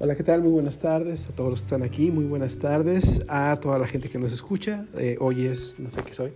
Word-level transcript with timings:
Hola, 0.00 0.14
¿qué 0.14 0.22
tal? 0.22 0.42
Muy 0.42 0.52
buenas 0.52 0.78
tardes 0.78 1.26
a 1.28 1.32
todos 1.32 1.50
los 1.50 1.60
que 1.62 1.64
están 1.64 1.82
aquí. 1.82 2.12
Muy 2.12 2.24
buenas 2.24 2.60
tardes 2.60 3.24
a 3.26 3.58
toda 3.60 3.80
la 3.80 3.88
gente 3.88 4.08
que 4.08 4.20
nos 4.20 4.32
escucha. 4.32 4.86
Eh, 4.96 5.16
hoy 5.18 5.46
es, 5.46 5.80
no 5.80 5.90
sé 5.90 6.02
qué 6.04 6.14
soy. 6.14 6.30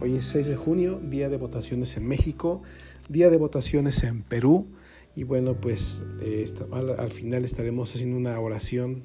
Hoy 0.00 0.14
es 0.14 0.26
6 0.26 0.46
de 0.46 0.54
junio, 0.54 1.00
día 1.02 1.28
de 1.28 1.36
votaciones 1.36 1.96
en 1.96 2.06
México, 2.06 2.62
día 3.08 3.28
de 3.28 3.38
votaciones 3.38 4.04
en 4.04 4.22
Perú. 4.22 4.68
Y 5.16 5.24
bueno, 5.24 5.60
pues 5.60 6.00
eh, 6.20 6.44
al, 6.70 7.10
final 7.10 7.44
estaremos 7.44 7.92
haciendo 7.92 8.16
una 8.16 8.38
oración 8.38 9.02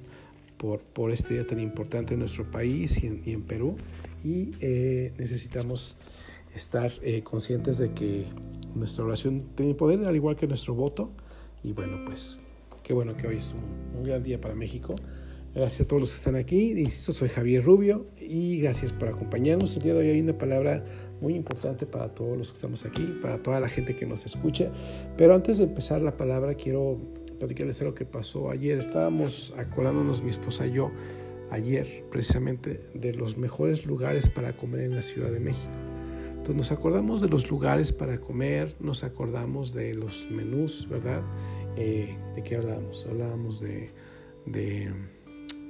por, 0.58 0.82
por 0.82 1.12
este 1.12 1.34
día 1.34 1.48
tan 1.48 1.60
importante 1.60 2.14
en 2.14 2.20
nuestro 2.20 2.52
país 2.52 3.04
y 3.04 3.08
en, 3.08 3.24
y 3.26 3.32
en 3.32 3.42
Perú. 3.42 3.78
Y 4.24 4.52
eh, 4.60 5.12
necesitamos 5.18 5.98
estar 6.54 6.92
conscientes 7.24 7.80
de 7.80 7.94
que 7.94 8.26
nuestra 8.76 9.06
oración 9.06 9.50
tiene 9.56 9.74
poder, 9.74 10.06
al 10.06 10.16
igual 10.16 10.36
que 10.36 10.46
nuestro 10.46 10.76
voto. 10.76 11.10
Y 11.64 11.74
bueno, 11.74 11.98
pues 12.06 12.40
Qué 12.92 12.96
bueno 12.96 13.16
que 13.16 13.26
hoy 13.26 13.38
es 13.38 13.54
un, 13.54 14.04
gran 14.04 14.22
día 14.22 14.42
para 14.42 14.54
México. 14.54 14.96
Gracias 15.56 15.80
a 15.80 15.88
todos 15.88 16.02
los 16.02 16.10
que 16.10 16.18
están 16.18 16.36
aquí. 16.36 16.72
Insisto, 16.78 17.14
soy 17.14 17.30
Javier 17.30 17.64
Rubio 17.64 18.08
y 18.20 18.60
gracias 18.60 18.92
por 18.92 19.08
acompañarnos. 19.08 19.78
El 19.78 19.84
día 19.84 19.94
de 19.94 20.00
hoy 20.02 20.10
hay 20.10 20.20
una 20.20 20.38
palabra 20.38 20.84
muy 21.22 21.36
importante 21.36 21.86
para 21.86 22.14
todos 22.14 22.38
los 22.38 22.52
que 22.52 22.56
estamos 22.56 22.84
aquí, 22.84 23.18
para 23.22 23.42
toda 23.42 23.62
la 23.62 23.70
gente 23.70 23.96
que 23.96 24.06
nos 24.06 24.26
escucha. 24.26 24.74
Pero 25.16 25.34
antes 25.34 25.60
de 25.60 25.64
empezar 25.64 26.02
la 26.02 26.18
palabra, 26.18 26.56
quiero 26.56 27.00
platicarles 27.40 27.80
algo 27.80 27.94
que 27.94 28.04
pasó 28.04 28.52
ayer. 28.52 28.78
Estábamos 28.78 29.54
acordándonos, 29.56 30.22
mi 30.22 30.30
esposa 30.32 30.68
y 30.68 30.74
yo, 30.74 30.92
ayer 31.50 32.04
precisamente, 32.12 32.82
de 32.94 33.14
los 33.14 33.38
mejores 33.38 33.86
lugares 33.86 34.28
para 34.28 34.52
comer 34.52 34.82
en 34.82 34.96
la 34.96 35.02
Ciudad 35.02 35.32
de 35.32 35.40
México. 35.40 35.72
Entonces 36.42 36.56
nos 36.56 36.72
acordamos 36.72 37.22
de 37.22 37.30
los 37.30 37.52
lugares 37.52 37.94
para 37.94 38.20
comer, 38.20 38.76
nos 38.80 39.04
acordamos 39.04 39.74
de 39.74 39.94
los 39.94 40.28
menús, 40.32 40.90
¿verdad? 40.90 41.22
Eh, 41.76 42.18
¿De 42.36 42.44
qué 42.44 42.56
hablábamos? 42.56 43.06
Hablábamos 43.10 43.60
de, 43.60 43.92
de, 44.46 44.94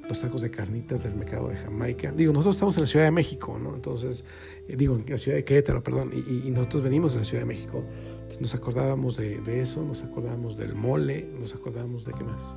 los 0.07 0.17
sacos 0.17 0.41
de 0.41 0.51
carnitas 0.51 1.03
del 1.03 1.15
mercado 1.15 1.49
de 1.49 1.55
Jamaica. 1.55 2.11
Digo, 2.11 2.33
nosotros 2.33 2.55
estamos 2.55 2.77
en 2.77 2.83
la 2.83 2.87
Ciudad 2.87 3.05
de 3.05 3.11
México, 3.11 3.57
¿no? 3.61 3.75
Entonces, 3.75 4.25
eh, 4.67 4.75
digo, 4.75 4.95
en 4.95 5.05
la 5.07 5.17
Ciudad 5.17 5.37
de 5.37 5.45
Querétaro, 5.45 5.83
perdón, 5.83 6.11
y, 6.13 6.49
nosotros 6.51 6.83
venimos 6.83 7.13
de 7.13 7.19
la 7.19 7.25
Ciudad 7.25 7.43
de 7.43 7.47
México. 7.47 7.83
Entonces 8.13 8.41
nos 8.41 8.55
acordábamos 8.55 9.17
de, 9.17 9.39
de, 9.41 9.61
eso, 9.61 9.83
nos 9.83 10.03
acordábamos 10.03 10.57
del 10.57 10.75
mole, 10.75 11.29
nos 11.39 11.53
acordábamos 11.53 12.05
de 12.05 12.13
qué 12.13 12.23
más? 12.23 12.55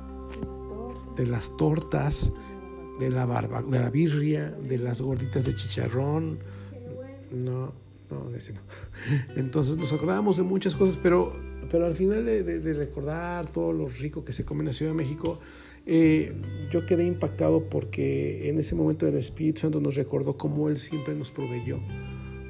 De 1.15 1.25
las 1.25 1.55
tortas, 1.57 2.31
de 2.99 3.09
la 3.09 3.25
barba, 3.25 3.61
de 3.61 3.79
la 3.79 3.89
birria, 3.89 4.51
de 4.51 4.77
las 4.77 5.01
gorditas 5.01 5.45
de 5.45 5.53
chicharrón. 5.53 6.39
No, 7.31 7.73
no, 8.09 8.35
ese 8.35 8.53
no. 8.53 8.61
Entonces 9.35 9.77
nos 9.77 9.91
acordábamos 9.93 10.37
de 10.37 10.43
muchas 10.43 10.75
cosas, 10.75 10.97
pero 11.01 11.35
pero 11.69 11.85
al 11.85 11.95
final 11.95 12.25
de, 12.25 12.73
recordar 12.73 13.49
todo 13.49 13.73
lo 13.73 13.87
rico 13.87 14.23
que 14.23 14.33
se 14.33 14.45
come 14.45 14.61
en 14.61 14.67
la 14.67 14.73
Ciudad 14.73 14.91
de 14.91 14.97
México, 14.97 15.39
eh, 15.85 16.33
yo 16.71 16.85
quedé 16.85 17.05
impactado 17.05 17.69
porque 17.69 18.49
en 18.49 18.59
ese 18.59 18.75
momento 18.75 19.07
el 19.07 19.15
Espíritu 19.17 19.61
Santo 19.61 19.79
nos 19.79 19.95
recordó 19.95 20.37
cómo 20.37 20.69
Él 20.69 20.77
siempre 20.77 21.15
nos 21.15 21.31
proveyó 21.31 21.79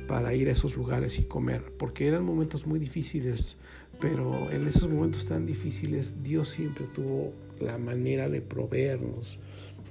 para 0.08 0.34
ir 0.34 0.48
a 0.50 0.52
esos 0.52 0.76
lugares 0.76 1.18
y 1.20 1.24
comer, 1.24 1.74
porque 1.78 2.08
eran 2.08 2.24
momentos 2.24 2.68
muy 2.68 2.80
difíciles, 2.80 3.58
pero 4.00 4.52
en 4.52 4.68
esos 4.68 4.90
momentos 4.90 5.26
tan 5.26 5.46
difíciles 5.46 6.22
Dios 6.22 6.50
siempre 6.50 6.86
tuvo 6.94 7.34
la 7.60 7.78
manera 7.78 8.30
de 8.30 8.42
proveernos 8.42 9.40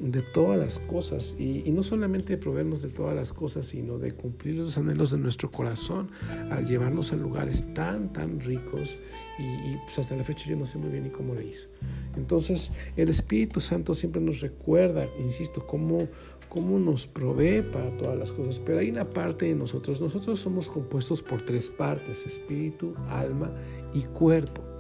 de 0.01 0.23
todas 0.23 0.59
las 0.59 0.79
cosas 0.79 1.37
y, 1.39 1.71
no 1.71 1.83
solamente 1.83 2.35
de 2.35 2.39
proveernos 2.39 2.83
de 2.83 2.89
todas 2.89 3.15
las 3.15 3.33
cosas, 3.33 3.67
sino 3.67 3.99
de 3.99 4.13
cumplir 4.13 4.57
los 4.57 4.77
anhelos 4.77 5.11
de 5.11 5.19
nuestro 5.19 5.51
corazón 5.51 6.11
al 6.51 6.67
llevarnos 6.67 7.13
a 7.13 7.17
lugares 7.17 7.65
tan, 7.75 8.13
tan 8.13 8.41
ricos 8.41 8.97
y, 9.39 9.77
pues 9.85 9.99
hasta 9.99 10.17
la 10.17 10.25
fecha 10.25 10.49
yo 10.49 10.57
no 10.57 10.67
sé 10.67 10.79
muy 10.79 10.91
bien 10.91 11.05
ni 11.05 11.11
cómo 11.11 11.35
le 11.35 11.47
hizo. 11.47 11.69
Entonces 12.17 12.73
el 12.97 13.09
Espíritu 13.09 13.61
Santo 13.61 13.95
siempre 13.95 14.21
nos 14.21 14.41
recuerda, 14.41 15.09
insisto, 15.19 15.67
cómo, 15.67 16.09
cómo 16.49 16.79
nos 16.79 17.07
provee 17.07 17.63
para 17.63 17.97
todas 17.97 18.19
las 18.19 18.33
cosas, 18.33 18.59
pero 18.59 18.81
hay 18.81 18.91
una 18.91 19.09
parte 19.09 19.47
de 19.47 19.55
nosotros, 19.55 20.01
nosotros 20.01 20.41
somos 20.41 20.69
compuestos 20.69 21.23
por 21.23 21.45
tres 21.45 21.71
partes, 21.71 22.27
espíritu, 22.27 22.95
alma 23.09 23.53
y 23.93 24.03
cuerpo. 24.03 24.74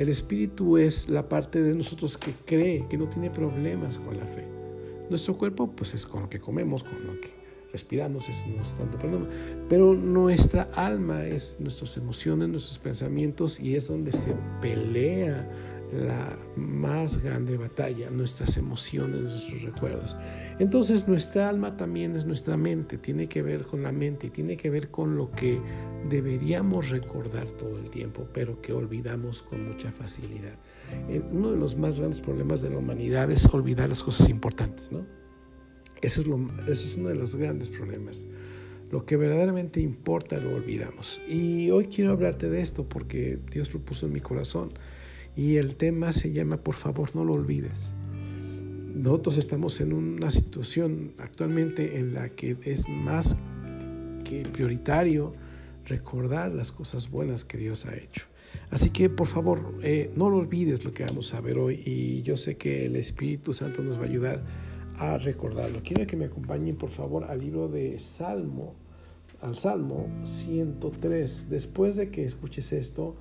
El 0.00 0.08
espíritu 0.08 0.78
es 0.78 1.10
la 1.10 1.28
parte 1.28 1.60
de 1.60 1.74
nosotros 1.74 2.16
que 2.16 2.32
cree, 2.46 2.86
que 2.88 2.96
no 2.96 3.06
tiene 3.06 3.28
problemas 3.28 3.98
con 3.98 4.16
la 4.16 4.24
fe. 4.24 4.48
Nuestro 5.10 5.36
cuerpo, 5.36 5.70
pues 5.72 5.92
es 5.92 6.06
con 6.06 6.22
lo 6.22 6.30
que 6.30 6.40
comemos, 6.40 6.82
con 6.82 7.06
lo 7.06 7.20
que 7.20 7.28
respiramos, 7.70 8.26
es 8.30 8.42
tanto 8.78 8.96
problema. 8.96 9.28
Pero 9.68 9.92
nuestra 9.92 10.62
alma 10.74 11.26
es 11.26 11.58
nuestras 11.60 11.98
emociones, 11.98 12.48
nuestros 12.48 12.78
pensamientos 12.78 13.60
y 13.60 13.76
es 13.76 13.88
donde 13.88 14.12
se 14.12 14.34
pelea 14.62 15.46
la 15.92 16.36
más 16.56 17.22
grande 17.22 17.56
batalla, 17.56 18.10
nuestras 18.10 18.56
emociones, 18.56 19.20
nuestros 19.20 19.62
recuerdos. 19.62 20.16
Entonces 20.58 21.08
nuestra 21.08 21.48
alma 21.48 21.76
también 21.76 22.14
es 22.14 22.26
nuestra 22.26 22.56
mente, 22.56 22.98
tiene 22.98 23.28
que 23.28 23.42
ver 23.42 23.64
con 23.64 23.82
la 23.82 23.92
mente 23.92 24.28
y 24.28 24.30
tiene 24.30 24.56
que 24.56 24.70
ver 24.70 24.90
con 24.90 25.16
lo 25.16 25.30
que 25.30 25.60
deberíamos 26.08 26.90
recordar 26.90 27.46
todo 27.50 27.78
el 27.78 27.90
tiempo, 27.90 28.26
pero 28.32 28.60
que 28.60 28.72
olvidamos 28.72 29.42
con 29.42 29.66
mucha 29.66 29.90
facilidad. 29.92 30.54
Eh, 31.08 31.22
uno 31.30 31.50
de 31.50 31.56
los 31.56 31.76
más 31.76 31.98
grandes 31.98 32.20
problemas 32.20 32.62
de 32.62 32.70
la 32.70 32.78
humanidad 32.78 33.30
es 33.30 33.46
olvidar 33.52 33.88
las 33.88 34.02
cosas 34.02 34.28
importantes, 34.28 34.92
¿no? 34.92 35.06
Eso 36.00 36.22
es, 36.22 36.26
lo, 36.26 36.36
eso 36.66 36.86
es 36.86 36.96
uno 36.96 37.10
de 37.10 37.16
los 37.16 37.36
grandes 37.36 37.68
problemas. 37.68 38.26
Lo 38.90 39.04
que 39.04 39.16
verdaderamente 39.16 39.80
importa 39.80 40.38
lo 40.38 40.54
olvidamos. 40.54 41.20
Y 41.28 41.70
hoy 41.70 41.86
quiero 41.86 42.12
hablarte 42.12 42.48
de 42.48 42.60
esto 42.60 42.88
porque 42.88 43.38
Dios 43.50 43.72
lo 43.72 43.80
puso 43.80 44.06
en 44.06 44.12
mi 44.12 44.20
corazón. 44.20 44.72
Y 45.36 45.56
el 45.56 45.76
tema 45.76 46.12
se 46.12 46.32
llama 46.32 46.58
Por 46.58 46.74
favor 46.74 47.14
no 47.14 47.24
lo 47.24 47.34
olvides. 47.34 47.92
Nosotros 48.94 49.38
estamos 49.38 49.80
en 49.80 49.92
una 49.92 50.30
situación 50.30 51.12
actualmente 51.18 51.98
en 51.98 52.12
la 52.12 52.28
que 52.28 52.56
es 52.64 52.88
más 52.88 53.36
que 54.24 54.42
prioritario 54.42 55.32
recordar 55.86 56.52
las 56.52 56.72
cosas 56.72 57.10
buenas 57.10 57.44
que 57.44 57.58
Dios 57.58 57.86
ha 57.86 57.96
hecho. 57.96 58.26
Así 58.70 58.90
que 58.90 59.08
por 59.08 59.26
favor 59.26 59.74
eh, 59.82 60.12
no 60.16 60.30
lo 60.30 60.36
olvides 60.36 60.84
lo 60.84 60.92
que 60.92 61.04
vamos 61.04 61.34
a 61.34 61.40
ver 61.40 61.58
hoy 61.58 61.82
y 61.84 62.22
yo 62.22 62.36
sé 62.36 62.56
que 62.56 62.86
el 62.86 62.96
Espíritu 62.96 63.52
Santo 63.52 63.82
nos 63.82 63.98
va 63.98 64.02
a 64.02 64.06
ayudar 64.06 64.44
a 64.96 65.18
recordarlo. 65.18 65.80
Quiero 65.82 66.06
que 66.06 66.16
me 66.16 66.26
acompañen 66.26 66.76
por 66.76 66.90
favor 66.90 67.24
al 67.24 67.40
libro 67.40 67.68
de 67.68 67.98
Salmo, 67.98 68.74
al 69.40 69.58
Salmo 69.58 70.08
103. 70.24 71.48
Después 71.48 71.96
de 71.96 72.10
que 72.10 72.24
escuches 72.24 72.72
esto, 72.72 73.16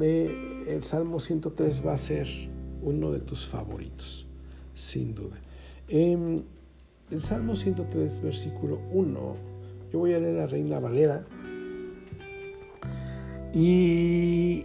el 0.00 0.82
Salmo 0.82 1.20
103 1.20 1.86
va 1.86 1.92
a 1.94 1.96
ser 1.96 2.26
uno 2.82 3.10
de 3.10 3.20
tus 3.20 3.46
favoritos, 3.46 4.26
sin 4.74 5.14
duda. 5.14 5.40
En 5.88 6.44
el 7.10 7.22
Salmo 7.22 7.56
103, 7.56 8.22
versículo 8.22 8.80
1, 8.92 9.36
yo 9.92 9.98
voy 9.98 10.12
a 10.12 10.18
leer 10.18 10.36
la 10.36 10.46
Reina 10.46 10.78
Valera 10.78 11.24
y 13.52 14.64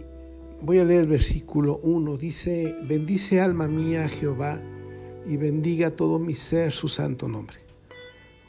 voy 0.62 0.78
a 0.78 0.84
leer 0.84 1.02
el 1.02 1.08
versículo 1.08 1.78
1. 1.82 2.16
Dice, 2.16 2.76
bendice 2.86 3.40
alma 3.40 3.66
mía 3.66 4.08
Jehová 4.08 4.60
y 5.26 5.36
bendiga 5.36 5.90
todo 5.90 6.18
mi 6.18 6.34
ser 6.34 6.72
su 6.72 6.88
santo 6.88 7.28
nombre. 7.28 7.58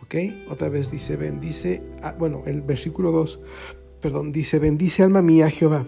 ¿Ok? 0.04 0.16
Otra 0.52 0.70
vez 0.70 0.92
dice, 0.92 1.18
bendice, 1.18 1.82
bueno, 2.20 2.44
el 2.46 2.62
versículo 2.62 3.12
2, 3.12 3.40
perdón, 4.00 4.32
dice, 4.32 4.60
bendice 4.60 5.04
alma 5.04 5.22
mía 5.22 5.50
Jehová 5.50 5.86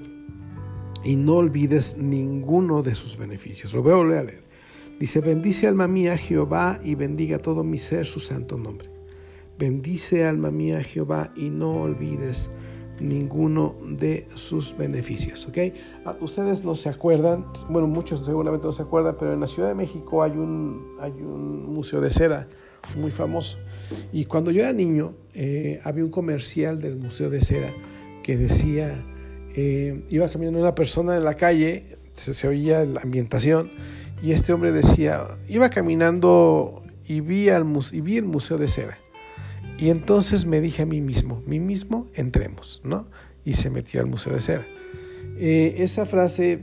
y 1.10 1.16
no 1.16 1.38
olvides 1.38 1.98
ninguno 1.98 2.84
de 2.84 2.94
sus 2.94 3.18
beneficios. 3.18 3.74
Lo 3.74 3.82
voy 3.82 3.94
a 3.94 3.96
volver 3.96 4.18
a 4.20 4.24
leer. 4.26 4.44
Dice, 5.00 5.22
bendice 5.22 5.68
alma 5.68 5.88
mía 5.88 6.16
Jehová 6.16 6.80
y 6.84 6.94
bendiga 6.94 7.40
todo 7.40 7.64
mi 7.64 7.80
ser 7.80 8.06
su 8.06 8.20
santo 8.20 8.60
nombre. 8.60 8.92
Bendice 9.58 10.28
alma 10.28 10.52
mía 10.52 10.84
Jehová 10.84 11.34
y 11.36 11.50
no 11.50 11.82
olvides 11.82 12.52
ninguno 13.00 13.76
de 13.88 14.28
sus 14.36 14.78
beneficios. 14.78 15.48
¿ok? 15.48 15.58
Ah, 16.06 16.16
ustedes 16.22 16.64
no 16.64 16.76
se 16.76 16.90
acuerdan, 16.90 17.44
bueno, 17.70 17.88
muchos 17.88 18.24
seguramente 18.24 18.68
no 18.68 18.72
se 18.72 18.84
acuerdan, 18.84 19.16
pero 19.18 19.34
en 19.34 19.40
la 19.40 19.48
Ciudad 19.48 19.70
de 19.70 19.76
México 19.76 20.22
hay 20.22 20.34
un, 20.34 20.96
hay 21.00 21.14
un 21.14 21.74
museo 21.74 22.02
de 22.02 22.12
cera 22.12 22.48
muy 22.96 23.10
famoso. 23.10 23.58
Y 24.14 24.26
cuando 24.26 24.52
yo 24.52 24.62
era 24.62 24.74
niño, 24.74 25.16
eh, 25.34 25.80
había 25.84 26.04
un 26.04 26.12
comercial 26.12 26.80
del 26.80 26.98
Museo 26.98 27.32
de 27.32 27.42
Cera 27.42 27.74
que 28.22 28.38
decía, 28.38 29.04
eh, 29.62 30.06
iba 30.10 30.30
caminando 30.30 30.62
una 30.62 30.74
persona 30.74 31.18
en 31.18 31.26
la 31.26 31.34
calle, 31.34 31.98
se, 32.14 32.48
oía 32.48 32.86
la 32.86 33.02
ambientación, 33.02 33.70
y 34.24 34.32
este 34.32 34.54
hombre 34.54 34.72
decía, 34.72 35.28
iba 35.50 35.70
caminando 35.70 36.82
y 37.06 37.20
vi, 37.20 37.50
el 37.50 37.66
Museo 37.66 38.58
de 38.58 38.70
Cera. 38.70 39.00
Y 39.78 39.90
entonces 39.90 40.46
me 40.46 40.62
dije 40.62 40.84
a 40.84 40.86
mí 40.86 41.02
mismo, 41.02 41.44
mí 41.46 41.60
mismo, 41.60 42.08
entremos, 42.14 42.80
¿no? 42.86 43.08
Y 43.44 43.54
se 43.54 43.70
metió 43.70 44.00
al 44.00 44.08
Museo 44.08 44.34
de 44.34 44.40
Cera. 44.40 44.66
Eh, 45.38 45.76
esa 45.80 46.06
frase 46.06 46.62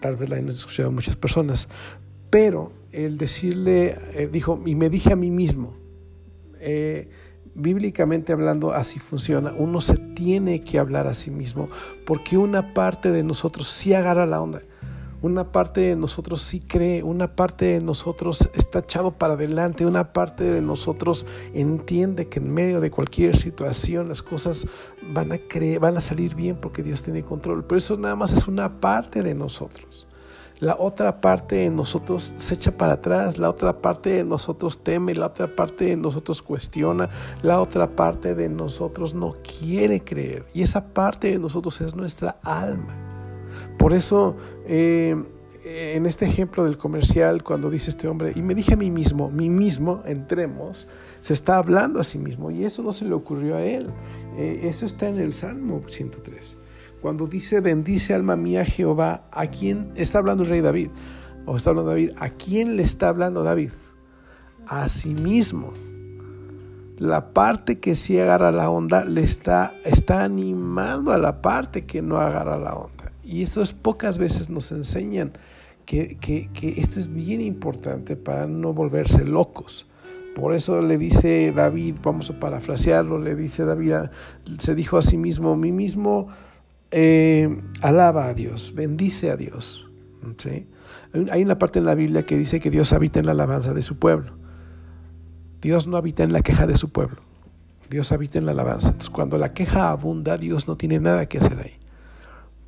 tal 0.00 0.16
vez 0.16 0.28
la 0.28 0.36
han 0.36 0.50
escuchado 0.50 0.92
muchas 0.92 1.16
personas, 1.16 1.68
pero 2.28 2.72
el 2.92 3.16
decirle, 3.16 3.96
eh, 4.12 4.28
dijo, 4.30 4.62
y 4.66 4.74
me 4.74 4.90
dije 4.90 5.14
a 5.14 5.16
mí 5.16 5.30
mismo, 5.30 5.78
bíblicamente 7.54 8.32
hablando 8.32 8.72
así 8.72 8.98
funciona. 8.98 9.52
Uno 9.56 9.80
se 9.80 9.96
tiene 9.96 10.62
que 10.62 10.78
hablar 10.78 11.06
a 11.06 11.14
sí 11.14 11.30
mismo 11.30 11.68
porque 12.06 12.36
una 12.36 12.74
parte 12.74 13.10
de 13.10 13.22
nosotros 13.22 13.68
sí 13.68 13.94
agarra 13.94 14.26
la 14.26 14.40
onda. 14.40 14.62
una 15.22 15.52
parte 15.52 15.80
de 15.80 15.96
nosotros 15.96 16.42
sí 16.42 16.60
cree, 16.60 17.02
una 17.02 17.34
parte 17.34 17.64
de 17.64 17.80
nosotros 17.80 18.50
está 18.52 18.80
echado 18.80 19.12
para 19.12 19.34
adelante, 19.34 19.86
una 19.86 20.12
parte 20.12 20.44
de 20.44 20.60
nosotros 20.60 21.26
entiende 21.54 22.28
que 22.28 22.40
en 22.40 22.52
medio 22.52 22.82
de 22.82 22.90
cualquier 22.90 23.34
situación 23.34 24.08
las 24.08 24.20
cosas 24.20 24.66
van 25.14 25.32
a, 25.32 25.38
creer, 25.38 25.80
van 25.80 25.96
a 25.96 26.02
salir 26.02 26.34
bien 26.34 26.56
porque 26.60 26.82
Dios 26.82 27.02
tiene 27.02 27.22
control. 27.22 27.64
Pero 27.64 27.78
eso 27.78 27.96
nada 27.96 28.16
más 28.16 28.32
es 28.32 28.46
una 28.46 28.80
parte 28.80 29.22
de 29.22 29.34
nosotros. 29.34 30.06
La 30.64 30.76
otra 30.78 31.20
parte 31.20 31.56
de 31.56 31.68
nosotros 31.68 32.32
se 32.38 32.54
echa 32.54 32.74
para 32.74 32.94
atrás, 32.94 33.36
la 33.36 33.50
otra 33.50 33.82
parte 33.82 34.14
de 34.14 34.24
nosotros 34.24 34.82
teme, 34.82 35.14
la 35.14 35.26
otra 35.26 35.54
parte 35.54 35.84
de 35.84 35.96
nosotros 35.96 36.40
cuestiona, 36.40 37.10
la 37.42 37.60
otra 37.60 37.94
parte 37.94 38.34
de 38.34 38.48
nosotros 38.48 39.12
no 39.12 39.36
quiere 39.42 40.02
creer. 40.02 40.46
Y 40.54 40.62
esa 40.62 40.94
parte 40.94 41.32
de 41.32 41.38
nosotros 41.38 41.82
es 41.82 41.94
nuestra 41.94 42.38
alma. 42.42 42.96
Por 43.78 43.92
eso, 43.92 44.36
eh, 44.64 45.14
en 45.66 46.06
este 46.06 46.24
ejemplo 46.24 46.64
del 46.64 46.78
comercial, 46.78 47.44
cuando 47.44 47.68
dice 47.68 47.90
este 47.90 48.08
hombre, 48.08 48.32
y 48.34 48.40
me 48.40 48.54
dije 48.54 48.72
a 48.72 48.78
mí 48.78 48.90
mismo, 48.90 49.30
mí 49.30 49.50
mismo, 49.50 50.02
entremos, 50.06 50.88
se 51.20 51.34
está 51.34 51.58
hablando 51.58 52.00
a 52.00 52.04
sí 52.04 52.16
mismo, 52.16 52.50
y 52.50 52.64
eso 52.64 52.82
no 52.82 52.94
se 52.94 53.04
le 53.04 53.12
ocurrió 53.12 53.56
a 53.56 53.62
él. 53.62 53.90
Eh, 54.38 54.60
eso 54.62 54.86
está 54.86 55.10
en 55.10 55.18
el 55.18 55.34
Salmo 55.34 55.82
103. 55.86 56.56
Cuando 57.04 57.26
dice, 57.26 57.60
bendice 57.60 58.14
alma 58.14 58.34
mía 58.34 58.64
Jehová, 58.64 59.24
¿a 59.30 59.48
quién 59.48 59.90
está 59.94 60.20
hablando 60.20 60.42
el 60.42 60.48
rey 60.48 60.62
David? 60.62 60.88
O 61.44 61.54
está 61.54 61.68
hablando 61.68 61.90
David, 61.90 62.12
¿a 62.16 62.30
quién 62.30 62.78
le 62.78 62.82
está 62.82 63.10
hablando 63.10 63.42
David? 63.42 63.72
A 64.66 64.88
sí 64.88 65.12
mismo. 65.12 65.74
La 66.96 67.34
parte 67.34 67.78
que 67.78 67.94
sí 67.94 68.18
agarra 68.18 68.52
la 68.52 68.70
onda 68.70 69.04
le 69.04 69.22
está, 69.22 69.74
animando 70.08 71.12
a 71.12 71.18
la 71.18 71.42
parte 71.42 71.84
que 71.84 72.00
no 72.00 72.16
agarra 72.16 72.56
la 72.56 72.72
onda. 72.72 73.12
Y 73.22 73.42
eso 73.42 73.60
es 73.60 73.74
pocas 73.74 74.16
veces 74.16 74.48
nos 74.48 74.72
enseñan 74.72 75.34
que, 75.84 76.16
esto 76.78 77.00
es 77.00 77.12
bien 77.12 77.42
importante 77.42 78.16
para 78.16 78.46
no 78.46 78.72
volverse 78.72 79.26
locos. 79.26 79.86
Por 80.34 80.54
eso 80.54 80.80
le 80.80 80.96
dice 80.96 81.52
David, 81.54 81.96
vamos 82.02 82.30
a 82.30 82.40
parafrasearlo, 82.40 83.18
le 83.18 83.34
dice 83.34 83.66
David, 83.66 84.08
se 84.56 84.74
dijo 84.74 84.96
a 84.96 85.02
sí 85.02 85.18
mismo, 85.18 85.54
mí 85.54 85.70
mismo 85.70 86.28
eh, 86.94 87.60
alaba 87.82 88.28
a 88.28 88.34
Dios, 88.34 88.72
bendice 88.74 89.30
a 89.30 89.36
Dios. 89.36 89.90
Hay 91.30 91.42
una 91.42 91.58
parte 91.58 91.78
en 91.80 91.84
la 91.84 91.94
Biblia 91.94 92.24
que 92.24 92.36
dice 92.36 92.60
que 92.60 92.70
Dios 92.70 92.92
habita 92.92 93.20
en 93.20 93.26
la 93.26 93.32
alabanza 93.32 93.74
de 93.74 93.82
su 93.82 93.98
pueblo. 93.98 94.36
Dios 95.60 95.86
no 95.86 95.96
habita 95.96 96.22
en 96.22 96.32
la 96.32 96.42
queja 96.42 96.66
de 96.66 96.76
su 96.76 96.90
pueblo. 96.90 97.22
Dios 97.90 98.12
habita 98.12 98.38
en 98.38 98.46
la 98.46 98.52
alabanza. 98.52 98.88
Entonces, 98.88 99.10
cuando 99.10 99.38
la 99.38 99.52
queja 99.52 99.90
abunda, 99.90 100.38
Dios 100.38 100.68
no 100.68 100.76
tiene 100.76 101.00
nada 101.00 101.26
que 101.26 101.38
hacer 101.38 101.58
ahí 101.58 101.78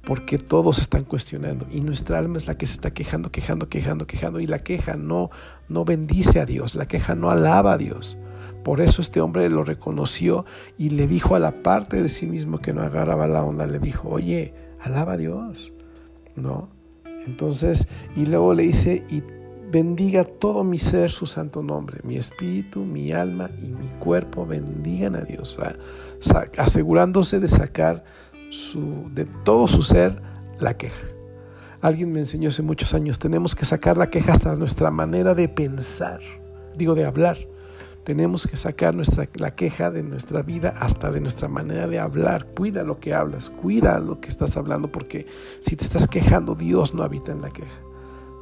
porque 0.06 0.38
todos 0.38 0.78
están 0.78 1.02
cuestionando 1.02 1.66
y 1.70 1.80
nuestra 1.80 2.18
alma 2.18 2.38
es 2.38 2.46
la 2.46 2.56
que 2.56 2.66
se 2.66 2.74
está 2.74 2.92
quejando, 2.92 3.32
quejando, 3.32 3.68
quejando, 3.68 4.06
quejando 4.06 4.38
y 4.38 4.46
la 4.46 4.60
queja 4.60 4.96
no 4.96 5.30
no 5.68 5.84
bendice 5.84 6.38
a 6.38 6.46
Dios, 6.46 6.76
la 6.76 6.86
queja 6.86 7.16
no 7.16 7.28
alaba 7.28 7.72
a 7.72 7.78
Dios. 7.78 8.16
Por 8.66 8.80
eso 8.80 9.00
este 9.00 9.20
hombre 9.20 9.48
lo 9.48 9.62
reconoció 9.62 10.44
y 10.76 10.90
le 10.90 11.06
dijo 11.06 11.36
a 11.36 11.38
la 11.38 11.62
parte 11.62 12.02
de 12.02 12.08
sí 12.08 12.26
mismo 12.26 12.58
que 12.58 12.72
no 12.72 12.82
agarraba 12.82 13.28
la 13.28 13.44
onda, 13.44 13.64
le 13.68 13.78
dijo, 13.78 14.08
"Oye, 14.08 14.54
alaba 14.80 15.12
a 15.12 15.16
Dios." 15.16 15.72
¿No? 16.34 16.68
Entonces, 17.28 17.86
y 18.16 18.26
luego 18.26 18.54
le 18.54 18.64
dice, 18.64 19.04
"Y 19.08 19.22
bendiga 19.70 20.24
todo 20.24 20.64
mi 20.64 20.80
ser 20.80 21.12
su 21.12 21.26
santo 21.26 21.62
nombre, 21.62 22.00
mi 22.02 22.16
espíritu, 22.16 22.80
mi 22.80 23.12
alma 23.12 23.50
y 23.62 23.66
mi 23.68 23.86
cuerpo 24.00 24.44
bendigan 24.44 25.14
a 25.14 25.20
Dios, 25.20 25.56
asegurándose 26.58 27.38
de 27.38 27.46
sacar 27.46 28.02
de 29.14 29.26
todo 29.44 29.68
su 29.68 29.84
ser 29.84 30.20
la 30.58 30.76
queja. 30.76 31.06
Alguien 31.80 32.10
me 32.10 32.18
enseñó 32.18 32.48
hace 32.48 32.62
muchos 32.62 32.94
años, 32.94 33.20
tenemos 33.20 33.54
que 33.54 33.64
sacar 33.64 33.96
la 33.96 34.10
queja 34.10 34.32
hasta 34.32 34.56
nuestra 34.56 34.90
manera 34.90 35.36
de 35.36 35.48
pensar, 35.48 36.18
digo 36.76 36.96
de 36.96 37.04
hablar. 37.04 37.38
Tenemos 38.06 38.46
que 38.46 38.56
sacar 38.56 38.94
nuestra, 38.94 39.28
la 39.34 39.56
queja 39.56 39.90
de 39.90 40.04
nuestra 40.04 40.42
vida 40.42 40.72
hasta 40.78 41.10
de 41.10 41.20
nuestra 41.20 41.48
manera 41.48 41.88
de 41.88 41.98
hablar. 41.98 42.46
Cuida 42.54 42.84
lo 42.84 43.00
que 43.00 43.12
hablas, 43.12 43.50
cuida 43.50 43.98
lo 43.98 44.20
que 44.20 44.28
estás 44.28 44.56
hablando, 44.56 44.92
porque 44.92 45.26
si 45.58 45.74
te 45.74 45.82
estás 45.82 46.06
quejando, 46.06 46.54
Dios 46.54 46.94
no 46.94 47.02
habita 47.02 47.32
en 47.32 47.42
la 47.42 47.50
queja. 47.50 47.80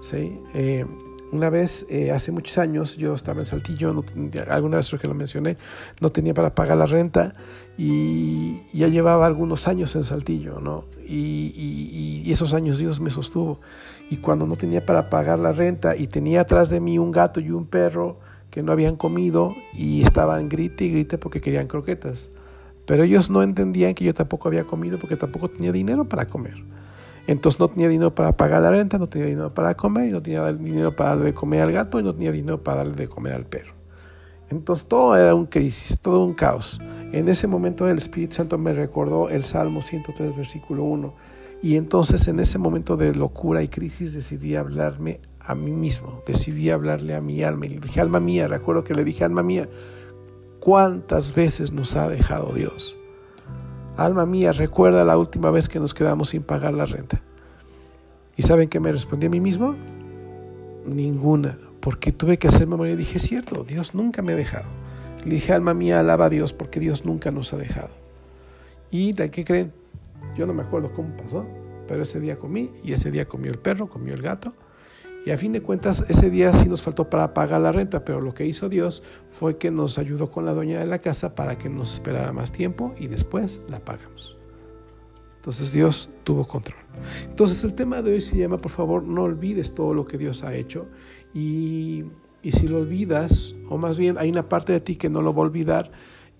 ¿sí? 0.03 0.39
Eh, 0.53 0.85
una 1.33 1.49
vez, 1.49 1.87
eh, 1.89 2.11
hace 2.11 2.31
muchos 2.31 2.59
años, 2.59 2.99
yo 2.99 3.15
estaba 3.15 3.41
en 3.41 3.47
Saltillo, 3.47 3.95
no 3.95 4.05
alguna 4.51 4.77
vez 4.77 4.89
creo 4.89 5.01
que 5.01 5.09
lo 5.09 5.15
mencioné, 5.15 5.57
no 5.99 6.13
tenía 6.13 6.35
para 6.35 6.55
pagar 6.55 6.77
la 6.77 6.85
renta 6.85 7.35
y 7.79 8.61
ya 8.77 8.89
llevaba 8.89 9.25
algunos 9.25 9.67
años 9.67 9.97
en 9.97 10.05
Saltillo, 10.05 10.61
¿no? 10.61 10.85
Y, 11.09 12.23
y, 12.23 12.31
esos 12.31 12.53
años 12.53 12.77
Dios 12.77 13.01
me 13.01 13.09
sostuvo. 13.09 13.63
Y 14.11 14.19
cuando 14.19 14.47
no 14.47 14.57
tenía 14.57 14.85
para 14.85 15.09
pagar 15.09 15.39
la 15.39 15.53
renta 15.53 15.97
y 15.97 16.07
tenía 16.07 16.43
atrás 16.43 16.69
de 16.69 16.81
mí 16.81 16.99
un 16.99 17.13
gato 17.13 17.41
y 17.41 17.51
un 17.51 17.65
perro 17.65 18.21
que 18.55 18.63
no 18.63 18.71
habían 18.71 18.95
comido 18.95 19.57
y 19.73 20.03
estaban 20.03 20.49
grite 20.49 20.85
y 20.85 20.91
grite 20.93 21.19
porque 21.19 21.41
querían 21.41 21.67
croquetas. 21.67 22.31
Pero 22.87 23.03
ellos 23.03 23.29
no 23.29 23.43
entendían 23.43 23.95
que 23.95 24.05
yo 24.05 24.15
tampoco 24.15 24.47
había 24.47 24.63
comido 24.63 24.97
porque 25.01 25.17
tampoco 25.17 25.51
tenía 25.51 25.73
dinero 25.73 26.09
para 26.09 26.27
comer. 26.27 26.63
Entonces 27.27 27.59
no 27.59 27.67
tenía 27.67 27.89
dinero 27.89 28.15
para 28.15 28.37
pagar 28.37 28.63
la 28.63 28.71
renta, 28.71 28.97
no 28.97 29.09
tenía 29.09 29.27
dinero 29.27 29.53
para 29.53 29.75
comer, 29.75 30.09
y 30.09 30.13
no 30.13 30.23
tenía 30.23 30.53
dinero 30.53 30.95
para 30.95 31.11
darle 31.11 31.25
de 31.25 31.35
comer 31.35 31.63
al 31.63 31.73
gato 31.73 31.99
y 31.99 32.05
no 32.05 32.15
tenía 32.15 32.31
dinero 32.31 32.63
para 32.63 32.77
darle 32.77 32.95
de 32.95 33.09
comer 33.09 33.33
al 33.33 33.45
perro. 33.45 33.75
Entonces 34.49 34.87
todo 34.87 35.17
era 35.17 35.35
un 35.35 35.47
crisis, 35.47 35.99
todo 36.01 36.25
un 36.25 36.35
caos. 36.35 36.81
En 37.11 37.29
ese 37.29 37.49
momento 37.49 37.89
el 37.89 37.99
Espíritu 37.99 38.37
Santo 38.37 38.57
me 38.57 38.73
recordó 38.73 39.31
el 39.31 39.43
Salmo 39.43 39.83
103, 39.83 40.37
versículo 40.37 40.85
1. 40.85 41.13
Y 41.61 41.75
entonces 41.75 42.29
en 42.29 42.39
ese 42.39 42.59
momento 42.59 42.97
de 42.97 43.17
locura 43.17 43.65
y 43.65 43.69
crisis 43.69 44.13
decidí 44.13 44.55
hablarme 44.55 45.19
a 45.47 45.55
mí 45.55 45.73
mismo, 45.73 46.23
decidí 46.27 46.71
hablarle 46.71 47.15
a 47.15 47.21
mi 47.21 47.43
alma. 47.43 47.67
Y 47.67 47.71
le 47.71 47.81
dije, 47.81 48.01
alma 48.01 48.19
mía, 48.19 48.49
recuerdo 48.49 48.83
que 48.83 48.95
le 48.95 49.05
dije, 49.05 49.25
alma 49.25 49.43
mía, 49.43 49.69
¿cuántas 50.59 51.35
veces 51.35 51.73
nos 51.73 51.95
ha 51.97 52.09
dejado 52.09 52.53
Dios? 52.53 52.97
Alma 53.97 54.25
mía, 54.25 54.53
recuerda 54.53 55.05
la 55.05 55.19
última 55.19 55.51
vez 55.51 55.69
que 55.69 55.79
nos 55.79 55.93
quedamos 55.93 56.31
sin 56.31 56.43
pagar 56.43 56.73
la 56.73 56.87
renta. 56.87 57.21
¿Y 58.37 58.43
saben 58.43 58.69
qué 58.69 58.81
me 58.81 58.91
respondí 58.91 59.27
a 59.27 59.31
mí 59.31 59.39
mismo? 59.39 59.77
Ninguna, 60.87 61.59
porque 61.81 62.11
tuve 62.11 62.39
que 62.39 62.49
hacer 62.49 62.67
memoria 62.67 62.95
y 62.95 62.97
dije, 62.97 63.19
cierto, 63.19 63.65
Dios 63.65 63.95
nunca 63.95 64.23
me 64.23 64.33
ha 64.33 64.37
dejado. 64.37 64.67
Le 65.25 65.35
dije, 65.35 65.53
alma 65.53 65.75
mía, 65.75 66.01
alaba 66.01 66.27
a 66.27 66.31
Dios 66.31 66.55
porque 66.55 66.81
Dios 66.81 67.05
nunca 67.05 67.31
nos 67.31 67.53
ha 67.53 67.59
dejado. 67.59 67.91
¿Y 68.91 69.13
de 69.13 69.31
qué 69.31 69.45
creen? 69.45 69.73
Yo 70.37 70.47
no 70.47 70.55
me 70.55 70.63
acuerdo 70.63 70.93
cómo 70.93 71.15
pasó, 71.17 71.47
pero 71.87 72.03
ese 72.03 72.19
día 72.19 72.39
comí 72.39 72.71
y 72.83 72.93
ese 72.93 73.11
día 73.11 73.29
comió 73.29 73.53
el 73.53 73.59
perro, 73.59 73.89
comió 73.89 74.15
el 74.15 74.23
gato 74.23 74.55
y 75.25 75.31
a 75.31 75.39
fin 75.39 75.53
de 75.53 75.63
cuentas, 75.63 76.05
ese 76.09 76.29
día 76.29 76.53
sí 76.53 76.69
nos 76.69 76.83
faltó 76.83 77.09
para 77.09 77.33
pagar 77.33 77.61
la 77.63 77.73
renta, 77.73 78.05
pero 78.05 78.21
lo 78.21 78.35
que 78.35 78.47
hizo 78.47 78.69
Dios 78.69 79.03
fue 79.31 79.57
que 79.57 79.71
nos 79.71 79.99
ayudó 79.99 80.31
con 80.31 80.45
la 80.45 80.53
dueña 80.53 80.79
de 80.79 80.87
la 80.87 80.99
casa 80.99 81.35
para 81.35 81.57
que 81.57 81.71
nos 81.71 81.95
esperara 81.95 82.33
más 82.33 82.53
tiempo 82.53 82.93
y 82.99 83.07
después 83.07 83.63
la 83.69 83.81
pagamos. 83.81 84.37
Entonces 85.37 85.73
Dios 85.73 86.11
tuvo 86.25 86.47
control. 86.47 86.79
Entonces 87.25 87.65
el 87.65 87.75
tema 87.75 88.03
de 88.03 88.13
hoy 88.13 88.21
se 88.21 88.37
llama, 88.37 88.59
por 88.59 88.71
favor, 88.71 89.03
no 89.03 89.23
olvides 89.23 89.75
todo 89.75 89.95
lo 89.95 90.05
que 90.05 90.19
Dios 90.19 90.45
ha 90.45 90.55
hecho. 90.55 90.89
Y, 91.33 92.05
si 92.43 92.69
lo 92.69 92.79
olvidas, 92.79 93.55
o 93.71 93.79
más 93.79 93.97
bien 93.97 94.19
hay 94.19 94.31
una 94.31 94.49
parte 94.49 94.75
de 94.75 94.81
ti 94.81 94.97
que 94.97 95.09
no 95.09 95.23
lo 95.23 95.33
va 95.33 95.41
a 95.41 95.47
olvidar, 95.47 95.91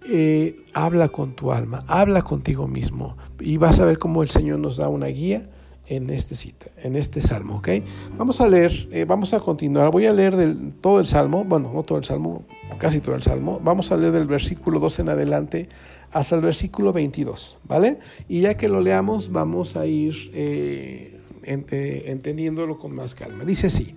eh, 0.07 0.63
habla 0.75 1.09
con 1.09 1.35
tu 1.35 1.53
alma, 1.53 1.85
habla 1.87 2.21
contigo 2.21 2.69
mismo 2.69 3.17
y 3.41 3.57
vas 3.57 3.81
a 3.81 3.87
ver 3.87 3.99
cómo 3.99 4.23
el 4.23 4.29
Señor 4.29 4.59
nos 4.59 4.77
da 4.77 4.89
una 4.89 5.07
guía 5.07 5.49
en 5.87 6.11
este 6.11 6.35
cita, 6.35 6.67
en 6.83 6.97
este 6.97 7.21
salmo, 7.21 7.57
¿ok? 7.57 7.69
Vamos 8.17 8.41
a 8.41 8.49
leer, 8.49 8.89
eh, 8.91 9.05
vamos 9.05 9.35
a 9.35 9.41
continuar. 9.41 9.91
Voy 9.91 10.07
a 10.07 10.13
leer 10.13 10.35
todo 10.81 10.99
el 10.99 11.07
salmo, 11.07 11.45
bueno, 11.45 11.71
no 11.73 11.83
todo 11.83 11.99
el 11.99 12.05
salmo, 12.05 12.45
casi 12.79 13.01
todo 13.01 13.15
el 13.15 13.23
salmo. 13.23 13.61
Vamos 13.63 13.93
a 13.93 13.97
leer 13.97 14.13
del 14.13 14.27
versículo 14.27 14.81
2 14.81 15.01
en 15.01 15.09
adelante 15.11 15.69
hasta 16.13 16.37
el 16.37 16.43
versículo 16.43 16.93
22, 16.93 17.59
¿vale? 17.65 17.99
Y 18.29 18.43
ya 18.43 18.57
que 18.57 18.69
lo 18.69 18.81
leamos, 18.81 19.31
vamos 19.33 19.77
a 19.77 19.87
ir 19.87 20.31
eh, 20.33 21.21
eh, 21.43 22.05
entendiéndolo 22.07 22.79
con 22.79 22.95
más 22.95 23.15
calma. 23.15 23.45
Dice 23.45 23.67
así: 23.67 23.95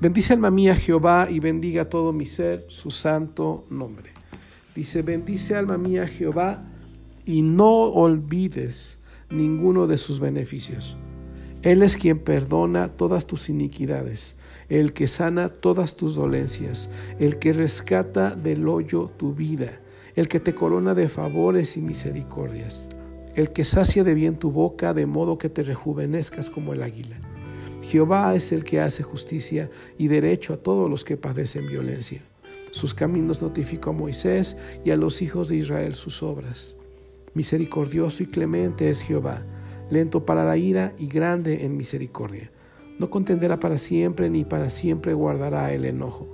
Bendice 0.00 0.34
alma 0.34 0.50
mía 0.50 0.76
Jehová 0.76 1.28
y 1.30 1.40
bendiga 1.40 1.88
todo 1.88 2.12
mi 2.12 2.26
ser 2.26 2.66
su 2.68 2.90
santo 2.90 3.64
nombre. 3.70 4.10
Dice: 4.74 5.02
Bendice 5.02 5.54
alma 5.54 5.78
mía 5.78 6.06
Jehová 6.06 6.64
y 7.24 7.40
no 7.42 7.70
olvides 7.70 9.00
ninguno 9.30 9.86
de 9.86 9.96
sus 9.96 10.20
beneficios 10.20 10.96
él 11.62 11.82
es 11.82 11.96
quien 11.96 12.18
perdona 12.18 12.88
todas 12.88 13.28
tus 13.28 13.48
iniquidades, 13.48 14.34
el 14.68 14.92
que 14.92 15.06
sana 15.06 15.48
todas 15.48 15.94
tus 15.94 16.16
dolencias, 16.16 16.90
el 17.20 17.38
que 17.38 17.52
rescata 17.52 18.30
del 18.30 18.66
hoyo 18.66 19.12
tu 19.16 19.32
vida, 19.32 19.80
el 20.16 20.26
que 20.26 20.40
te 20.40 20.56
corona 20.56 20.94
de 20.94 21.08
favores 21.08 21.76
y 21.76 21.80
misericordias, 21.80 22.88
el 23.36 23.50
que 23.52 23.64
sacia 23.64 24.02
de 24.02 24.14
bien 24.14 24.36
tu 24.40 24.50
boca 24.50 24.92
de 24.92 25.06
modo 25.06 25.38
que 25.38 25.48
te 25.48 25.62
rejuvenezcas 25.62 26.50
como 26.50 26.72
el 26.72 26.82
águila. 26.82 27.16
Jehová 27.82 28.34
es 28.34 28.50
el 28.50 28.64
que 28.64 28.80
hace 28.80 29.04
justicia 29.04 29.70
y 29.98 30.08
derecho 30.08 30.54
a 30.54 30.56
todos 30.56 30.90
los 30.90 31.04
que 31.04 31.16
padecen 31.16 31.68
violencia. 31.68 32.22
Sus 32.72 32.92
caminos 32.92 33.40
notificó 33.40 33.90
a 33.90 33.92
Moisés 33.92 34.56
y 34.84 34.90
a 34.90 34.96
los 34.96 35.22
hijos 35.22 35.48
de 35.48 35.56
Israel 35.56 35.94
sus 35.94 36.24
obras. 36.24 36.74
Misericordioso 37.34 38.24
y 38.24 38.26
clemente 38.26 38.90
es 38.90 39.02
Jehová 39.02 39.44
lento 39.92 40.24
para 40.24 40.44
la 40.44 40.56
ira 40.56 40.94
y 40.98 41.06
grande 41.06 41.64
en 41.64 41.76
misericordia. 41.76 42.50
No 42.98 43.10
contenderá 43.10 43.58
para 43.58 43.78
siempre, 43.78 44.30
ni 44.30 44.44
para 44.44 44.70
siempre 44.70 45.12
guardará 45.12 45.72
el 45.72 45.84
enojo. 45.84 46.28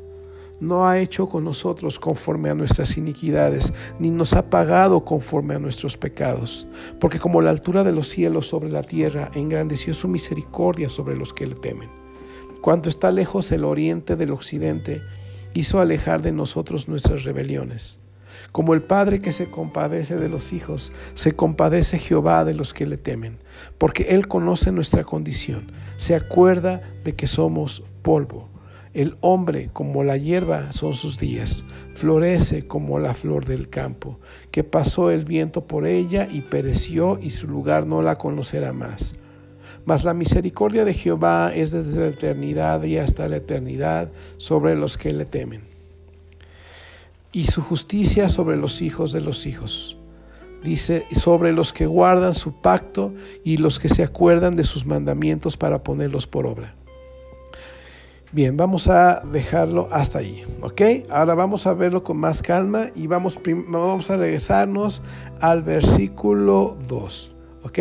No 0.61 0.89
ha 0.89 0.99
hecho 0.99 1.29
con 1.29 1.45
nosotros 1.45 1.99
conforme 1.99 2.51
a 2.51 2.55
nuestras 2.55 2.97
iniquidades, 2.97 3.73
ni 3.99 4.11
nos 4.11 4.35
ha 4.35 4.51
pagado 4.51 5.05
conforme 5.05 5.55
a 5.55 5.59
nuestros 5.59 5.97
pecados. 5.97 6.67
Porque 7.01 7.21
como 7.21 7.43
la 7.43 7.51
altura 7.51 7.85
de 7.85 7.93
los 7.93 8.09
cielos 8.09 8.49
sobre 8.49 8.71
la 8.71 8.83
tierra, 8.83 9.31
engrandeció 9.35 9.95
su 9.95 10.09
misericordia 10.09 10.89
sobre 10.89 11.17
los 11.17 11.33
que 11.33 11.47
le 11.47 11.55
temen. 11.55 11.91
Cuanto 12.61 12.89
está 12.89 13.13
lejos 13.13 13.53
el 13.53 13.65
oriente 13.65 14.17
del 14.17 14.33
occidente, 14.33 15.01
hizo 15.55 15.81
alejar 15.81 16.23
de 16.23 16.33
nosotros 16.33 16.89
nuestras 16.89 17.25
rebeliones. 17.25 18.01
Como 18.53 18.75
el 18.75 18.83
Padre 18.83 19.21
que 19.21 19.33
se 19.33 19.51
compadece 19.51 20.17
de 20.17 20.29
los 20.29 20.53
hijos, 20.53 20.93
se 21.15 21.33
compadece 21.33 21.99
Jehová 21.99 22.45
de 22.45 22.55
los 22.55 22.75
que 22.75 22.87
le 22.87 22.97
temen, 22.97 23.39
porque 23.79 24.05
Él 24.11 24.29
conoce 24.29 24.73
nuestra 24.73 25.05
condición, 25.05 25.73
se 25.97 26.15
acuerda 26.15 26.83
de 27.05 27.15
que 27.15 27.27
somos 27.27 27.85
polvo. 28.03 28.49
El 28.95 29.17
hombre 29.21 29.69
como 29.73 30.03
la 30.03 30.17
hierba 30.17 30.73
son 30.73 30.95
sus 30.95 31.19
días, 31.19 31.65
florece 31.95 32.67
como 32.67 32.99
la 32.99 33.15
flor 33.15 33.45
del 33.45 33.69
campo, 33.69 34.19
que 34.51 34.65
pasó 34.65 35.11
el 35.11 35.25
viento 35.25 35.67
por 35.67 35.87
ella 35.87 36.27
y 36.31 36.41
pereció 36.41 37.19
y 37.21 37.31
su 37.31 37.47
lugar 37.47 37.87
no 37.87 38.03
la 38.03 38.17
conocerá 38.17 38.73
más. 38.73 39.15
Mas 39.85 40.05
la 40.05 40.15
misericordia 40.15 40.85
de 40.85 40.95
Jehová 40.95 41.53
es 41.55 41.71
desde 41.71 42.01
la 42.01 42.09
eternidad 42.09 42.83
y 42.83 42.99
hasta 42.99 43.29
la 43.29 43.37
eternidad 43.37 44.11
sobre 44.39 44.75
los 44.75 44.99
que 44.99 45.13
le 45.13 45.27
temen 45.27 45.78
y 47.33 47.45
su 47.45 47.63
justicia 47.63 48.29
sobre 48.29 48.57
los 48.57 48.83
hijos 48.83 49.13
de 49.13 49.21
los 49.21 49.47
hijos. 49.47 49.97
Dice, 50.63 51.07
sobre 51.13 51.53
los 51.53 51.73
que 51.73 51.87
guardan 51.87 52.35
su 52.35 52.61
pacto 52.61 53.15
y 53.45 53.59
los 53.59 53.79
que 53.79 53.89
se 53.89 54.03
acuerdan 54.03 54.57
de 54.57 54.65
sus 54.65 54.87
mandamientos 54.87 55.57
para 55.57 55.85
ponerlos 55.85 56.27
por 56.27 56.47
obra. 56.47 56.75
Bien, 58.31 58.57
vamos 58.57 58.89
a 58.89 59.21
dejarlo 59.21 59.89
hasta 59.91 60.19
allí, 60.19 60.43
¿ok? 60.61 60.83
Ahora 61.09 61.35
vamos 61.35 61.67
a 61.67 61.73
verlo 61.73 62.05
con 62.05 62.19
más 62.19 62.43
calma 62.43 62.89
y 62.95 63.07
vamos, 63.07 63.39
vamos 63.69 64.11
a 64.11 64.19
regresarnos 64.19 65.01
al 65.41 65.63
versículo 65.63 66.77
2, 66.89 67.37
¿ok? 67.63 67.79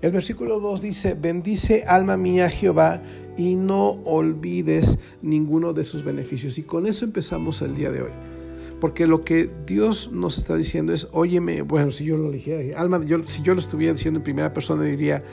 El 0.00 0.12
versículo 0.12 0.60
2 0.60 0.82
dice, 0.82 1.14
bendice 1.14 1.84
alma 1.88 2.16
mía 2.16 2.48
Jehová 2.48 3.02
y 3.36 3.56
no 3.56 3.88
olvides 4.04 5.00
ninguno 5.20 5.72
de 5.72 5.82
sus 5.82 6.04
beneficios. 6.04 6.58
Y 6.58 6.62
con 6.62 6.86
eso 6.86 7.04
empezamos 7.04 7.60
el 7.62 7.74
día 7.74 7.90
de 7.90 8.02
hoy. 8.02 8.37
Porque 8.80 9.06
lo 9.06 9.24
que 9.24 9.50
Dios 9.66 10.10
nos 10.12 10.38
está 10.38 10.56
diciendo 10.56 10.92
es, 10.92 11.08
óyeme, 11.12 11.62
bueno, 11.62 11.90
si 11.90 12.04
yo 12.04 12.16
lo 12.16 12.30
dijera, 12.30 12.80
alma, 12.80 13.00
si 13.26 13.42
yo 13.42 13.54
lo 13.54 13.60
estuviera 13.60 13.92
diciendo 13.92 14.18
en 14.18 14.24
primera 14.24 14.52
persona, 14.52 14.84
diría, 14.84 15.24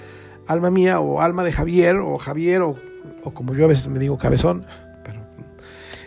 alma 0.48 0.72
mía 0.72 1.00
o 1.00 1.22
alma 1.22 1.44
de 1.44 1.52
Javier 1.52 1.98
o 1.98 2.18
Javier 2.18 2.62
o, 2.62 2.76
como 3.34 3.54
yo 3.54 3.66
a 3.66 3.68
veces 3.68 3.88
me 3.88 4.00
digo 4.00 4.18
cabezón, 4.18 4.66
pero 5.04 5.22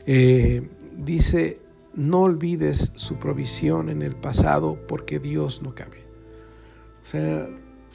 eh, 0.07 0.69
dice, 0.97 1.61
no 1.95 2.23
olvides 2.23 2.93
su 2.97 3.17
provisión 3.17 3.89
en 3.89 4.03
el 4.03 4.17
pasado 4.17 4.79
porque 4.87 5.19
Dios 5.19 5.63
no 5.63 5.75
cambia. 5.75 6.03
O 7.03 7.05
sea, 7.05 7.49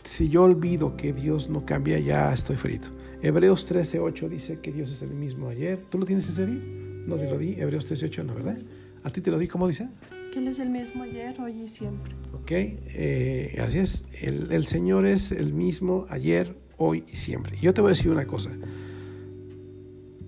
si 0.04 0.30
yo 0.30 0.44
olvido 0.44 0.98
que 0.98 1.14
Dios 1.14 1.50
no 1.50 1.66
cambia, 1.66 2.00
ya 2.00 2.34
estoy 2.34 2.56
frito. 2.56 2.90
Hebreos 3.22 3.72
13:8 3.72 4.28
dice 4.28 4.60
que 4.60 4.72
Dios 4.72 4.92
es 4.92 5.02
el 5.02 5.12
mismo 5.12 5.48
ayer. 5.50 5.80
¿Tú 5.90 5.98
lo 5.98 6.06
tienes 6.06 6.28
ese 6.28 6.46
día? 6.46 6.62
No 7.06 7.16
te 7.16 7.30
lo 7.30 7.38
di, 7.38 7.56
Hebreos 7.58 7.90
13:8, 7.90 8.26
¿no, 8.26 8.34
verdad? 8.34 8.58
A 9.04 9.10
ti 9.10 9.22
te 9.22 9.32
lo 9.32 9.38
di, 9.38 9.48
¿cómo 9.48 9.68
dice? 9.68 9.90
Que 10.32 10.40
Él 10.40 10.48
es 10.48 10.60
el 10.60 10.70
mismo 10.70 11.04
ayer, 11.04 11.40
hoy 11.42 11.64
y 11.64 11.68
siempre. 11.68 12.16
Ok, 12.34 12.52
eh, 12.52 13.58
así 13.60 13.80
es. 13.80 14.06
El, 14.22 14.66
Señor 14.66 15.06
es 15.06 15.32
el 15.32 15.54
mismo 15.54 16.06
ayer, 16.10 16.56
hoy 16.78 17.04
y 17.12 17.18
siempre. 17.18 17.58
Y 17.58 17.62
yo 17.62 17.74
te 17.74 17.82
voy 17.82 17.90
a 17.90 17.96
decir 17.96 18.10
una 18.10 18.26
cosa. 18.26 18.50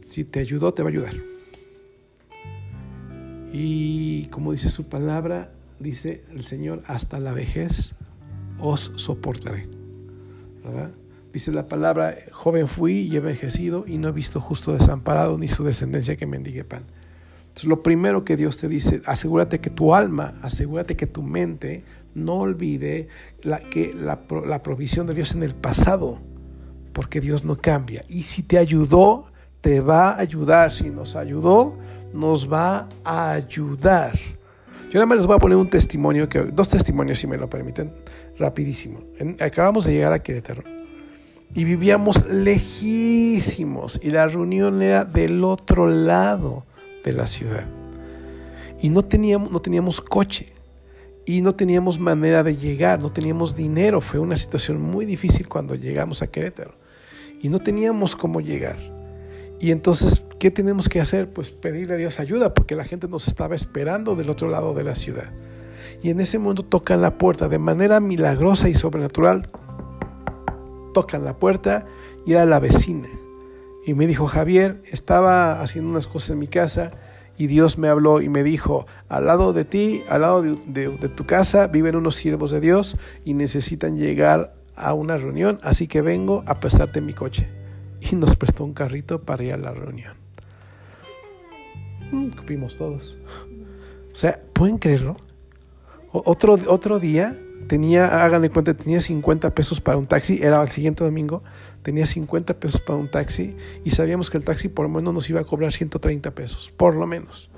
Si 0.01 0.25
te 0.25 0.39
ayudó, 0.39 0.74
te 0.74 0.84
va 0.84 0.89
a 0.89 0.91
ayudar. 0.91 1.15
Y 3.53 4.25
como 4.25 4.51
dice 4.51 4.70
su 4.70 4.89
palabra, 4.89 5.53
dice 5.79 6.25
el 6.32 6.46
Señor, 6.46 6.84
hasta 6.88 7.20
la 7.20 7.34
vejez 7.34 7.96
os 8.60 8.91
soportaré. 8.98 9.67
¿Verdad? 10.63 10.91
Dice 11.32 11.51
la 11.51 11.67
palabra, 11.67 12.15
joven 12.32 12.67
fui 12.67 13.00
y 13.00 13.15
he 13.15 13.17
envejecido 13.17 13.86
y 13.88 13.98
no 13.98 14.10
he 14.10 14.12
visto 14.12 14.41
justo 14.41 14.74
desamparado 14.74 15.38
ni 15.38 15.48
su 15.48 15.63
descendencia 15.63 16.17
que 16.17 16.25
mendigue 16.25 16.63
pan. 16.63 16.86
Entonces, 17.55 17.69
lo 17.69 17.83
primero 17.83 18.25
que 18.25 18.35
Dios 18.35 18.57
te 18.57 18.67
dice, 18.67 19.01
asegúrate 19.05 19.62
que 19.62 19.69
tu 19.69 19.95
alma, 19.95 20.33
asegúrate 20.41 20.97
que 20.97 21.07
tu 21.07 21.24
mente 21.24 21.85
no 22.13 22.39
olvide 22.39 23.07
la, 23.43 23.59
que 23.59 23.93
la, 23.93 24.24
la 24.45 24.62
provisión 24.62 25.07
de 25.07 25.13
Dios 25.13 25.33
en 25.35 25.41
el 25.41 25.55
pasado, 25.55 26.19
porque 26.91 27.21
Dios 27.21 27.45
no 27.45 27.55
cambia. 27.55 28.03
Y 28.09 28.24
si 28.24 28.43
te 28.43 28.57
ayudó, 28.57 29.31
te 29.62 29.79
va 29.79 30.09
a 30.09 30.19
ayudar. 30.19 30.74
Si 30.74 30.89
nos 30.89 31.15
ayudó, 31.15 31.77
nos 32.13 32.51
va 32.51 32.89
a 33.05 33.31
ayudar. 33.31 34.19
Yo 34.89 34.95
nada 34.95 35.05
más 35.05 35.19
les 35.19 35.25
voy 35.25 35.38
a 35.38 35.39
poner 35.39 35.57
un 35.57 35.69
testimonio, 35.69 36.27
que, 36.27 36.39
dos 36.39 36.67
testimonios 36.67 37.19
si 37.19 37.27
me 37.27 37.38
lo 37.38 37.50
permiten, 37.50 37.93
rapidísimo. 38.38 39.00
acabamos 39.39 39.85
de 39.85 39.93
llegar 39.93 40.12
a 40.12 40.19
Querétaro 40.19 40.62
y 41.53 41.63
vivíamos 41.63 42.27
lejísimos 42.27 43.97
y 44.03 44.09
la 44.09 44.27
reunión 44.27 44.81
era 44.81 45.05
del 45.05 45.41
otro 45.45 45.89
lado 45.89 46.65
de 47.05 47.13
la 47.13 47.27
ciudad. 47.27 47.67
Y 48.81 48.89
no 48.89 49.05
teníamos, 49.05 49.51
no 49.51 49.59
teníamos 49.59 50.01
coche 50.01 50.53
y 51.25 51.41
no 51.41 51.55
teníamos 51.55 52.00
manera 52.00 52.43
de 52.43 52.57
llegar, 52.57 53.00
no 53.00 53.12
teníamos 53.12 53.55
dinero. 53.55 54.01
Fue 54.01 54.19
una 54.19 54.35
situación 54.35 54.81
muy 54.81 55.05
difícil 55.05 55.47
cuando 55.47 55.75
llegamos 55.75 56.21
a 56.21 56.27
Querétaro 56.27 56.75
y 57.41 57.50
no 57.50 57.59
teníamos 57.59 58.15
cómo 58.15 58.41
llegar. 58.41 58.77
Y 59.59 59.71
entonces, 59.71 60.24
¿qué 60.39 60.51
tenemos 60.51 60.89
que 60.89 61.00
hacer? 61.00 61.31
Pues 61.31 61.50
pedirle 61.50 61.93
a 61.93 61.97
Dios 61.97 62.19
ayuda 62.19 62.53
porque 62.53 62.75
la 62.75 62.83
gente 62.83 63.07
nos 63.07 63.27
estaba 63.27 63.55
esperando 63.55 64.15
del 64.15 64.29
otro 64.29 64.50
lado 64.50 64.74
de 64.74 64.83
la 64.83 64.95
ciudad. 64.95 65.31
Y 66.03 66.09
en 66.09 66.19
ese 66.19 66.39
momento 66.39 66.63
tocan 66.63 67.01
la 67.01 67.17
puerta 67.17 67.47
de 67.47 67.59
manera 67.59 68.00
milagrosa 68.00 68.67
y 68.67 68.74
sobrenatural. 68.75 69.47
Tocan 70.93 71.24
la 71.24 71.38
puerta 71.38 71.88
y 72.25 72.33
era 72.33 72.45
la 72.45 72.59
vecina 72.59 73.07
y 73.85 73.93
me 73.93 74.07
dijo, 74.07 74.27
Javier, 74.27 74.81
estaba 74.91 75.61
haciendo 75.61 75.91
unas 75.91 76.07
cosas 76.07 76.31
en 76.31 76.39
mi 76.39 76.47
casa 76.47 76.91
y 77.37 77.47
Dios 77.47 77.77
me 77.77 77.87
habló 77.87 78.21
y 78.21 78.29
me 78.29 78.43
dijo, 78.43 78.87
al 79.09 79.25
lado 79.25 79.53
de 79.53 79.65
ti, 79.65 80.03
al 80.09 80.21
lado 80.21 80.41
de, 80.41 80.89
tu 81.15 81.25
casa, 81.25 81.67
viven 81.67 81.95
unos 81.95 82.15
siervos 82.15 82.51
de 82.51 82.61
Dios 82.61 82.97
y 83.23 83.33
necesitan 83.33 83.97
llegar 83.97 84.55
a 84.75 84.93
una 84.93 85.17
reunión, 85.17 85.59
así 85.61 85.87
que 85.87 86.01
vengo 86.01 86.43
a 86.47 86.59
prestarte 86.59 87.01
mi 87.01 87.13
coche. 87.13 87.47
Y 87.99 88.15
nos 88.15 88.35
prestó 88.35 88.63
un 88.63 88.73
carrito 88.73 89.21
para 89.21 89.43
ir 89.43 89.53
a 89.53 89.57
la 89.57 89.71
reunión. 89.71 90.13
Mm, 92.11 92.29
cupimos 92.29 92.77
todos. 92.77 93.17
O 94.11 94.15
sea, 94.15 94.39
¿pueden 94.53 94.77
creerlo? 94.77 95.17
otro, 96.11 96.57
otro 96.67 96.99
día 96.99 97.37
tenía, 97.67 98.23
hagan 98.23 98.41
de 98.41 98.49
cuenta, 98.49 98.73
tenía 98.73 99.01
50 99.01 99.53
pesos 99.53 99.81
para 99.81 99.97
un 99.97 100.05
taxi, 100.05 100.39
era 100.41 100.61
el 100.61 100.69
siguiente 100.69 101.03
domingo, 101.03 101.43
tenía 101.85 102.07
50 102.07 102.59
pesos 102.59 102.81
para 102.81 102.97
un 102.97 103.07
taxi 103.07 103.55
y 103.83 103.91
sabíamos 103.91 104.31
que 104.31 104.37
el 104.37 104.43
taxi 104.43 104.69
por 104.69 104.87
lo 104.87 104.89
menos 104.89 105.13
nos 105.13 105.29
iba 105.29 105.39
a 105.39 105.43
cobrar 105.43 105.71
130 105.71 106.31
pesos, 106.31 106.73
por 106.75 106.95
lo 106.95 107.05
menos. 107.05 107.51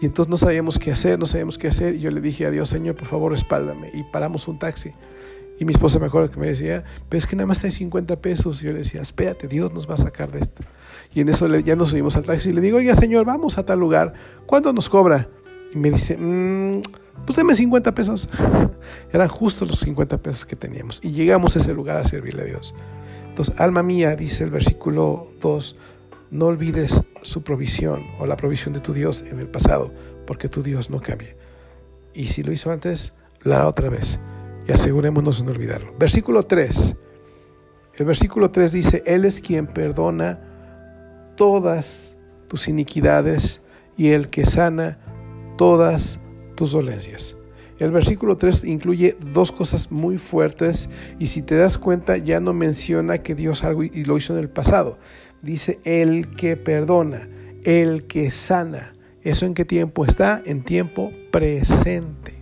Y 0.00 0.06
entonces 0.06 0.30
no 0.30 0.38
sabíamos 0.38 0.78
qué 0.78 0.90
hacer, 0.90 1.18
no 1.18 1.26
sabíamos 1.26 1.58
qué 1.58 1.68
hacer. 1.68 1.94
Y 1.94 2.00
yo 2.00 2.10
le 2.10 2.22
dije 2.22 2.46
a 2.46 2.50
Dios, 2.50 2.70
Señor, 2.70 2.96
por 2.96 3.06
favor, 3.06 3.30
respáldame. 3.30 3.90
Y 3.92 4.04
paramos 4.04 4.48
un 4.48 4.58
taxi. 4.58 4.90
Y 5.60 5.66
mi 5.66 5.72
esposa 5.72 5.98
me 5.98 6.06
acuerdo 6.06 6.30
que 6.30 6.40
me 6.40 6.46
decía, 6.46 6.82
pero 7.10 7.18
es 7.18 7.26
que 7.26 7.36
nada 7.36 7.46
más 7.46 7.62
hay 7.62 7.70
50 7.70 8.20
pesos. 8.22 8.62
Y 8.62 8.64
yo 8.64 8.72
le 8.72 8.78
decía, 8.78 9.02
espérate, 9.02 9.48
Dios 9.48 9.70
nos 9.74 9.88
va 9.88 9.94
a 9.94 9.98
sacar 9.98 10.32
de 10.32 10.40
esto. 10.40 10.62
Y 11.14 11.20
en 11.20 11.28
eso 11.28 11.46
ya 11.58 11.76
nos 11.76 11.90
subimos 11.90 12.16
al 12.16 12.24
taxi 12.24 12.48
y 12.48 12.52
le 12.54 12.62
digo, 12.62 12.78
oiga, 12.78 12.94
Señor, 12.94 13.26
vamos 13.26 13.58
a 13.58 13.66
tal 13.66 13.78
lugar. 13.78 14.14
¿Cuánto 14.46 14.72
nos 14.72 14.88
cobra? 14.88 15.28
Y 15.72 15.78
me 15.78 15.90
dice, 15.90 16.16
mmm, 16.16 16.82
pues 17.26 17.36
deme 17.36 17.54
50 17.54 17.94
pesos. 17.94 18.28
Eran 19.12 19.28
justo 19.28 19.64
los 19.64 19.80
50 19.80 20.18
pesos 20.18 20.44
que 20.44 20.56
teníamos. 20.56 21.00
Y 21.02 21.12
llegamos 21.12 21.56
a 21.56 21.60
ese 21.60 21.72
lugar 21.72 21.96
a 21.96 22.04
servirle 22.04 22.42
a 22.42 22.46
Dios. 22.46 22.74
Entonces, 23.28 23.54
alma 23.58 23.82
mía, 23.82 24.14
dice 24.16 24.44
el 24.44 24.50
versículo 24.50 25.28
2, 25.40 25.76
no 26.30 26.46
olvides 26.46 27.02
su 27.22 27.42
provisión 27.42 28.02
o 28.18 28.26
la 28.26 28.36
provisión 28.36 28.74
de 28.74 28.80
tu 28.80 28.92
Dios 28.92 29.22
en 29.22 29.38
el 29.38 29.48
pasado, 29.48 29.92
porque 30.26 30.48
tu 30.48 30.62
Dios 30.62 30.90
no 30.90 31.00
cambia. 31.00 31.34
Y 32.12 32.26
si 32.26 32.42
lo 32.42 32.52
hizo 32.52 32.70
antes, 32.70 33.14
la 33.42 33.66
otra 33.66 33.88
vez. 33.88 34.18
Y 34.68 34.72
asegurémonos 34.72 35.38
de 35.38 35.44
no 35.44 35.52
olvidarlo. 35.52 35.94
Versículo 35.98 36.42
3. 36.42 36.96
El 37.94 38.06
versículo 38.06 38.50
3 38.50 38.72
dice, 38.72 39.02
Él 39.06 39.24
es 39.24 39.40
quien 39.40 39.66
perdona 39.66 40.40
todas 41.36 42.16
tus 42.48 42.68
iniquidades 42.68 43.62
y 43.96 44.08
el 44.08 44.28
que 44.28 44.44
sana 44.44 44.98
todas 45.56 46.20
tus 46.54 46.72
dolencias. 46.72 47.36
El 47.78 47.90
versículo 47.90 48.36
3 48.36 48.64
incluye 48.64 49.16
dos 49.32 49.50
cosas 49.50 49.90
muy 49.90 50.18
fuertes 50.18 50.88
y 51.18 51.26
si 51.26 51.42
te 51.42 51.56
das 51.56 51.78
cuenta 51.78 52.16
ya 52.16 52.38
no 52.38 52.52
menciona 52.52 53.18
que 53.18 53.34
Dios 53.34 53.64
algo 53.64 53.82
y 53.82 54.04
lo 54.04 54.16
hizo 54.16 54.34
en 54.34 54.40
el 54.40 54.48
pasado. 54.48 54.98
Dice 55.42 55.80
el 55.84 56.28
que 56.30 56.56
perdona, 56.56 57.28
el 57.64 58.06
que 58.06 58.30
sana. 58.30 58.94
¿Eso 59.22 59.46
en 59.46 59.54
qué 59.54 59.64
tiempo 59.64 60.04
está? 60.04 60.42
En 60.44 60.62
tiempo 60.62 61.12
presente. 61.30 62.34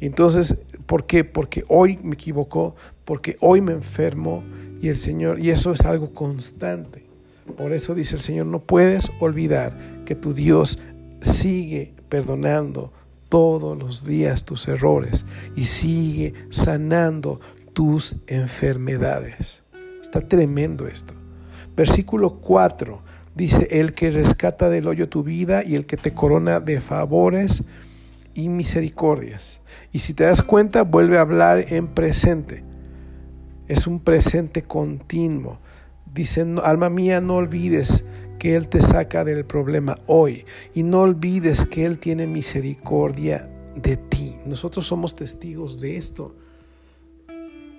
Entonces, 0.00 0.58
¿por 0.86 1.06
qué? 1.06 1.24
Porque 1.24 1.64
hoy 1.68 1.98
me 2.02 2.14
equivocó, 2.14 2.76
porque 3.04 3.36
hoy 3.40 3.60
me 3.60 3.72
enfermo, 3.72 4.44
Y 4.80 4.88
el 4.88 4.96
Señor, 4.96 5.40
y 5.40 5.50
eso 5.50 5.72
es 5.72 5.80
algo 5.80 6.12
constante. 6.14 7.04
Por 7.56 7.72
eso 7.72 7.96
dice 7.96 8.14
el 8.14 8.22
Señor, 8.22 8.46
no 8.46 8.60
puedes 8.60 9.10
olvidar 9.18 9.76
que 10.04 10.14
tu 10.14 10.32
Dios 10.32 10.78
sigue 11.20 11.94
perdonando 12.08 12.92
todos 13.28 13.78
los 13.78 14.04
días 14.04 14.44
tus 14.44 14.68
errores 14.68 15.26
y 15.54 15.64
sigue 15.64 16.34
sanando 16.50 17.40
tus 17.72 18.16
enfermedades. 18.26 19.64
Está 20.00 20.20
tremendo 20.20 20.86
esto. 20.86 21.14
Versículo 21.76 22.40
4 22.40 23.02
dice, 23.34 23.68
el 23.70 23.94
que 23.94 24.10
rescata 24.10 24.68
del 24.68 24.88
hoyo 24.88 25.08
tu 25.08 25.22
vida 25.22 25.62
y 25.62 25.74
el 25.74 25.86
que 25.86 25.96
te 25.96 26.12
corona 26.12 26.60
de 26.60 26.80
favores 26.80 27.62
y 28.34 28.48
misericordias. 28.48 29.60
Y 29.92 30.00
si 30.00 30.14
te 30.14 30.24
das 30.24 30.42
cuenta, 30.42 30.82
vuelve 30.82 31.18
a 31.18 31.22
hablar 31.22 31.72
en 31.72 31.88
presente. 31.88 32.64
Es 33.68 33.86
un 33.86 34.00
presente 34.00 34.62
continuo. 34.62 35.58
Dice, 36.12 36.46
alma 36.64 36.88
mía, 36.88 37.20
no 37.20 37.36
olvides 37.36 38.04
que 38.38 38.56
Él 38.56 38.68
te 38.68 38.82
saca 38.82 39.24
del 39.24 39.44
problema 39.44 39.98
hoy. 40.06 40.44
Y 40.74 40.82
no 40.82 41.00
olvides 41.00 41.66
que 41.66 41.84
Él 41.84 41.98
tiene 41.98 42.26
misericordia 42.26 43.50
de 43.74 43.96
ti. 43.96 44.36
Nosotros 44.46 44.86
somos 44.86 45.14
testigos 45.14 45.80
de 45.80 45.96
esto, 45.96 46.34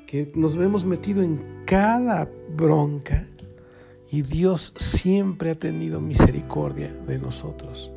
que 0.07 0.31
nos 0.35 0.55
hemos 0.55 0.85
metido 0.85 1.21
en 1.21 1.63
cada 1.65 2.29
bronca 2.55 3.27
y 4.11 4.23
Dios 4.23 4.73
siempre 4.75 5.51
ha 5.51 5.55
tenido 5.55 6.01
misericordia 6.01 6.93
de 7.07 7.19
nosotros. 7.19 7.91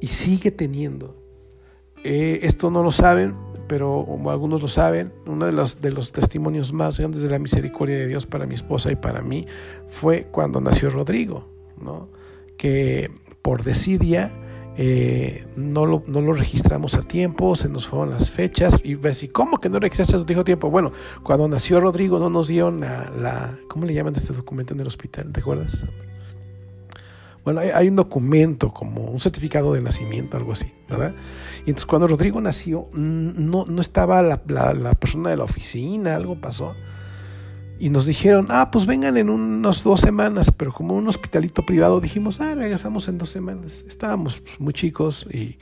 Y 0.00 0.06
sigue 0.06 0.50
teniendo. 0.50 1.16
Eh, 2.02 2.40
esto 2.42 2.70
no 2.70 2.82
lo 2.82 2.90
saben, 2.90 3.34
pero 3.66 4.04
como 4.06 4.30
algunos 4.30 4.62
lo 4.62 4.68
saben, 4.68 5.12
uno 5.26 5.44
de 5.46 5.90
los 5.90 6.12
testimonios 6.12 6.72
más 6.72 6.98
grandes 6.98 7.22
de 7.22 7.28
la 7.28 7.38
misericordia 7.38 7.96
de 7.96 8.06
Dios 8.06 8.24
para 8.24 8.46
mi 8.46 8.54
esposa 8.54 8.90
y 8.90 8.96
para 8.96 9.20
mí 9.20 9.46
fue 9.88 10.28
cuando 10.30 10.60
nació 10.60 10.88
Rodrigo, 10.88 11.46
que 12.56 13.10
por 13.42 13.62
desidia 13.62 14.32
eh, 14.76 15.46
no, 15.56 15.86
lo, 15.86 16.04
no, 16.06 16.20
lo, 16.20 16.34
registramos 16.34 16.94
a 16.94 17.02
tiempo, 17.02 17.56
se 17.56 17.68
nos 17.68 17.88
fueron 17.88 18.10
las 18.10 18.30
fechas 18.30 18.80
y 18.84 18.94
ves, 18.94 19.24
¿y 19.24 19.28
cómo 19.28 19.58
que 19.58 19.68
no 19.68 19.80
registraste 19.80 20.16
a 20.16 20.24
tu 20.24 20.44
tiempo? 20.44 20.70
Bueno, 20.70 20.92
cuando 21.24 21.48
nació 21.48 21.80
Rodrigo 21.80 22.20
no 22.20 22.30
nos 22.30 22.46
dieron 22.46 22.80
la, 22.80 23.10
la 23.10 23.58
¿cómo 23.68 23.86
le 23.86 23.94
llaman 23.94 24.14
a 24.14 24.18
este 24.18 24.32
documento 24.32 24.74
en 24.74 24.80
el 24.80 24.86
hospital? 24.86 25.32
¿Te 25.32 25.40
acuerdas? 25.40 25.84
Bueno, 27.48 27.60
hay, 27.60 27.88
un 27.88 27.96
documento 27.96 28.74
como 28.74 29.06
un 29.06 29.18
certificado 29.18 29.72
de 29.72 29.80
nacimiento, 29.80 30.36
algo 30.36 30.52
así, 30.52 30.70
¿verdad? 30.86 31.14
Y 31.64 31.70
entonces 31.70 31.86
cuando 31.86 32.06
Rodrigo 32.06 32.42
nació, 32.42 32.88
no, 32.92 33.64
no 33.64 33.80
estaba 33.80 34.20
la, 34.20 34.42
la, 34.46 34.92
persona 34.92 35.30
de 35.30 35.38
la 35.38 35.44
oficina, 35.44 36.14
algo 36.14 36.38
pasó. 36.38 36.76
Y 37.78 37.90
nos 37.90 38.06
dijeron, 38.06 38.48
ah, 38.50 38.70
pues 38.70 38.86
vengan 38.86 39.16
en 39.16 39.30
unas 39.30 39.84
dos 39.84 40.00
semanas, 40.00 40.52
pero 40.56 40.72
como 40.72 40.94
un 40.94 41.08
hospitalito 41.08 41.64
privado 41.64 42.00
dijimos, 42.00 42.40
ah, 42.40 42.54
regresamos 42.54 43.08
en 43.08 43.18
dos 43.18 43.30
semanas. 43.30 43.84
Estábamos 43.86 44.40
pues, 44.40 44.60
muy 44.60 44.72
chicos 44.72 45.26
y, 45.30 45.58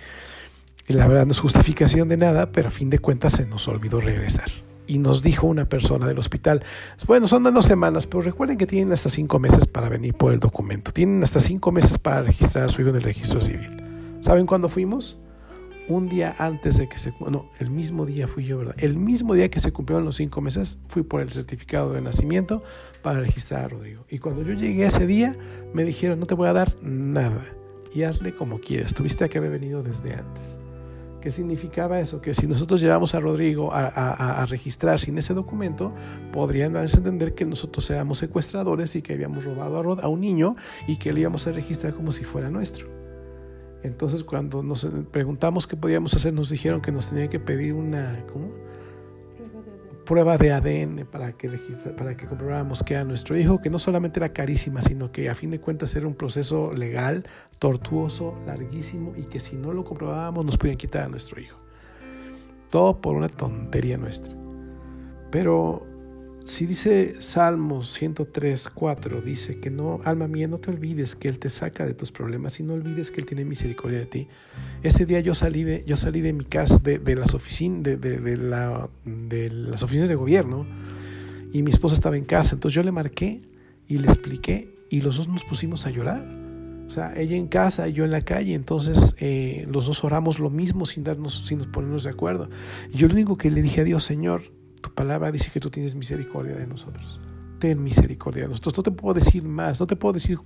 y 0.88 0.94
la 0.94 1.06
verdad 1.06 1.26
no 1.26 1.32
es 1.32 1.40
justificación 1.40 2.08
de 2.08 2.16
nada, 2.16 2.52
pero 2.52 2.68
a 2.68 2.70
fin 2.70 2.88
de 2.88 2.99
cuentas 2.99 3.35
se 3.35 3.46
nos 3.46 3.68
olvidó 3.68 4.00
regresar 4.00 4.50
y 4.87 4.99
nos 4.99 5.23
dijo 5.23 5.46
una 5.46 5.68
persona 5.68 6.06
del 6.06 6.18
hospital, 6.18 6.62
bueno, 7.06 7.26
son 7.26 7.42
dos 7.42 7.64
semanas, 7.64 8.06
pero 8.06 8.23
recuerden 8.23 8.56
que 8.56 8.66
tienen 8.66 8.92
hasta 8.92 9.08
cinco 9.08 9.38
meses 9.38 9.66
para 9.66 9.88
venir 9.88 10.14
por 10.14 10.32
el 10.32 10.40
documento, 10.40 10.92
tienen 10.92 11.23
hasta 11.23 11.40
cinco 11.40 11.73
meses 11.73 11.99
para 11.99 12.23
registrar 12.23 12.64
a 12.64 12.68
su 12.68 12.80
hijo 12.80 12.90
en 12.90 12.96
el 12.96 13.02
registro 13.02 13.40
civil. 13.40 13.82
¿Saben 14.20 14.46
cuándo 14.46 14.68
fuimos? 14.68 15.18
Un 15.88 16.09
día 16.09 16.35
antes 16.38 16.78
de 16.78 16.88
que 16.88 16.99
se... 16.99 17.12
No, 17.21 17.49
el 17.61 17.71
mismo 17.71 18.07
día 18.07 18.26
fui 18.26 18.45
yo, 18.45 18.59
¿verdad? 18.59 18.75
El 18.78 18.97
mismo 18.97 19.35
día 19.35 19.49
que 19.50 19.61
se 19.61 19.73
cumplieron 19.73 20.05
los 20.05 20.16
cinco 20.16 20.40
meses, 20.40 20.78
fui 20.88 21.02
por 21.02 21.21
el 21.21 21.31
certificado 21.31 21.92
de 21.92 22.01
nacimiento 22.01 22.62
para 23.03 23.20
registrar 23.20 23.64
a 23.64 23.68
Rodrigo. 23.68 24.05
Y 24.11 24.18
cuando 24.18 24.42
yo 24.42 24.55
llegué 24.55 24.85
ese 24.85 25.07
día, 25.07 25.37
me 25.72 25.85
dijeron, 25.85 26.18
no 26.18 26.27
te 26.27 26.35
voy 26.35 26.49
a 26.49 26.53
dar 26.53 26.75
nada. 26.83 27.46
Y 27.94 28.03
hazle 28.03 28.35
como 28.35 28.59
quieras. 28.61 28.94
Tuviste 28.94 29.29
que 29.29 29.38
haber 29.38 29.53
venido 29.53 29.83
desde 29.83 30.14
antes. 30.14 30.59
¿Qué 31.20 31.31
significaba 31.31 31.99
eso? 31.99 32.20
Que 32.20 32.35
si 32.35 32.46
nosotros 32.46 32.81
llevamos 32.81 33.14
a 33.14 33.20
Rodrigo 33.20 33.70
a, 33.72 34.44
registrar 34.46 35.01
sin 35.01 35.18
ese 35.18 35.35
documento, 35.35 35.92
podrían 36.33 36.75
darse 36.75 36.96
a 36.96 36.99
entender 36.99 37.35
que 37.35 37.44
nosotros 37.44 37.90
éramos 37.90 38.18
secuestradores 38.18 38.94
y 38.96 39.03
que 39.03 39.14
habíamos 39.14 39.44
robado 39.44 39.77
a, 39.79 40.03
a 40.03 40.09
un 40.09 40.20
niño 40.20 40.57
y 40.87 40.99
que 40.99 41.12
le 41.12 41.20
íbamos 41.20 41.46
a 41.46 41.53
registrar 41.53 41.94
como 41.94 42.12
si 42.12 42.25
fuera 42.25 42.51
nuestro. 42.51 43.06
Entonces 43.87 44.25
cuando 44.25 44.62
nos 44.62 44.87
preguntamos 45.11 45.66
qué 45.66 45.77
podíamos 45.77 46.14
hacer, 46.14 46.33
nos 46.33 46.51
dijeron 46.51 46.81
que 46.81 46.92
nos 46.92 47.09
tenían 47.09 47.29
que 47.29 47.40
pedir 47.40 47.72
una, 47.72 48.25
¿cómo? 48.33 48.51
prueba 50.07 50.38
de 50.38 50.53
ADN 50.53 51.05
para 51.11 51.33
que, 51.33 51.51
para 51.99 52.16
que 52.16 52.27
comprobáramos 52.27 52.83
que 52.83 52.94
era 52.94 53.05
nuestro 53.05 53.37
hijo, 53.37 53.61
que 53.61 53.68
no 53.68 53.79
solamente 53.79 54.20
era 54.20 54.33
carísima, 54.33 54.81
sino 54.81 55.12
que 55.12 55.29
a 55.29 55.35
fin 55.35 55.51
de 55.51 55.61
cuentas 55.61 55.94
era 55.96 56.07
un 56.07 56.14
proceso 56.14 56.72
legal, 56.72 57.25
tortuoso, 57.59 58.38
larguísimo 58.46 59.12
y 59.16 59.25
que 59.25 59.40
si 59.40 59.57
no 59.57 59.72
lo 59.75 59.85
comprobábamos 59.85 60.44
nos 60.44 60.57
podían 60.57 60.79
quitar 60.79 61.03
a 61.03 61.09
nuestro 61.09 61.40
hijo. 61.40 61.59
Todo 62.70 63.01
por 63.01 63.16
una 63.16 63.29
tontería 63.29 63.99
nuestra. 63.99 64.35
Pero 65.31 65.87
si 66.46 66.64
dice 66.64 67.16
Salmos 67.20 67.92
103, 67.92 68.68
4, 68.72 69.20
dice 69.20 69.59
que 69.59 69.68
no, 69.68 70.00
alma 70.04 70.28
mía, 70.28 70.46
no 70.46 70.59
te 70.59 70.70
olvides 70.70 71.16
que 71.16 71.28
Él 71.28 71.40
te 71.40 71.50
saca 71.50 71.85
de 71.85 71.92
tus 71.92 72.12
problemas 72.12 72.61
y 72.61 72.62
no 72.62 72.74
olvides 72.74 73.11
que 73.11 73.20
Él 73.20 73.26
tiene 73.26 73.44
misericordia 73.44 73.98
de 73.98 74.06
ti. 74.06 74.28
Ese 74.85 75.06
día 75.06 75.18
yo 75.18 75.35
salí 75.35 75.64
de, 75.64 75.85
yo 75.87 75.96
salí 75.96 76.20
de 76.20 76.32
mi 76.32 76.44
casa, 76.44 76.78
de, 76.78 77.16
las 77.16 77.35
oficinas, 77.35 77.82
de, 77.82 77.96
de, 77.96 78.37
la, 78.37 78.88
de 79.04 79.50
las 79.50 79.82
oficinas 79.82 80.09
de 80.09 80.14
gobierno, 80.14 80.66
y 81.52 81.62
mi 81.62 81.72
esposa 81.72 81.96
estaba 81.96 82.16
en 82.16 82.24
casa. 82.24 82.54
Entonces 82.54 82.76
yo 82.76 82.85
le 82.85 82.92
marqué 82.92 83.42
y 83.88 83.98
le 83.98 84.06
expliqué, 84.06 84.78
y 84.88 85.00
los 85.00 85.16
dos 85.16 85.26
nos 85.26 85.44
pusimos 85.44 85.85
a 85.85 85.90
llorar. 85.90 86.24
O 86.87 86.90
sea, 86.90 87.12
ella 87.16 87.37
en 87.37 87.48
casa 87.48 87.88
y 87.88 87.92
yo 87.92 88.04
en 88.04 88.12
la 88.12 88.20
calle. 88.20 88.54
Entonces 88.54 89.16
eh, 89.18 89.66
los 89.68 89.87
dos 89.87 90.04
oramos 90.04 90.38
lo 90.38 90.50
mismo 90.50 90.87
sin 90.87 91.02
darnos, 91.02 91.44
sin 91.44 91.59
ponernos 91.72 92.04
de 92.04 92.11
acuerdo. 92.11 92.48
Y 92.92 92.98
yo 92.98 93.09
lo 93.09 93.14
único 93.14 93.37
que 93.37 93.50
le 93.50 93.62
dije 93.62 93.80
a 93.80 93.85
Dios, 93.85 94.04
Señor, 94.04 94.42
tu 94.87 94.94
palabra 94.94 95.33
dice 95.33 95.51
que 95.51 95.59
tú 95.59 95.68
tienes 95.68 95.96
misericordia 95.96 96.55
de 96.55 96.64
nosotros. 96.64 97.18
Ten 97.59 97.83
misericordia 97.83 98.44
de 98.44 98.51
nosotros. 98.51 98.77
No 98.77 98.83
te 98.85 98.90
puedo 98.92 99.14
decir 99.14 99.42
más, 99.42 99.81
no 99.81 99.87
te 99.88 99.96
puedo 99.96 100.12
decir, 100.12 100.38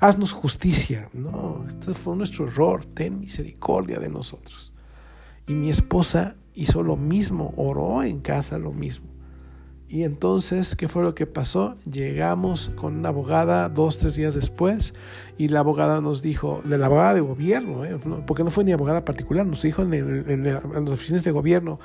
haznos 0.00 0.32
justicia. 0.32 1.10
No, 1.12 1.66
este 1.68 1.92
fue 1.92 2.16
nuestro 2.16 2.46
error. 2.46 2.86
Ten 2.86 3.20
misericordia 3.20 3.98
de 3.98 4.08
nosotros. 4.08 4.72
Y 5.46 5.52
mi 5.52 5.68
esposa 5.68 6.36
hizo 6.54 6.82
lo 6.82 6.96
mismo, 6.96 7.52
oró 7.58 8.02
en 8.02 8.20
casa 8.20 8.56
lo 8.56 8.72
mismo. 8.72 9.06
Y 9.86 10.04
entonces, 10.04 10.74
¿qué 10.74 10.88
fue 10.88 11.02
lo 11.02 11.14
que 11.14 11.26
pasó? 11.26 11.76
Llegamos 11.90 12.70
con 12.74 12.96
una 12.96 13.10
abogada 13.10 13.68
dos, 13.68 13.98
tres 13.98 14.14
días 14.14 14.34
después 14.34 14.94
y 15.36 15.48
la 15.48 15.60
abogada 15.60 16.00
nos 16.00 16.22
dijo, 16.22 16.62
de 16.64 16.78
la 16.78 16.86
abogada 16.86 17.14
de 17.14 17.20
gobierno, 17.20 17.84
¿eh? 17.84 17.98
porque 18.26 18.44
no 18.44 18.50
fue 18.50 18.64
ni 18.64 18.72
abogada 18.72 19.04
particular, 19.04 19.46
nos 19.46 19.60
dijo 19.60 19.82
en, 19.82 19.92
en 19.94 20.44
las 20.44 20.90
oficinas 20.90 21.24
de 21.24 21.32
gobierno, 21.32 21.80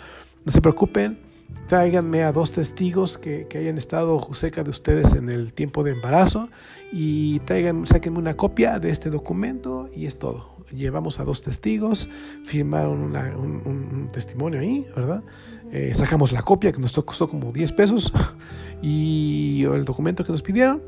no 0.45 0.51
se 0.51 0.61
preocupen, 0.61 1.32
tráiganme 1.67 2.23
a 2.23 2.31
dos 2.31 2.51
testigos 2.51 3.17
que, 3.17 3.47
hayan 3.55 3.77
estado 3.77 4.19
cerca 4.33 4.63
de 4.63 4.69
ustedes 4.69 5.13
en 5.13 5.29
el 5.29 5.53
tiempo 5.53 5.83
de 5.83 5.91
embarazo 5.91 6.49
y 6.91 7.39
traigan, 7.41 7.87
sáquenme 7.87 8.19
una 8.19 8.35
copia 8.35 8.79
de 8.79 8.89
este 8.89 9.09
documento 9.09 9.89
y 9.93 10.05
es 10.05 10.19
todo. 10.19 10.53
Llevamos 10.71 11.19
a 11.19 11.23
dos 11.23 11.41
testigos, 11.41 12.09
firmaron 12.45 13.15
un, 13.15 14.09
testimonio 14.11 14.59
ahí, 14.59 14.87
¿verdad? 14.95 15.23
Eh, 15.71 15.91
sacamos 15.93 16.31
la 16.31 16.41
copia 16.41 16.71
que 16.71 16.79
nos 16.79 16.91
costó 16.91 17.27
como 17.27 17.51
10 17.51 17.71
pesos 17.73 18.13
y 18.81 19.63
el 19.63 19.85
documento 19.85 20.23
que 20.23 20.31
nos 20.31 20.41
pidieron 20.41 20.81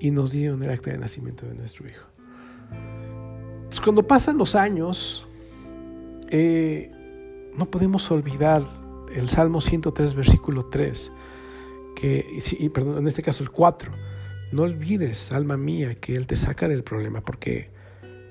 y 0.00 0.10
nos 0.10 0.32
dieron 0.32 0.62
el 0.62 0.70
acta 0.70 0.90
de 0.90 0.98
nacimiento 0.98 1.46
de 1.46 1.54
nuestro 1.54 1.88
hijo. 1.88 2.06
Cuando 3.82 4.06
pasan 4.06 4.36
los 4.36 4.54
años, 4.54 5.26
eh, 6.28 6.90
no 7.56 7.70
podemos 7.70 8.10
olvidar 8.10 8.64
el 9.16 9.30
Salmo 9.30 9.60
103, 9.60 10.14
versículo 10.14 10.66
3, 10.66 11.10
que, 11.94 12.38
y, 12.58 12.68
perdón, 12.68 12.98
en 12.98 13.06
este 13.06 13.22
caso 13.22 13.42
el 13.42 13.50
4, 13.50 13.90
no 14.52 14.62
olvides, 14.62 15.32
alma 15.32 15.56
mía, 15.56 15.94
que 15.96 16.14
Él 16.14 16.26
te 16.26 16.36
saca 16.36 16.68
del 16.68 16.84
problema, 16.84 17.22
porque 17.22 17.70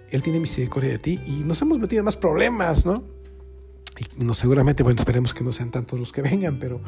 Él 0.10 0.22
tiene 0.22 0.40
misericordia 0.40 0.92
de 0.92 1.00
ti 1.00 1.20
y 1.26 1.44
nos 1.44 1.62
hemos 1.62 1.80
metido 1.80 2.00
en 2.00 2.06
más 2.06 2.16
problemas, 2.16 2.86
¿no? 2.86 3.04
Y 4.18 4.24
no, 4.24 4.34
seguramente, 4.34 4.84
bueno, 4.84 5.00
esperemos 5.00 5.34
que 5.34 5.44
no 5.44 5.52
sean 5.54 5.72
tantos 5.72 6.00
los 6.00 6.12
que 6.12 6.22
vengan, 6.22 6.60
pero, 6.60 6.82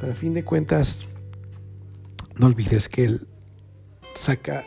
pero 0.00 0.12
a 0.12 0.16
fin 0.16 0.34
de 0.34 0.44
cuentas, 0.44 1.08
no 2.36 2.46
olvides 2.46 2.88
que 2.88 3.04
Él 3.04 3.28
saca 4.14 4.64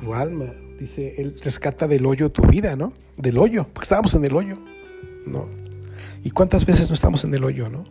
tu 0.00 0.14
alma, 0.14 0.52
dice, 0.80 1.14
Él 1.18 1.38
rescata 1.44 1.86
del 1.86 2.04
hoyo 2.06 2.32
tu 2.32 2.42
vida, 2.42 2.74
¿no? 2.74 2.92
Del 3.16 3.38
hoyo, 3.38 3.68
porque 3.72 3.84
estábamos 3.84 4.14
en 4.14 4.24
el 4.24 4.34
hoyo, 4.34 4.58
¿no? 5.26 5.48
¿Y 6.24 6.30
cuántas 6.30 6.66
veces 6.66 6.88
no 6.88 6.94
estamos 6.94 7.22
en 7.22 7.32
el 7.32 7.44
hoyo, 7.44 7.68
¿no? 7.68 7.84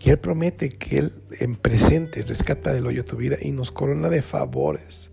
Y 0.00 0.10
Él 0.10 0.18
promete 0.18 0.70
que 0.70 0.98
Él 0.98 1.12
en 1.38 1.56
presente 1.56 2.22
rescata 2.22 2.72
del 2.72 2.86
hoyo 2.86 3.04
tu 3.04 3.16
vida 3.16 3.36
y 3.40 3.52
nos 3.52 3.70
corona 3.70 4.08
de 4.08 4.22
favores 4.22 5.10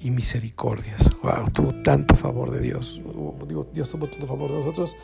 y 0.00 0.10
misericordias. 0.10 1.10
Wow, 1.22 1.50
tuvo 1.52 1.74
tanto 1.82 2.16
favor 2.16 2.50
de 2.50 2.60
Dios. 2.60 3.00
Digo, 3.46 3.66
Dios 3.72 3.90
tuvo 3.90 4.08
tanto 4.08 4.26
favor 4.26 4.50
de 4.50 4.58
nosotros. 4.58 4.96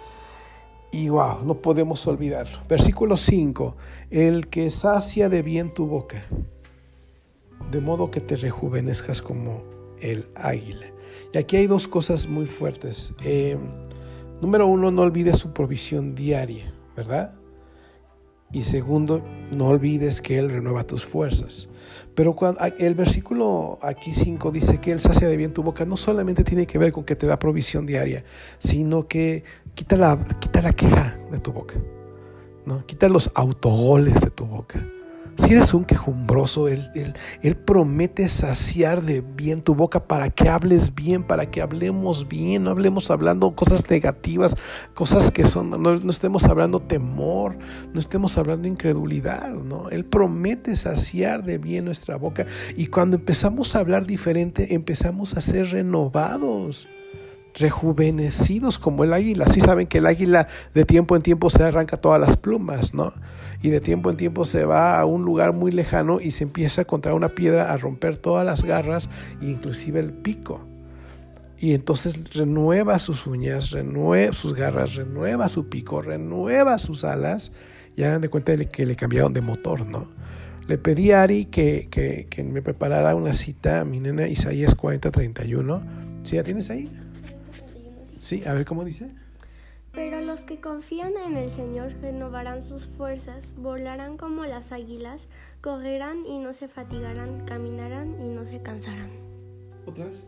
Y 0.93 1.09
wow, 1.09 1.45
no 1.45 1.57
podemos 1.57 2.07
olvidarlo. 2.07 2.61
Versículo 2.69 3.17
5. 3.17 3.77
El 4.11 4.49
que 4.49 4.71
sacia 4.71 5.29
de 5.29 5.43
bien 5.43 5.75
tu 5.75 5.87
boca 5.87 6.23
de 7.71 7.81
modo 7.81 8.11
que 8.11 8.21
te 8.21 8.37
rejuvenezcas 8.37 9.21
como 9.21 9.63
el 10.01 10.27
águila. 10.35 10.87
Y 11.33 11.39
aquí 11.39 11.57
hay 11.57 11.67
dos 11.67 11.89
cosas 11.89 12.29
muy 12.29 12.47
fuertes. 12.47 13.15
Eh, 13.25 13.59
número 14.41 14.67
uno, 14.67 14.91
no 14.91 15.03
olvides 15.03 15.39
su 15.39 15.53
provisión 15.53 16.15
diaria, 16.15 16.73
¿verdad? 16.97 17.35
Y 18.55 18.63
segundo, 18.63 19.21
no 19.51 19.67
olvides 19.67 20.21
que 20.23 20.39
Él 20.39 20.49
renueva 20.49 20.85
tus 20.85 21.05
fuerzas. 21.05 21.69
Pero 22.15 22.37
cuando, 22.37 22.61
el 22.79 22.95
versículo 22.95 23.81
aquí 23.83 24.15
5 24.15 24.53
dice 24.53 24.79
que 24.79 24.93
Él 24.93 25.01
sacia 25.01 25.27
de 25.27 25.37
bien 25.37 25.53
tu 25.53 25.65
boca, 25.65 25.85
no 25.85 25.97
solamente 25.97 26.45
tiene 26.45 26.65
que 26.65 26.79
ver 26.79 26.93
con 26.93 27.03
que 27.03 27.17
te 27.17 27.27
da 27.27 27.41
provisión 27.41 27.85
diaria, 27.85 28.25
sino 28.61 29.09
que 29.09 29.43
quita 29.75 29.97
la, 29.97 30.25
quita 30.39 30.63
la 30.63 30.73
queja 30.73 31.19
de 31.33 31.39
tu 31.39 31.51
boca, 31.53 31.75
¿no? 32.65 32.87
quita 32.87 33.09
los 33.09 33.33
autogoles 33.35 34.21
de 34.21 34.31
tu 34.31 34.47
boca. 34.47 34.87
Si 35.37 35.53
eres 35.53 35.75
un 35.75 35.85
quejumbroso, 35.85 36.69
él, 36.69 36.91
él, 37.43 37.57
promete 37.57 38.29
saciar 38.29 39.03
de 39.03 39.21
bien 39.21 39.63
tu 39.63 39.75
boca 39.75 40.07
para 40.07 40.31
que 40.31 40.49
hables 40.49 40.95
bien, 40.95 41.25
para 41.25 41.51
que 41.51 41.61
hablemos 41.61 42.29
bien, 42.29 42.65
no 42.65 42.71
hablemos 42.71 43.11
hablando 43.11 43.55
cosas 43.55 43.89
negativas, 43.91 44.57
cosas 44.95 45.31
que 45.31 45.45
son, 45.45 45.71
no, 45.71 45.79
no 45.79 46.11
estemos 46.11 46.45
hablando 46.45 46.79
temor, 46.81 47.59
no 47.93 48.01
estemos 48.01 48.39
hablando 48.39 48.69
incredulidad, 48.69 49.53
¿no? 49.53 49.91
Él 49.91 50.05
promete 50.05 50.77
saciar 50.77 51.43
de 51.45 51.59
bien 51.59 51.85
nuestra 51.85 52.17
boca 52.17 52.47
y 52.77 52.87
cuando 52.87 53.17
empezamos 53.17 53.75
a 53.75 53.81
hablar 53.81 54.07
diferente, 54.07 54.75
empezamos 54.75 55.37
a 55.37 55.41
ser 55.41 55.71
renovados 55.71 56.89
rejuvenecidos 57.55 58.79
como 58.79 59.05
el 59.05 59.13
águila. 59.13 59.47
Sí 59.49 59.61
saben 59.61 59.87
que 59.87 59.99
el 59.99 60.07
águila 60.07 60.49
de 60.75 60.85
tiempo 60.85 61.17
en 61.17 61.23
tiempo 61.23 61.51
se 61.51 61.63
arranca 61.63 61.97
todas 61.97 62.21
las 62.21 62.37
plumas, 62.37 62.95
¿no? 62.95 63.13
y 63.65 63.71
de 63.71 63.81
tiempo 63.81 64.11
en 64.11 64.19
tiempo 64.19 64.45
se 64.45 64.67
va 64.67 65.01
a 65.01 65.07
un 65.07 65.25
lugar 65.25 65.55
muy 65.55 65.73
lejano 65.73 66.21
y 66.21 66.33
se 66.33 66.45
empieza 66.45 66.85
contra 66.85 67.15
una 67.15 67.31
piedra 67.31 67.73
a 67.73 67.79
romper 67.79 68.19
todas 68.19 68.45
las 68.45 68.63
garras 68.63 69.09
inclusive 69.41 70.01
el 70.01 70.13
pico. 70.13 70.69
Y 71.57 71.73
entonces 71.73 72.35
renueva 72.35 72.99
sus 72.99 73.27
uñas, 73.27 73.71
renueva 73.71 74.35
sus 74.35 74.53
garras, 74.53 74.97
renueva 74.97 75.49
su 75.49 75.71
pico, 75.71 76.03
renueva 76.03 76.79
sus 76.79 77.05
alas. 77.05 77.53
Ya 77.97 78.11
dan 78.11 78.21
de 78.21 78.29
cuenta 78.29 78.55
que 78.55 78.85
le 78.85 78.97
cambiaron 78.97 79.33
de 79.33 79.41
motor, 79.41 79.87
¿no? 79.87 80.13
Le 80.69 80.77
pedí 80.77 81.13
a 81.13 81.23
Ari 81.23 81.47
que, 81.47 81.89
que, 81.91 82.43
me 82.43 82.61
preparara 82.61 83.15
una 83.15 83.33
cita 83.33 83.81
a 83.81 83.85
mi 83.87 83.99
nena 83.99 84.29
Isaías 84.29 84.77
40:31. 84.77 85.81
¿Sí 86.25 86.37
la 86.37 86.43
tienes 86.43 86.69
ahí? 86.69 86.91
Sí, 88.25 88.43
a 88.47 88.55
ver 88.55 88.65
cómo 88.65 88.87
dice. 88.87 89.11
Pero 89.93 90.23
los 90.23 90.41
que 90.41 90.59
confían 90.59 91.13
en 91.27 91.37
el 91.37 91.51
Señor 91.51 91.93
renovarán 92.01 92.63
sus 92.63 92.87
fuerzas, 92.87 93.55
volarán 93.59 94.17
como 94.17 94.47
las 94.47 94.73
águilas, 94.73 95.29
correrán 95.61 96.25
y 96.25 96.39
no 96.39 96.55
se 96.55 96.67
fatigarán, 96.67 97.45
caminarán 97.45 98.19
y 98.19 98.29
no 98.29 98.47
se 98.47 98.63
cansarán. 98.63 99.11
¿Otras? 99.85 100.25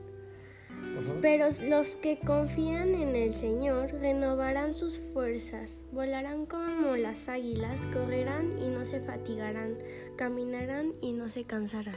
Pero 1.23 1.47
los 1.63 1.89
que 1.97 2.19
confían 2.19 2.95
en 2.95 3.17
el 3.17 3.33
Señor 3.33 3.91
renovarán 3.93 4.75
sus 4.75 4.99
fuerzas, 5.15 5.83
volarán 5.91 6.45
como 6.45 6.97
las 6.97 7.31
águilas, 7.31 7.81
correrán 7.95 8.59
y 8.59 8.69
no 8.69 8.85
se 8.85 9.01
fatigarán, 9.01 9.79
caminarán 10.17 10.93
y 11.01 11.13
no 11.13 11.31
se 11.31 11.45
cansarán. 11.45 11.97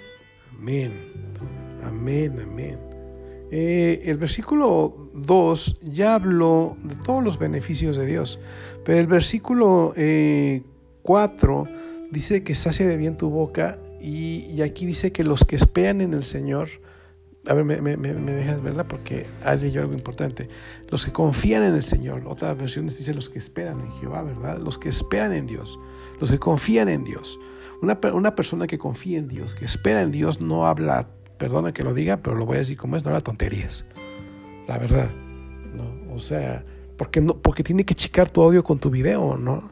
Amén, 0.58 0.94
amén, 1.84 2.40
amén. 2.40 2.99
Eh, 3.52 4.04
el 4.06 4.18
versículo 4.18 5.10
2 5.14 5.80
ya 5.82 6.16
habló 6.16 6.78
de 6.84 6.96
todos 6.96 7.24
los 7.24 7.40
beneficios 7.40 7.98
de 7.98 8.06
Dios, 8.06 8.40
pero 8.86 9.00
el 9.00 9.08
versículo 9.08 9.94
4 9.96 9.98
eh, 9.98 10.64
dice 12.12 12.44
que 12.44 12.54
sacia 12.54 12.88
de 12.88 12.98
bien 12.98 13.18
tu 13.18 13.30
boca 13.30 13.80
y, 14.00 14.62
aquí 14.62 14.86
dice 14.86 15.12
que 15.12 15.24
los 15.24 15.46
que 15.46 15.56
esperan 15.56 16.02
en 16.02 16.14
el 16.14 16.24
Señor, 16.24 16.70
a 17.48 17.54
ver, 17.54 17.66
me, 17.66 17.98
dejas 17.98 18.62
verla 18.62 18.84
porque 18.84 19.26
hay 19.44 19.60
leyó 19.60 19.82
algo 19.82 19.94
importante, 19.94 20.48
los 20.90 21.06
que 21.06 21.12
confían 21.12 21.64
en 21.64 21.74
el 21.74 21.84
Señor, 21.84 22.24
otras 22.28 22.56
versiones 22.56 22.98
dice 22.98 23.16
los 23.16 23.30
que 23.30 23.40
esperan 23.40 23.80
en 23.80 23.92
Jehová, 23.94 24.22
¿verdad? 24.22 24.60
Los 24.60 24.78
que 24.78 24.90
esperan 24.90 25.34
en 25.34 25.48
Dios, 25.48 25.80
los 26.20 26.30
que 26.30 26.38
confían 26.38 26.88
en 26.88 27.04
Dios. 27.04 27.40
Una, 27.82 27.98
una 28.14 28.36
persona 28.36 28.68
que 28.68 28.78
confía 28.78 29.18
en 29.18 29.28
Dios, 29.28 29.56
que 29.56 29.66
espera 29.66 30.02
en 30.02 30.12
Dios, 30.12 30.40
no 30.40 30.68
habla 30.68 31.10
perdona 31.40 31.74
que 31.74 31.84
lo 31.84 31.96
diga, 31.96 32.18
pero 32.18 32.36
lo 32.36 32.46
voy 32.46 32.58
a 32.58 32.60
decir 32.60 32.78
como 32.78 32.96
es, 32.96 33.04
no 33.04 33.10
era 33.10 33.22
tonterías. 33.22 33.86
La 34.68 34.78
verdad. 34.78 35.10
¿no? 35.74 36.14
O 36.14 36.20
sea, 36.20 36.64
porque, 36.98 37.22
no, 37.22 37.36
porque 37.38 37.64
tiene 37.64 37.86
que 37.86 37.96
checar 37.96 38.30
tu 38.30 38.44
audio 38.44 38.64
con 38.64 38.78
tu 38.78 38.92
video, 38.92 39.38
¿no? 39.38 39.72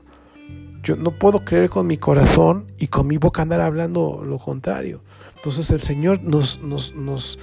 Yo 0.81 0.95
no 0.95 1.11
puedo 1.11 1.43
creer 1.43 1.69
con 1.69 1.85
mi 1.85 1.97
corazón 1.97 2.71
y 2.79 2.87
con 2.87 3.05
mi 3.05 3.17
boca 3.17 3.41
andar 3.41 3.59
hablando 3.59 4.23
lo 4.25 4.39
contrario. 4.39 5.01
Entonces 5.35 5.69
el 5.71 5.81
Señor 5.81 6.23
nos, 6.23 6.61
nos, 6.61 6.95
nos, 6.95 7.37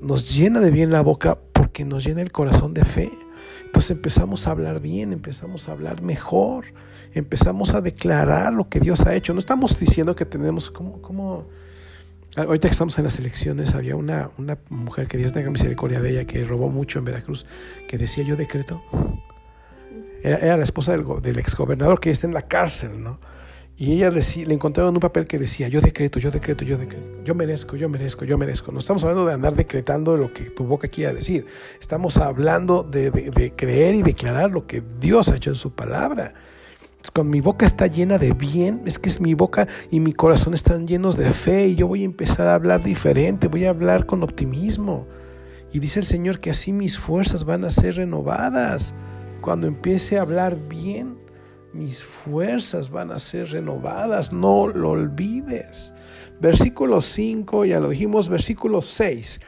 nos 0.00 0.34
llena 0.34 0.60
de 0.60 0.70
bien 0.70 0.90
la 0.90 1.02
boca 1.02 1.38
porque 1.52 1.84
nos 1.84 2.04
llena 2.04 2.22
el 2.22 2.32
corazón 2.32 2.72
de 2.72 2.84
fe. 2.84 3.10
Entonces 3.66 3.90
empezamos 3.90 4.46
a 4.46 4.52
hablar 4.52 4.80
bien, 4.80 5.12
empezamos 5.12 5.68
a 5.68 5.72
hablar 5.72 6.00
mejor, 6.00 6.64
empezamos 7.12 7.74
a 7.74 7.82
declarar 7.82 8.54
lo 8.54 8.70
que 8.70 8.80
Dios 8.80 9.04
ha 9.04 9.14
hecho. 9.14 9.34
No 9.34 9.38
estamos 9.38 9.78
diciendo 9.78 10.16
que 10.16 10.24
tenemos 10.24 10.70
como... 10.70 11.02
como 11.02 11.46
Ahorita 12.36 12.68
que 12.68 12.72
estamos 12.72 12.98
en 12.98 13.04
las 13.04 13.18
elecciones, 13.18 13.74
había 13.74 13.96
una, 13.96 14.30
una 14.36 14.58
mujer 14.68 15.08
que 15.08 15.16
Dios 15.16 15.32
tenga 15.32 15.50
misericordia 15.50 16.00
de 16.00 16.10
ella, 16.10 16.24
que 16.26 16.44
robó 16.44 16.68
mucho 16.68 16.98
en 16.98 17.06
Veracruz, 17.06 17.46
que 17.88 17.96
decía 17.96 18.24
yo 18.24 18.36
decreto. 18.36 18.82
Era, 20.22 20.56
la 20.58 20.64
esposa 20.64 20.92
del, 20.92 21.04
del 21.22 21.38
exgobernador 21.38 21.98
que 21.98 22.10
está 22.10 22.26
en 22.26 22.34
la 22.34 22.42
cárcel, 22.42 23.02
¿no? 23.02 23.18
Y 23.78 23.92
ella 23.92 24.10
le 24.10 24.54
encontraron 24.54 24.94
un 24.94 25.00
papel 25.00 25.26
que 25.26 25.38
decía, 25.38 25.68
yo 25.68 25.80
decreto, 25.82 26.18
yo 26.18 26.30
decreto, 26.30 26.64
yo 26.64 26.78
decreto, 26.78 27.08
yo 27.24 27.34
merezco, 27.34 27.76
yo 27.76 27.90
merezco, 27.90 28.24
yo 28.24 28.38
merezco. 28.38 28.72
No 28.72 28.78
estamos 28.78 29.04
hablando 29.04 29.26
de 29.26 29.34
andar 29.34 29.54
decretando 29.54 30.16
lo 30.16 30.32
que 30.32 30.44
tu 30.44 30.64
boca 30.64 30.88
quiera 30.88 31.12
decir. 31.12 31.46
Estamos 31.78 32.16
hablando 32.16 32.82
de, 32.82 33.10
de 33.10 33.52
creer 33.54 33.94
y 33.94 34.02
declarar 34.02 34.50
lo 34.50 34.66
que 34.66 34.82
Dios 34.98 35.28
ha 35.28 35.36
hecho 35.36 35.50
en 35.50 35.56
su 35.56 35.72
palabra. 35.72 36.32
Cuando 37.10 37.30
mi 37.30 37.40
boca 37.40 37.66
está 37.66 37.86
llena 37.86 38.18
de 38.18 38.32
bien, 38.32 38.82
es 38.84 38.98
que 38.98 39.08
es 39.08 39.20
mi 39.20 39.34
boca 39.34 39.68
y 39.90 40.00
mi 40.00 40.12
corazón 40.12 40.54
están 40.54 40.86
llenos 40.86 41.16
de 41.16 41.32
fe 41.32 41.68
y 41.68 41.74
yo 41.74 41.86
voy 41.86 42.02
a 42.02 42.06
empezar 42.06 42.48
a 42.48 42.54
hablar 42.54 42.82
diferente, 42.82 43.48
voy 43.48 43.64
a 43.64 43.70
hablar 43.70 44.06
con 44.06 44.22
optimismo. 44.22 45.06
Y 45.72 45.78
dice 45.78 46.00
el 46.00 46.06
Señor 46.06 46.38
que 46.38 46.50
así 46.50 46.72
mis 46.72 46.98
fuerzas 46.98 47.44
van 47.44 47.64
a 47.64 47.70
ser 47.70 47.96
renovadas. 47.96 48.94
Cuando 49.40 49.66
empiece 49.66 50.18
a 50.18 50.22
hablar 50.22 50.56
bien, 50.68 51.18
mis 51.72 52.02
fuerzas 52.02 52.90
van 52.90 53.10
a 53.10 53.18
ser 53.18 53.50
renovadas, 53.50 54.32
no 54.32 54.66
lo 54.68 54.90
olvides. 54.90 55.92
Versículo 56.40 57.00
5, 57.00 57.66
ya 57.66 57.80
lo 57.80 57.90
dijimos, 57.90 58.28
versículo 58.28 58.80
6. 58.82 59.40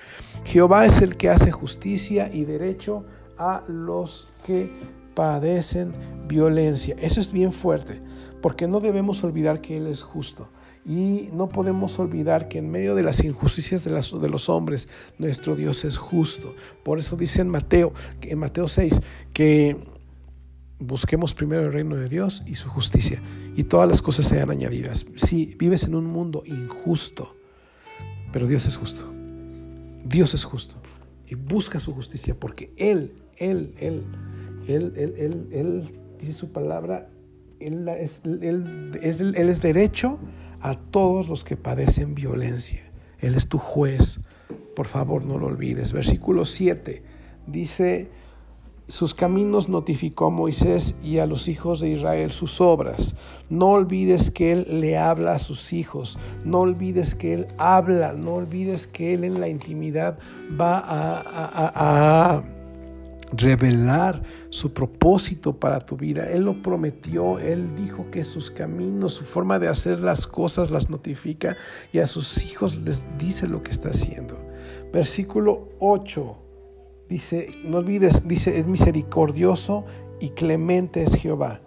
Jehová 0.45 0.87
es 0.87 1.01
el 1.01 1.17
que 1.17 1.31
hace 1.31 1.51
justicia 1.51 2.31
y 2.33 2.45
derecho 2.45 3.05
a 3.39 3.63
los 3.69 4.29
que 4.45 4.71
padecen 5.19 5.95
violencia. 6.29 6.95
Eso 7.01 7.21
es 7.21 7.33
bien 7.33 7.53
fuerte, 7.53 7.99
porque 8.41 8.69
no 8.69 8.79
debemos 8.79 9.25
olvidar 9.25 9.61
que 9.61 9.77
Él 9.77 9.89
es 9.89 10.05
justo. 10.05 10.49
Y 10.87 11.29
no 11.33 11.49
podemos 11.49 11.99
olvidar 11.99 12.47
que 12.47 12.59
en 12.59 12.71
medio 12.71 12.95
de 12.95 13.03
las 13.03 13.25
injusticias 13.25 13.83
de, 13.83 13.91
de, 13.91 14.29
los 14.29 14.49
hombres, 14.49 14.89
nuestro 15.19 15.57
Dios 15.57 15.85
es 15.85 15.97
justo. 15.97 16.55
Por 16.85 17.01
eso 17.01 17.17
dice 17.17 17.41
en 17.41 17.49
Mateo, 17.49 17.93
en 18.23 18.39
Mateo 18.39 18.69
6, 18.69 19.01
que 19.33 19.77
busquemos 20.79 21.35
primero 21.35 21.63
el 21.63 21.73
reino 21.73 21.97
de 21.97 22.09
Dios 22.09 22.45
y 22.47 22.55
su 22.55 22.69
justicia, 22.69 23.21
y 23.57 23.65
todas 23.65 23.89
las 23.89 24.03
cosas 24.03 24.29
sean 24.29 24.53
añadidas. 24.53 25.05
Si 25.17 25.57
vives 25.59 25.83
en 25.83 25.97
un 25.97 26.07
mundo 26.07 26.45
injusto, 26.47 27.35
pero 28.33 28.47
Dios 28.47 28.67
es 28.67 28.77
justo. 28.77 29.13
Dios 30.05 30.33
es 30.35 30.45
justo. 30.45 30.77
Y 31.27 31.35
busca 31.35 31.81
su 31.81 31.93
justicia, 31.93 32.39
porque 32.39 32.73
Él, 32.77 33.17
Él, 33.37 33.75
Él 33.79 34.05
él, 34.69 34.93
él, 35.51 35.85
dice 36.19 36.33
su 36.33 36.53
palabra, 36.53 37.09
él 37.61 37.89
es, 37.89 38.23
él, 38.25 38.99
es, 39.03 39.63
derecho 39.63 40.19
a 40.61 40.75
todos 40.75 41.29
los 41.29 41.45
que 41.45 41.57
padecen 41.57 42.15
violencia. 42.15 42.83
Él 43.19 43.35
es 43.35 43.49
tu 43.49 43.59
juez. 43.59 44.21
Por 44.77 44.87
favor, 44.87 45.25
no 45.25 45.39
lo 45.39 45.47
olvides. 45.47 45.93
Versículo 45.93 46.45
7 46.45 47.03
dice, 47.47 48.11
sus 48.87 49.15
caminos 49.15 49.69
notificó 49.69 50.27
a 50.27 50.31
Moisés 50.31 50.95
y 51.03 51.19
a 51.19 51.27
los 51.27 51.49
hijos 51.49 51.81
de 51.81 51.89
Israel 51.89 52.31
sus 52.31 52.61
obras. 52.61 53.17
No 53.49 53.71
olvides 53.71 54.31
que 54.31 54.53
Él 54.53 54.81
le 54.81 54.99
habla 54.99 55.35
a 55.35 55.39
sus 55.39 55.73
hijos. 55.73 56.19
No 56.45 56.61
olvides 56.61 57.15
que 57.15 57.35
Él 57.35 57.47
habla. 57.57 58.13
No 58.13 58.35
olvides 58.35 58.87
que 58.87 59.15
Él 59.15 59.25
en 59.25 59.41
la 59.41 59.49
intimidad 59.49 60.19
va 60.61 60.83
a 60.85 62.43
revelar 63.33 64.23
su 64.51 64.73
propósito 64.73 65.59
para 65.59 65.81
tu 65.81 65.97
vida. 65.97 66.31
Él 66.31 66.45
lo 66.45 66.63
prometió, 66.63 67.39
Él 67.39 67.75
dijo 67.77 68.11
que 68.11 68.25
sus 68.25 68.51
caminos, 68.51 69.15
su 69.15 69.25
forma 69.25 69.59
de 69.59 69.69
hacer 69.69 70.01
las 70.01 70.27
cosas 70.27 70.71
las 70.71 70.89
notifica 70.91 71.57
y 71.93 71.99
a 71.99 72.07
sus 72.07 72.45
hijos 72.45 72.77
les 72.79 73.05
dice 73.19 73.47
lo 73.47 73.63
que 73.63 73.71
está 73.71 73.91
haciendo. 73.91 74.39
Versículo 74.93 75.69
8 75.81 76.37
dice, 77.09 77.51
no 77.65 77.79
olvides, 77.79 78.27
dice, 78.27 78.59
es 78.59 78.67
misericordioso 78.67 79.85
y 80.21 80.31
clemente 80.31 81.03
es 81.03 81.15
Jehová, 81.15 81.61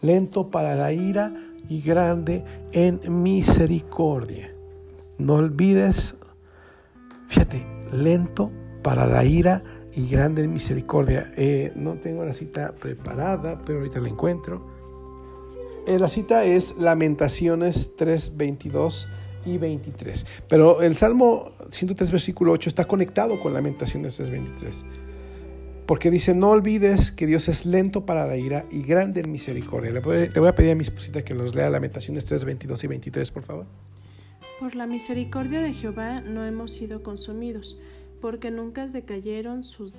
lento 0.00 0.50
para 0.50 0.74
la 0.74 0.92
ira 0.92 1.32
y 1.68 1.80
grande 1.82 2.44
en 2.72 3.00
misericordia. 3.22 4.54
No 5.18 5.34
olvides, 5.34 6.16
fíjate, 7.28 7.66
lento 7.92 8.50
para 8.82 9.06
la 9.06 9.24
ira 9.24 9.62
y 9.94 10.08
grande 10.08 10.44
en 10.44 10.52
misericordia. 10.52 11.32
Eh, 11.36 11.72
no 11.76 11.94
tengo 11.94 12.24
la 12.24 12.34
cita 12.34 12.74
preparada, 12.74 13.62
pero 13.64 13.78
ahorita 13.78 14.00
la 14.00 14.08
encuentro. 14.08 14.66
Eh, 15.86 15.98
la 15.98 16.08
cita 16.08 16.44
es 16.44 16.76
Lamentaciones 16.78 17.94
3, 17.96 18.36
22 18.36 19.08
y 19.44 19.58
23. 19.58 20.26
Pero 20.48 20.82
el 20.82 20.96
Salmo 20.96 21.52
103, 21.70 22.10
versículo 22.10 22.52
8 22.52 22.68
está 22.68 22.84
conectado 22.84 23.40
con 23.40 23.52
Lamentaciones 23.52 24.16
3, 24.16 24.30
23. 24.30 24.84
Porque 25.86 26.10
dice, 26.10 26.34
no 26.34 26.50
olvides 26.50 27.10
que 27.10 27.26
Dios 27.26 27.48
es 27.48 27.66
lento 27.66 28.06
para 28.06 28.26
la 28.26 28.36
ira 28.36 28.64
y 28.70 28.82
grande 28.82 29.20
en 29.20 29.32
misericordia. 29.32 29.90
Le 29.90 30.00
voy, 30.00 30.48
a 30.48 30.54
pedir 30.54 30.70
a 30.70 30.74
mi 30.74 30.82
esposita 30.82 31.24
que 31.24 31.34
los 31.34 31.54
lea 31.54 31.68
Lamentaciones 31.68 32.24
3, 32.24 32.44
22 32.44 32.84
y 32.84 32.86
23, 32.86 33.30
por 33.32 33.42
favor. 33.42 33.66
Por 34.60 34.76
la 34.76 34.86
misericordia 34.86 35.60
de 35.60 35.74
Jehová 35.74 36.20
no 36.20 36.46
hemos 36.46 36.72
sido 36.72 37.02
consumidos 37.02 37.78
porque 38.22 38.52
nunca 38.52 38.86
decayeron 38.86 39.64
sus, 39.64 39.94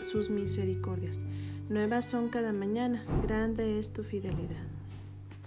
sus 0.00 0.30
misericordias. 0.30 1.20
Nuevas 1.68 2.06
son 2.06 2.30
cada 2.30 2.54
mañana, 2.54 3.04
grande 3.22 3.78
es 3.78 3.92
tu 3.92 4.02
fidelidad. 4.02 4.64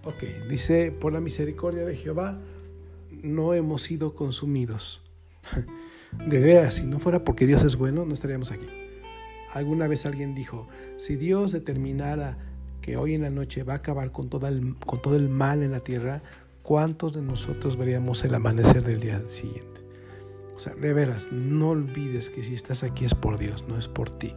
Ok, 0.04 0.48
dice, 0.48 0.92
por 0.92 1.14
la 1.14 1.20
misericordia 1.20 1.84
de 1.84 1.96
Jehová 1.96 2.40
no 3.24 3.56
hemos 3.56 3.82
sido 3.82 4.14
consumidos. 4.16 5.02
De 6.28 6.40
veras, 6.40 6.76
si 6.76 6.84
no 6.84 7.00
fuera 7.00 7.24
porque 7.24 7.48
Dios 7.48 7.64
es 7.64 7.78
bueno, 7.78 8.06
no 8.06 8.14
estaríamos 8.14 8.52
aquí. 8.52 8.68
Alguna 9.54 9.88
vez 9.88 10.06
alguien 10.06 10.36
dijo, 10.36 10.68
si 10.98 11.16
Dios 11.16 11.54
determinara 11.54 12.38
que 12.82 12.98
hoy 12.98 13.14
en 13.14 13.22
la 13.22 13.30
noche 13.30 13.64
va 13.64 13.74
a 13.74 13.78
acabar 13.78 14.12
con, 14.12 14.30
el, 14.46 14.76
con 14.76 15.02
todo 15.02 15.16
el 15.16 15.30
mal 15.30 15.64
en 15.64 15.72
la 15.72 15.80
tierra, 15.80 16.22
¿cuántos 16.64 17.14
de 17.14 17.22
nosotros 17.22 17.78
veríamos 17.78 18.24
el 18.26 18.36
amanecer 18.36 18.84
del 18.84 19.00
día 19.00 19.22
siguiente? 19.26 19.81
O 20.56 20.60
sea, 20.60 20.74
de 20.76 20.94
veras, 20.94 21.32
no 21.32 21.70
olvides 21.70 22.30
que 22.30 22.44
si 22.44 22.54
estás 22.54 22.84
aquí 22.84 23.06
es 23.06 23.16
por 23.16 23.38
Dios, 23.38 23.66
no 23.68 23.78
es 23.78 23.88
por 23.88 24.10
ti. 24.10 24.36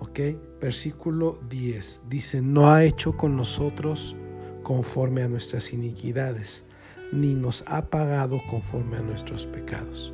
¿Ok? 0.00 0.20
Versículo 0.60 1.40
10 1.48 2.02
dice, 2.08 2.40
no 2.40 2.70
ha 2.70 2.84
hecho 2.84 3.16
con 3.16 3.36
nosotros 3.36 4.16
conforme 4.62 5.22
a 5.22 5.28
nuestras 5.28 5.72
iniquidades, 5.72 6.64
ni 7.12 7.34
nos 7.34 7.64
ha 7.66 7.90
pagado 7.90 8.40
conforme 8.50 8.98
a 8.98 9.02
nuestros 9.02 9.46
pecados. 9.46 10.12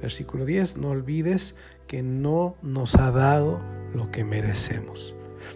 Versículo 0.00 0.44
10, 0.44 0.76
no 0.76 0.90
olvides 0.90 1.56
que 1.86 2.02
no 2.02 2.56
nos 2.62 2.94
ha 2.96 3.10
dado 3.10 3.60
lo 3.94 4.10
que 4.10 4.24
merecemos. 4.24 5.14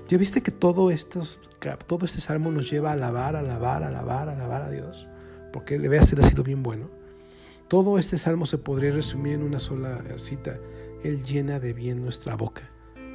¿Ya 0.08 0.18
viste 0.18 0.42
que 0.42 0.50
todo, 0.50 0.90
estos, 0.90 1.40
todo 1.86 2.06
este 2.06 2.20
salmo 2.20 2.50
nos 2.50 2.70
lleva 2.70 2.90
a 2.90 2.92
alabar, 2.94 3.36
alabar, 3.36 3.82
alabar, 3.82 4.28
alabar 4.28 4.62
a 4.62 4.70
Dios? 4.70 5.06
Porque 5.52 5.78
le 5.78 5.88
ve 5.88 5.98
a 5.98 6.02
ser 6.02 6.20
ha 6.20 6.22
sido 6.22 6.42
bien 6.42 6.62
bueno. 6.62 6.90
Todo 7.70 8.00
este 8.00 8.18
salmo 8.18 8.46
se 8.46 8.59
podría 8.59 8.90
resumir 8.90 9.35
en 9.35 9.44
una 9.44 9.61
sola 9.61 10.02
cita. 10.16 10.59
Él 11.04 11.22
llena 11.22 11.61
de 11.61 11.72
bien 11.72 12.02
nuestra 12.02 12.35
boca. 12.35 12.68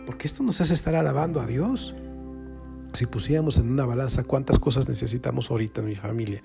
Porque 0.06 0.28
esto 0.28 0.44
nos 0.44 0.62
hace 0.62 0.74
estar 0.74 0.96
alabando 0.96 1.41
a 1.41 1.46
Dios. 1.46 1.94
Si 2.94 3.06
pusiéramos 3.06 3.58
en 3.58 3.70
una 3.70 3.86
balanza 3.86 4.24
cuántas 4.24 4.58
cosas 4.58 4.88
necesitamos 4.88 5.52
ahorita 5.52 5.82
en 5.82 5.88
mi 5.88 5.96
familia 5.96 6.41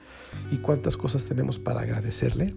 y 0.50 0.58
cuántas 0.58 0.96
cosas 0.96 1.24
tenemos 1.26 1.60
para 1.60 1.82
agradecerle, 1.82 2.56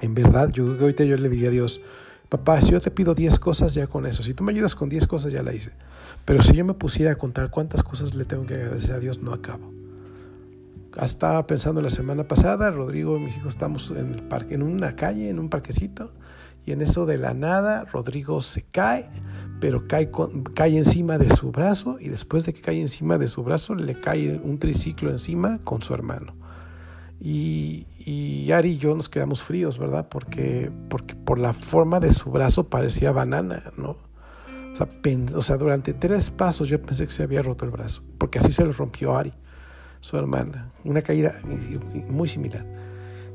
en 0.00 0.14
verdad 0.14 0.48
yo 0.50 0.72
ahorita 0.80 1.04
yo 1.04 1.18
le 1.18 1.28
diría 1.28 1.48
a 1.48 1.52
Dios, 1.52 1.82
papá, 2.30 2.62
si 2.62 2.72
yo 2.72 2.80
te 2.80 2.90
pido 2.90 3.14
10 3.14 3.38
cosas 3.38 3.74
ya 3.74 3.86
con 3.88 4.06
eso, 4.06 4.22
si 4.22 4.32
tú 4.32 4.42
me 4.42 4.52
ayudas 4.52 4.74
con 4.74 4.88
10 4.88 5.06
cosas 5.06 5.34
ya 5.34 5.42
la 5.42 5.52
hice. 5.52 5.72
Pero 6.24 6.42
si 6.42 6.54
yo 6.54 6.64
me 6.64 6.72
pusiera 6.72 7.12
a 7.12 7.16
contar 7.16 7.50
cuántas 7.50 7.82
cosas 7.82 8.14
le 8.14 8.24
tengo 8.24 8.46
que 8.46 8.54
agradecer 8.54 8.94
a 8.94 9.00
Dios, 9.00 9.20
no 9.20 9.34
acabo. 9.34 9.75
Estaba 11.00 11.46
pensando 11.46 11.82
la 11.82 11.90
semana 11.90 12.26
pasada, 12.26 12.70
Rodrigo 12.70 13.18
y 13.18 13.20
mis 13.20 13.36
hijos 13.36 13.54
estamos 13.54 13.90
en 13.90 14.14
el 14.14 14.22
parque, 14.22 14.54
en 14.54 14.62
una 14.62 14.96
calle, 14.96 15.28
en 15.28 15.38
un 15.38 15.50
parquecito, 15.50 16.10
y 16.64 16.72
en 16.72 16.80
eso 16.80 17.04
de 17.04 17.18
la 17.18 17.34
nada, 17.34 17.84
Rodrigo 17.84 18.40
se 18.40 18.62
cae, 18.62 19.04
pero 19.60 19.86
cae, 19.86 20.10
cae 20.54 20.76
encima 20.76 21.18
de 21.18 21.28
su 21.28 21.52
brazo, 21.52 21.98
y 22.00 22.08
después 22.08 22.46
de 22.46 22.54
que 22.54 22.62
cae 22.62 22.80
encima 22.80 23.18
de 23.18 23.28
su 23.28 23.42
brazo, 23.44 23.74
le 23.74 24.00
cae 24.00 24.40
un 24.42 24.58
triciclo 24.58 25.10
encima 25.10 25.58
con 25.64 25.82
su 25.82 25.92
hermano. 25.92 26.34
Y, 27.20 27.86
Ari 28.50 28.70
y 28.70 28.78
yo 28.78 28.94
nos 28.94 29.10
quedamos 29.10 29.42
fríos, 29.42 29.78
¿verdad? 29.78 30.08
Porque, 30.08 30.70
por 31.24 31.38
la 31.38 31.52
forma 31.52 32.00
de 32.00 32.12
su 32.12 32.30
brazo 32.30 32.70
parecía 32.70 33.12
banana, 33.12 33.64
¿no? 33.76 33.98
O 35.34 35.42
sea, 35.42 35.56
durante 35.56 35.92
tres 35.92 36.30
pasos 36.30 36.68
yo 36.68 36.80
pensé 36.80 37.06
que 37.06 37.12
se 37.12 37.22
había 37.22 37.42
roto 37.42 37.66
el 37.66 37.70
brazo, 37.70 38.02
porque 38.18 38.38
así 38.38 38.50
se 38.50 38.64
le 38.64 38.72
rompió 38.72 39.14
Ari 39.16 39.34
su 40.06 40.16
hermana, 40.16 40.70
una 40.84 41.02
caída 41.02 41.40
muy 42.08 42.28
similar. 42.28 42.64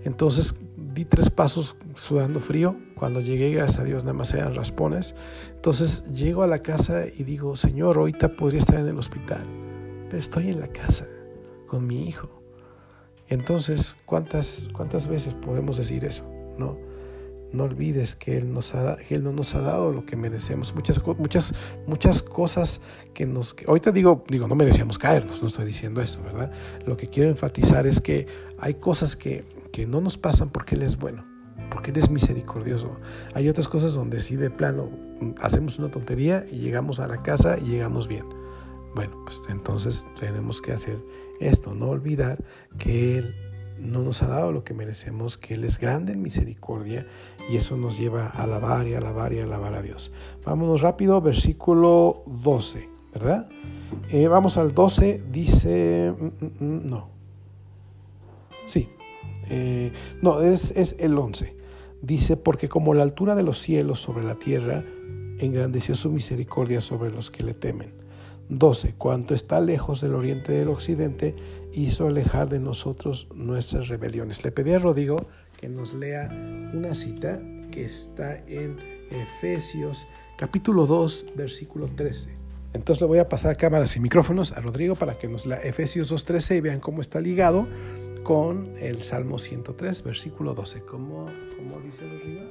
Entonces 0.06 0.56
di 0.78 1.04
tres 1.04 1.30
pasos 1.30 1.76
sudando 1.96 2.40
frío. 2.40 2.78
Cuando 2.96 3.20
llegué, 3.20 3.52
gracias 3.52 3.80
a 3.80 3.84
Dios, 3.84 4.06
nada 4.06 4.14
más 4.14 4.34
eran 4.34 4.56
raspones. 4.56 5.14
Entonces 5.54 6.06
llego 6.14 6.44
a 6.44 6.48
la 6.48 6.60
casa 6.60 7.04
y 7.08 7.26
digo, 7.26 7.58
Señor, 7.58 7.98
ahorita 7.98 8.38
podría 8.38 8.60
estar 8.60 8.80
en 8.80 8.88
el 8.88 8.98
hospital, 8.98 9.44
pero 10.06 10.18
estoy 10.18 10.48
en 10.48 10.62
la 10.62 10.70
casa 10.70 11.08
con 11.68 11.86
mi 11.86 12.08
hijo. 12.08 12.42
Entonces, 13.28 13.98
¿cuántas, 14.06 14.66
cuántas 14.72 15.08
veces 15.08 15.34
podemos 15.34 15.76
decir 15.76 16.06
eso? 16.06 16.24
¿No? 16.58 16.78
No 17.54 17.64
olvides 17.66 18.16
que 18.16 18.38
Él, 18.38 18.54
nos 18.54 18.76
ha, 18.76 18.98
Él 19.10 19.24
no 19.24 19.32
nos 19.32 19.56
ha 19.56 19.62
dado 19.62 19.92
lo 19.92 20.06
que 20.06 20.16
merecemos. 20.16 20.74
Muchas, 20.74 21.02
muchas, 21.18 21.54
muchas 21.88 22.22
cosas 22.22 22.82
que 23.14 23.26
nos... 23.26 23.56
ahorita 23.68 23.92
digo, 23.92 24.24
digo, 24.28 24.48
no 24.48 24.56
merecíamos 24.56 24.98
caernos, 24.98 25.42
no 25.42 25.48
estoy 25.48 25.66
diciendo 25.66 26.02
eso, 26.02 26.22
¿verdad? 26.24 26.52
Lo 26.86 26.98
que 26.98 27.08
quiero 27.08 27.30
enfatizar 27.30 27.88
es 27.88 28.00
que 28.00 28.28
hay 28.60 28.76
cosas 28.76 29.16
que, 29.16 29.46
que 29.72 29.86
no 29.86 30.02
nos 30.02 30.18
pasan 30.18 30.50
porque 30.50 30.76
Él 30.76 30.84
es 30.84 30.98
bueno, 30.98 31.26
porque 31.70 31.92
Él 31.92 31.98
es 31.98 32.10
misericordioso. 32.10 33.00
Hay 33.34 33.50
otras 33.50 33.68
cosas 33.68 33.94
donde 33.94 34.20
sí 34.22 34.36
de 34.36 34.50
plano 34.50 34.90
hacemos 35.40 35.80
una 35.80 35.92
tontería 35.92 36.46
y 36.52 36.58
llegamos 36.58 37.00
a 37.00 37.08
la 37.08 37.22
casa 37.22 37.58
y 37.60 37.66
llegamos 37.66 38.08
bien. 38.08 38.26
Bueno, 38.96 39.18
pues 39.26 39.42
entonces 39.50 40.06
tenemos 40.20 40.62
que 40.62 40.74
hacer 40.74 41.02
esto, 41.40 41.74
no 41.74 41.90
olvidar 41.90 42.44
que 42.78 43.18
Él 43.18 43.36
no 43.82 44.04
nos 44.04 44.22
ha 44.22 44.28
dado 44.28 44.52
lo 44.52 44.64
que 44.64 44.74
merecemos, 44.74 45.38
que 45.38 45.56
Él 45.56 45.64
es 45.64 45.80
grande 45.80 46.14
en 46.14 46.22
misericordia 46.22 47.08
y 47.50 47.58
eso 47.58 47.78
nos 47.78 47.98
lleva 47.98 48.28
a 48.28 48.44
alabar 48.44 48.88
y 48.88 48.94
alabar 48.94 49.34
y 49.34 49.40
alabar 49.40 49.74
a 49.74 49.82
Dios. 49.82 50.12
Vámonos 50.46 50.82
rápido, 50.82 51.22
versículo 51.22 52.24
12, 52.26 52.90
¿verdad? 53.14 53.50
Eh, 54.10 54.28
vamos 54.28 54.58
al 54.58 54.74
12, 54.74 55.24
dice, 55.32 56.14
mm, 56.18 56.26
mm, 56.26 56.66
mm, 56.66 56.88
no, 56.90 57.10
sí, 58.66 58.90
eh, 59.50 59.92
no, 60.22 60.42
es, 60.42 60.72
es 60.72 60.96
el 61.00 61.18
11. 61.18 61.56
Dice, 62.02 62.36
porque 62.36 62.68
como 62.68 62.94
la 62.94 63.04
altura 63.04 63.36
de 63.36 63.44
los 63.44 63.60
cielos 63.60 64.02
sobre 64.02 64.24
la 64.24 64.36
tierra, 64.36 64.84
engrandeció 65.40 65.94
su 65.94 66.10
misericordia 66.10 66.82
sobre 66.82 67.12
los 67.12 67.30
que 67.30 67.44
le 67.44 67.54
temen. 67.54 67.94
12. 68.50 68.96
Cuanto 68.96 69.34
está 69.34 69.62
lejos 69.62 70.02
del 70.02 70.16
oriente 70.16 70.52
del 70.52 70.70
occidente, 70.70 71.36
hizo 71.74 72.08
alejar 72.08 72.50
de 72.50 72.60
nosotros 72.60 73.28
nuestras 73.34 73.88
rebeliones. 73.88 74.44
Le 74.44 74.52
pedí 74.52 74.74
a 74.74 74.80
Rodrigo 74.80 75.28
que 75.62 75.69
nos 75.69 75.93
lea 75.93 76.28
una 76.74 76.95
cita 76.95 77.39
que 77.71 77.86
está 77.86 78.36
en 78.47 78.78
Efesios 79.12 80.08
capítulo 80.38 80.88
2, 80.88 81.34
versículo 81.36 81.88
13. 81.88 82.36
Entonces 82.74 83.00
le 83.02 83.08
voy 83.08 83.19
a 83.19 83.30
pasar 83.30 83.58
cámaras 83.58 83.95
y 83.95 84.00
micrófonos 84.00 84.54
a 84.54 84.62
Rodrigo 84.62 84.95
para 84.95 85.19
que 85.19 85.28
nos 85.28 85.45
lea 85.45 85.58
Efesios 85.58 86.12
2.13 86.12 86.58
y 86.58 86.62
vean 86.62 86.80
cómo 86.80 87.02
está 87.02 87.21
ligado 87.21 87.67
con 88.24 88.76
el 88.80 89.04
Salmo 89.04 89.38
103, 89.38 90.04
versículo 90.04 90.56
12. 90.56 90.82
¿Cómo, 90.82 91.28
cómo 91.56 91.80
dice 91.82 92.08
Rodrigo? 92.10 92.41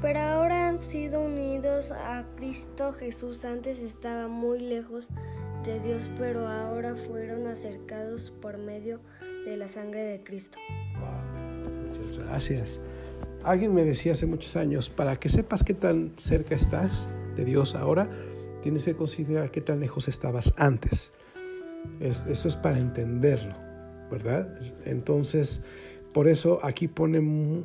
Pero 0.00 0.20
ahora 0.20 0.68
han 0.68 0.80
sido 0.80 1.20
unidos 1.20 1.92
a 1.92 2.24
Cristo 2.36 2.92
Jesús. 2.92 3.44
Antes 3.44 3.78
estaba 3.78 4.26
muy 4.26 4.58
lejos 4.58 5.08
de 5.64 5.78
Dios, 5.80 6.10
pero 6.18 6.48
ahora 6.48 6.96
fueron 6.96 7.46
acercados 7.46 8.32
por 8.42 8.58
medio 8.58 9.00
de 9.44 9.56
la 9.56 9.68
sangre 9.68 10.02
de 10.02 10.24
Cristo. 10.24 10.58
Gracias. 12.18 12.80
Alguien 13.44 13.74
me 13.74 13.84
decía 13.84 14.12
hace 14.12 14.26
muchos 14.26 14.56
años, 14.56 14.88
para 14.88 15.16
que 15.16 15.28
sepas 15.28 15.64
qué 15.64 15.74
tan 15.74 16.12
cerca 16.16 16.54
estás 16.54 17.08
de 17.36 17.44
Dios 17.44 17.74
ahora, 17.74 18.08
tienes 18.62 18.84
que 18.84 18.94
considerar 18.94 19.50
qué 19.50 19.60
tan 19.60 19.80
lejos 19.80 20.08
estabas 20.08 20.54
antes. 20.56 21.12
eso 22.00 22.48
es 22.48 22.56
para 22.56 22.78
entenderlo, 22.78 23.54
¿verdad? 24.10 24.56
Entonces, 24.84 25.62
por 26.12 26.28
eso 26.28 26.60
aquí 26.62 26.88
pone 26.88 27.18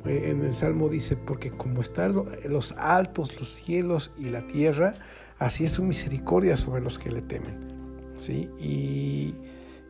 eh, 0.05 0.29
en 0.31 0.41
el 0.41 0.53
Salmo 0.53 0.89
dice, 0.89 1.15
porque 1.17 1.51
como 1.51 1.81
están 1.81 2.15
los 2.47 2.71
altos, 2.73 3.39
los 3.39 3.49
cielos 3.49 4.11
y 4.17 4.29
la 4.29 4.47
tierra, 4.47 4.95
así 5.37 5.65
es 5.65 5.71
su 5.71 5.83
misericordia 5.83 6.57
sobre 6.57 6.81
los 6.81 6.97
que 6.97 7.11
le 7.11 7.21
temen. 7.21 7.67
¿sí? 8.15 8.49
Y, 8.59 9.35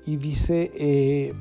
dice, 0.06 0.72
eh, 0.76 1.34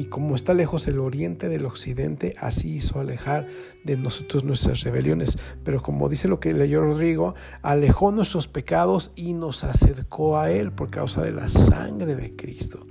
y 0.00 0.06
como 0.06 0.34
está 0.34 0.54
lejos 0.54 0.88
el 0.88 0.98
oriente 0.98 1.50
del 1.50 1.66
occidente, 1.66 2.34
así 2.38 2.76
hizo 2.76 3.00
alejar 3.00 3.48
de 3.84 3.98
nosotros 3.98 4.44
nuestras 4.44 4.80
rebeliones. 4.80 5.36
Pero 5.62 5.82
como 5.82 6.08
dice 6.08 6.26
lo 6.26 6.40
que 6.40 6.54
leyó 6.54 6.80
Rodrigo, 6.80 7.34
alejó 7.60 8.10
nuestros 8.10 8.48
pecados 8.48 9.12
y 9.14 9.34
nos 9.34 9.62
acercó 9.62 10.38
a 10.38 10.50
Él 10.50 10.72
por 10.72 10.88
causa 10.88 11.20
de 11.20 11.32
la 11.32 11.50
sangre 11.50 12.16
de 12.16 12.34
Cristo. 12.34 12.86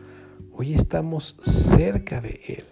Hoy 0.53 0.75
estamos 0.75 1.35
cerca 1.41 2.21
de 2.21 2.41
Él. 2.47 2.65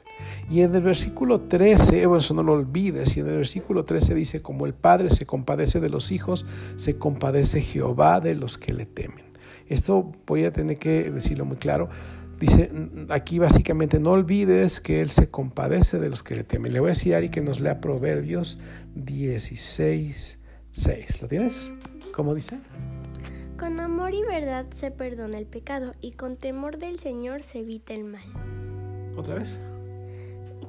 Y 0.52 0.62
en 0.62 0.76
el 0.76 0.84
versículo 0.84 1.42
13, 1.42 2.06
bueno, 2.06 2.20
eso 2.20 2.36
no 2.36 2.44
lo 2.44 2.54
olvides, 2.54 3.18
y 3.18 3.22
en 3.22 3.30
el 3.30 3.38
versículo 3.38 3.86
13 3.86 4.14
dice, 4.14 4.42
como 4.44 4.68
el 4.68 4.76
Padre 4.76 5.10
se 5.10 5.26
compadece 5.26 5.80
de 5.80 5.90
los 5.90 6.12
hijos, 6.12 6.46
se 6.76 7.00
compadece 7.00 7.62
Jehová 7.62 8.20
de 8.20 8.36
los 8.36 8.60
que 8.60 8.72
le 8.72 8.86
temen. 8.86 9.26
Esto 9.68 10.12
voy 10.28 10.46
a 10.46 10.54
tener 10.54 10.78
que 10.78 11.10
decirlo 11.10 11.44
muy 11.44 11.58
claro. 11.58 11.90
Dice 12.40 12.72
aquí 13.10 13.40
básicamente, 13.40 14.00
no 14.00 14.12
olvides 14.12 14.80
que 14.80 15.02
Él 15.02 15.10
se 15.10 15.30
compadece 15.30 15.98
de 15.98 16.10
los 16.10 16.22
que 16.22 16.36
le 16.36 16.44
temen. 16.44 16.72
Le 16.72 16.80
voy 16.80 16.90
a 16.90 16.92
decir 16.92 17.16
a 17.16 17.18
Ari 17.18 17.30
que 17.30 17.42
nos 17.42 17.60
lea 17.60 17.82
Proverbios 17.82 18.60
16, 18.96 20.40
6. 20.72 21.22
¿Lo 21.22 21.28
tienes? 21.28 21.72
¿Cómo 22.14 22.36
dice? 22.36 22.60
Con 23.58 23.80
amor 23.80 24.14
y 24.14 24.22
verdad 24.22 24.68
se 24.76 24.92
perdona 24.92 25.40
el 25.40 25.48
pecado 25.48 25.94
y 26.00 26.12
con 26.12 26.36
temor 26.36 26.78
del 26.78 27.00
Señor 27.00 27.42
se 27.42 27.60
evita 27.60 27.96
el 27.96 28.04
mal. 28.04 28.28
¿Otra 29.16 29.36
vez? 29.36 29.58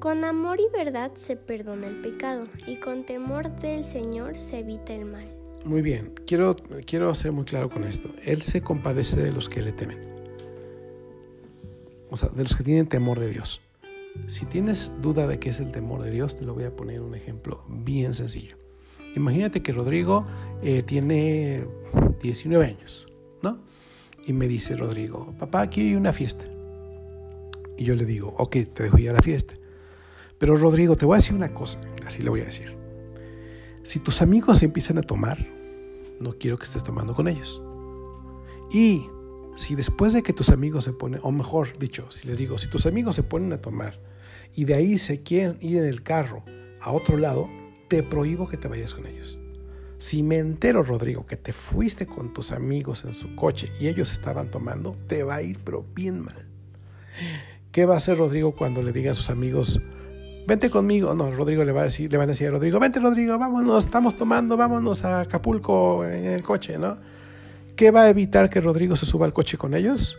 Con 0.01 0.25
amor 0.25 0.61
y 0.61 0.69
verdad 0.73 1.13
se 1.17 1.37
perdona 1.37 1.87
el 1.87 2.01
pecado 2.01 2.47
y 2.67 2.77
con 2.77 3.05
temor 3.05 3.55
del 3.61 3.85
Señor 3.85 4.39
se 4.39 4.61
evita 4.61 4.95
el 4.95 5.05
mal. 5.05 5.29
Muy 5.67 5.83
bien, 5.83 6.15
quiero, 6.27 6.57
quiero 6.87 7.15
ser 7.15 7.33
muy 7.33 7.45
claro 7.45 7.69
con 7.69 7.85
esto. 7.85 8.09
Él 8.25 8.41
se 8.41 8.63
compadece 8.63 9.21
de 9.21 9.33
los 9.33 9.51
que 9.51 9.61
le 9.61 9.73
temen. 9.73 10.18
O 12.11 12.17
sea, 12.17 12.29
de 12.31 12.43
los 12.43 12.57
que 12.57 12.65
tienen 12.65 12.87
temor 12.87 13.21
de 13.21 13.29
Dios. 13.29 13.61
Si 14.27 14.47
tienes 14.47 14.93
duda 15.01 15.27
de 15.27 15.39
qué 15.39 15.51
es 15.51 15.61
el 15.61 15.71
temor 15.71 16.03
de 16.03 16.11
Dios, 16.11 16.37
te 16.37 16.45
lo 16.45 16.55
voy 16.55 16.65
a 16.65 16.75
poner 16.75 17.01
un 17.01 17.15
ejemplo 17.15 17.65
bien 17.69 18.15
sencillo. 18.15 18.57
Imagínate 19.15 19.63
que 19.63 19.73
Rodrigo 19.73 20.27
eh, 20.63 20.83
tiene 20.83 21.67
19 22.21 22.65
años, 22.65 23.07
¿no? 23.43 23.59
Y 24.27 24.33
me 24.33 24.49
dice 24.49 24.77
Rodrigo, 24.77 25.35
papá, 25.39 25.63
aquí 25.63 25.81
hay 25.81 25.95
una 25.95 26.13
fiesta. 26.13 26.45
Y 27.77 27.85
yo 27.85 27.95
le 27.95 28.05
digo, 28.05 28.35
ok, 28.39 28.57
te 28.75 28.83
dejo 28.83 28.99
ir 28.99 29.11
a 29.11 29.15
la 29.15 29.23
fiesta. 29.23 29.55
Pero 30.39 30.57
Rodrigo, 30.57 30.97
te 30.97 31.07
voy 31.07 31.15
a 31.15 31.19
decir 31.19 31.35
una 31.35 31.55
cosa, 31.55 31.81
así 32.07 32.23
le 32.23 32.31
voy 32.31 32.43
a 32.43 32.45
decir. 32.45 32.77
Si 33.83 33.99
tus 33.99 34.21
amigos 34.21 34.63
empiezan 34.63 34.99
a 34.99 35.03
tomar, 35.03 35.47
no 36.21 36.35
quiero 36.39 36.59
que 36.59 36.65
estés 36.65 36.85
tomando 36.85 37.15
con 37.15 37.29
ellos. 37.29 37.63
Y 38.73 39.07
si 39.59 39.75
después 39.75 40.13
de 40.13 40.23
que 40.23 40.33
tus 40.33 40.51
amigos 40.51 40.85
se 40.85 40.93
ponen, 40.93 41.19
o 41.25 41.33
mejor 41.33 41.77
dicho, 41.79 42.09
si 42.13 42.29
les 42.29 42.39
digo, 42.39 42.59
si 42.59 42.69
tus 42.69 42.87
amigos 42.87 43.17
se 43.17 43.25
ponen 43.25 43.53
a 43.53 43.61
tomar 43.61 43.99
y 44.55 44.67
de 44.67 44.75
ahí 44.75 44.99
se 44.99 45.25
quieren 45.25 45.59
ir 45.61 45.79
en 45.79 45.87
el 45.87 46.05
carro 46.05 46.45
a 46.81 46.93
otro 46.93 47.17
lado, 47.17 47.51
te 47.89 48.05
prohíbo 48.05 48.49
que 48.49 48.57
te 48.57 48.69
vayas 48.69 48.95
con 48.95 49.09
ellos. 49.09 49.37
Si 49.99 50.23
me 50.23 50.39
entero, 50.39 50.85
Rodrigo, 50.85 51.27
que 51.27 51.37
te 51.37 51.53
fuiste 51.53 52.07
con 52.07 52.33
tus 52.33 52.53
amigos 52.53 53.05
en 53.05 53.15
su 53.15 53.35
coche 53.35 53.73
y 53.81 53.89
ellos 53.89 54.13
estaban 54.13 54.49
tomando, 54.49 54.97
te 55.09 55.25
va 55.25 55.35
a 55.35 55.43
ir 55.43 55.59
pero 55.65 55.85
bien 55.93 56.21
mal. 56.21 56.47
¿Qué 57.73 57.85
va 57.85 57.95
a 57.95 57.97
hacer 57.97 58.17
Rodrigo 58.17 58.55
cuando 58.55 58.81
le 58.81 58.93
digan 58.93 59.13
a 59.13 59.17
sus 59.17 59.29
amigos, 59.29 59.83
vente 60.47 60.71
conmigo? 60.71 61.17
No, 61.17 61.33
Rodrigo 61.33 61.65
le 61.65 61.73
va 61.73 61.81
a 61.81 61.85
decir, 61.85 62.13
le 62.13 62.17
van 62.17 62.29
a 62.29 62.33
decir 62.33 62.47
a 62.47 62.53
Rodrigo, 62.53 62.79
vente 62.79 63.01
Rodrigo, 63.01 63.37
vámonos, 63.37 63.87
estamos 63.87 64.15
tomando, 64.15 64.57
vámonos 64.57 65.05
a 65.05 65.23
Acapulco 65.23 66.07
en 66.07 66.27
el 66.27 66.45
coche, 66.45 66.79
¿no? 66.79 66.97
¿Qué 67.79 67.93
va 67.93 68.03
a 68.03 68.09
evitar 68.09 68.51
que 68.51 68.61
Rodrigo 68.61 68.97
se 68.97 69.07
suba 69.07 69.25
al 69.25 69.33
coche 69.33 69.57
con 69.57 69.73
ellos? 69.73 70.19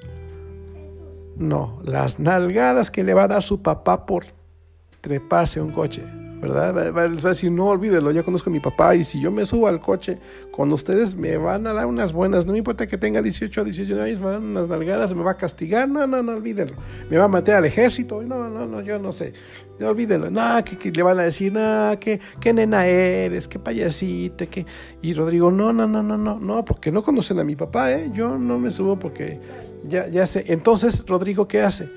No, 1.36 1.82
las 1.84 2.18
nalgadas 2.18 2.90
que 2.90 3.04
le 3.04 3.14
va 3.14 3.24
a 3.24 3.28
dar 3.28 3.44
su 3.44 3.62
papá 3.62 4.06
por 4.06 4.24
treparse 5.02 5.60
a 5.60 5.64
un 5.64 5.74
coche. 5.74 6.06
¿Verdad? 6.42 6.74
Les 7.10 7.24
va 7.24 7.30
a 7.30 7.34
decir, 7.34 7.52
no 7.52 7.68
olvídelo, 7.68 8.12
yo 8.12 8.24
conozco 8.24 8.50
a 8.50 8.54
mi 8.54 8.60
papá 8.60 8.96
y 8.96 9.04
si 9.04 9.22
yo 9.22 9.32
me 9.32 9.46
subo 9.46 9.68
al 9.68 9.80
coche 9.80 10.20
con 10.52 10.72
ustedes 10.72 11.16
me 11.16 11.38
van 11.38 11.68
a 11.68 11.74
dar 11.74 11.86
unas 11.86 12.14
buenas, 12.14 12.46
no 12.46 12.54
me 12.54 12.60
importa 12.60 12.88
que 12.88 12.98
tenga 12.98 13.22
18 13.22 13.62
o 13.62 13.64
18 13.64 14.02
años, 14.02 14.20
me 14.20 14.26
van 14.26 14.36
a 14.36 14.38
dar 14.38 14.42
unas 14.42 14.68
nalgadas, 14.70 15.14
me 15.14 15.24
va 15.24 15.32
a 15.32 15.38
castigar, 15.38 15.90
no, 15.90 16.08
no, 16.08 16.24
no 16.24 16.34
olvídenlo, 16.34 16.76
me 17.10 17.18
va 17.18 17.26
a 17.26 17.28
meter 17.28 17.56
al 17.56 17.66
ejército, 17.66 18.22
no, 18.24 18.50
no, 18.50 18.66
no, 18.66 18.82
yo 18.82 19.00
no 19.00 19.12
sé, 19.12 19.34
no 19.80 19.90
olvídenlo, 19.90 20.30
no, 20.30 20.64
que, 20.64 20.92
le 20.92 21.04
van 21.04 21.20
a 21.20 21.24
decir, 21.24 21.52
no, 21.52 22.00
que, 22.00 22.20
qué 22.40 22.54
nena 22.54 22.86
eres, 22.86 23.48
qué 23.48 23.60
payasita, 23.60 24.46
que... 24.46 24.66
Y 25.02 25.14
Rodrigo, 25.14 25.52
no, 25.52 25.74
no, 25.74 25.88
no, 25.88 26.04
no, 26.04 26.18
no, 26.18 26.40
no, 26.40 26.66
porque 26.66 26.92
no 26.92 27.04
conocen 27.04 27.40
a 27.40 27.44
mi 27.44 27.56
papá, 27.56 27.92
¿eh? 27.92 28.10
yo 28.14 28.38
no 28.38 28.60
me 28.60 28.72
subo 28.72 28.98
porque 28.98 29.40
ya, 29.86 30.08
ya 30.08 30.26
sé. 30.26 30.46
Entonces, 30.48 31.06
Rodrigo, 31.08 31.48
¿qué 31.48 31.62
hace? 31.62 31.90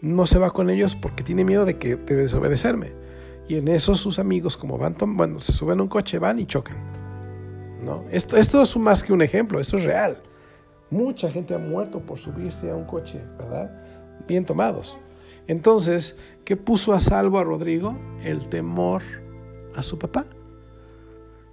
No 0.00 0.26
se 0.26 0.38
va 0.38 0.50
con 0.50 0.70
ellos 0.70 0.96
porque 0.96 1.22
tiene 1.22 1.44
miedo 1.44 1.64
de 1.64 1.78
que 1.78 1.96
de 1.96 2.16
desobedecerme. 2.16 3.05
Y 3.48 3.56
en 3.56 3.68
eso 3.68 3.94
sus 3.94 4.18
amigos, 4.18 4.56
como 4.56 4.76
van, 4.76 4.96
bueno, 5.16 5.40
se 5.40 5.52
suben 5.52 5.78
a 5.78 5.82
un 5.82 5.88
coche, 5.88 6.18
van 6.18 6.38
y 6.38 6.46
chocan. 6.46 6.76
¿no? 7.84 8.04
Esto, 8.10 8.36
esto 8.36 8.62
es 8.62 8.76
más 8.76 9.02
que 9.02 9.12
un 9.12 9.22
ejemplo, 9.22 9.60
esto 9.60 9.76
es 9.76 9.84
real. 9.84 10.22
Mucha 10.90 11.30
gente 11.30 11.54
ha 11.54 11.58
muerto 11.58 12.00
por 12.00 12.18
subirse 12.18 12.70
a 12.70 12.74
un 12.74 12.84
coche, 12.84 13.20
¿verdad? 13.38 13.70
Bien 14.26 14.44
tomados. 14.44 14.98
Entonces, 15.46 16.16
¿qué 16.44 16.56
puso 16.56 16.92
a 16.92 17.00
salvo 17.00 17.38
a 17.38 17.44
Rodrigo? 17.44 17.96
El 18.22 18.48
temor 18.48 19.02
a 19.74 19.82
su 19.82 19.98
papá. 19.98 20.26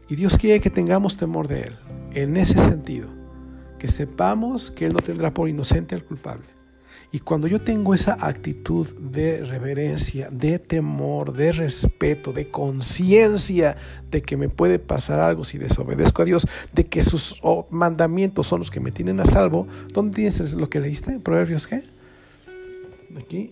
Y 0.10 0.16
Dios 0.16 0.38
quiere 0.38 0.60
que 0.60 0.70
tengamos 0.70 1.18
temor 1.18 1.48
de 1.48 1.62
Él. 1.62 1.78
En 2.14 2.38
ese 2.38 2.60
sentido, 2.60 3.08
que 3.78 3.88
sepamos 3.88 4.72
que 4.72 4.86
Él 4.86 4.94
no 4.94 5.00
tendrá 5.00 5.34
por 5.34 5.50
inocente 5.50 5.96
al 5.96 6.04
culpable 6.04 6.53
y 7.16 7.20
cuando 7.20 7.48
yo 7.48 7.62
tengo 7.62 7.94
esa 7.94 8.18
actitud 8.20 8.88
de 9.00 9.46
reverencia, 9.46 10.30
de 10.32 10.58
temor, 10.58 11.34
de 11.34 11.52
respeto, 11.52 12.34
de 12.34 12.50
conciencia 12.50 13.78
de 14.10 14.24
que 14.24 14.36
me 14.36 14.50
puede 14.50 14.80
pasar 14.80 15.20
algo 15.20 15.44
si 15.44 15.60
desobedezco 15.60 16.24
a 16.24 16.26
Dios, 16.26 16.48
de 16.74 16.88
que 16.88 17.04
sus 17.04 17.40
mandamientos 17.70 18.48
son 18.48 18.62
los 18.62 18.72
que 18.72 18.80
me 18.80 18.92
tienen 18.92 19.20
a 19.20 19.26
salvo, 19.26 19.68
¿dónde 19.94 20.16
tienes 20.16 20.56
lo 20.56 20.72
que 20.72 20.80
leíste? 20.80 21.20
Proverbios 21.20 21.68
qué? 21.68 21.84
Aquí 23.16 23.52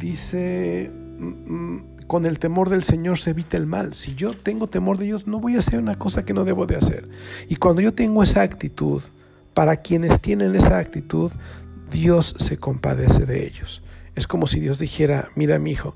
dice, 0.00 0.90
mm, 1.20 1.52
mm, 1.54 1.82
con 2.08 2.26
el 2.26 2.40
temor 2.40 2.68
del 2.68 2.82
Señor 2.82 3.18
se 3.18 3.30
evita 3.30 3.56
el 3.56 3.66
mal. 3.66 3.94
Si 3.94 4.16
yo 4.16 4.32
tengo 4.32 4.66
temor 4.66 4.98
de 4.98 5.04
Dios, 5.04 5.28
no 5.28 5.38
voy 5.38 5.54
a 5.54 5.60
hacer 5.60 5.78
una 5.78 5.96
cosa 5.96 6.24
que 6.24 6.34
no 6.34 6.44
debo 6.44 6.66
de 6.66 6.74
hacer. 6.74 7.08
Y 7.48 7.54
cuando 7.54 7.80
yo 7.80 7.94
tengo 7.94 8.24
esa 8.24 8.42
actitud, 8.42 9.02
para 9.54 9.76
quienes 9.76 10.20
tienen 10.20 10.54
esa 10.54 10.78
actitud, 10.78 11.32
Dios 11.90 12.34
se 12.38 12.58
compadece 12.58 13.26
de 13.26 13.46
ellos. 13.46 13.82
Es 14.14 14.26
como 14.26 14.46
si 14.46 14.60
Dios 14.60 14.78
dijera, 14.78 15.28
mira 15.34 15.58
mi 15.58 15.72
hijo, 15.72 15.94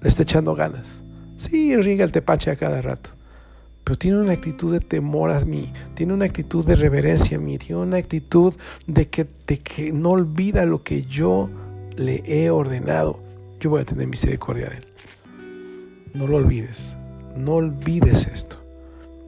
le 0.00 0.08
está 0.08 0.22
echando 0.22 0.54
ganas. 0.54 1.04
Sí, 1.36 1.74
riega 1.76 2.04
el 2.04 2.12
tepache 2.12 2.50
a 2.50 2.56
cada 2.56 2.82
rato, 2.82 3.10
pero 3.82 3.96
tiene 3.96 4.18
una 4.18 4.32
actitud 4.32 4.72
de 4.72 4.80
temor 4.80 5.30
a 5.30 5.40
mí, 5.40 5.72
tiene 5.94 6.12
una 6.12 6.26
actitud 6.26 6.66
de 6.66 6.76
reverencia 6.76 7.38
a 7.38 7.40
mí, 7.40 7.56
tiene 7.56 7.80
una 7.80 7.96
actitud 7.96 8.54
de 8.86 9.08
que, 9.08 9.26
de 9.46 9.58
que 9.58 9.92
no 9.92 10.10
olvida 10.10 10.66
lo 10.66 10.82
que 10.82 11.02
yo 11.02 11.48
le 11.96 12.22
he 12.26 12.50
ordenado. 12.50 13.20
Yo 13.58 13.70
voy 13.70 13.82
a 13.82 13.84
tener 13.84 14.06
misericordia 14.06 14.68
de 14.68 14.76
él. 14.76 14.86
No 16.12 16.26
lo 16.26 16.36
olvides, 16.36 16.94
no 17.36 17.54
olvides 17.54 18.26
esto. 18.26 18.56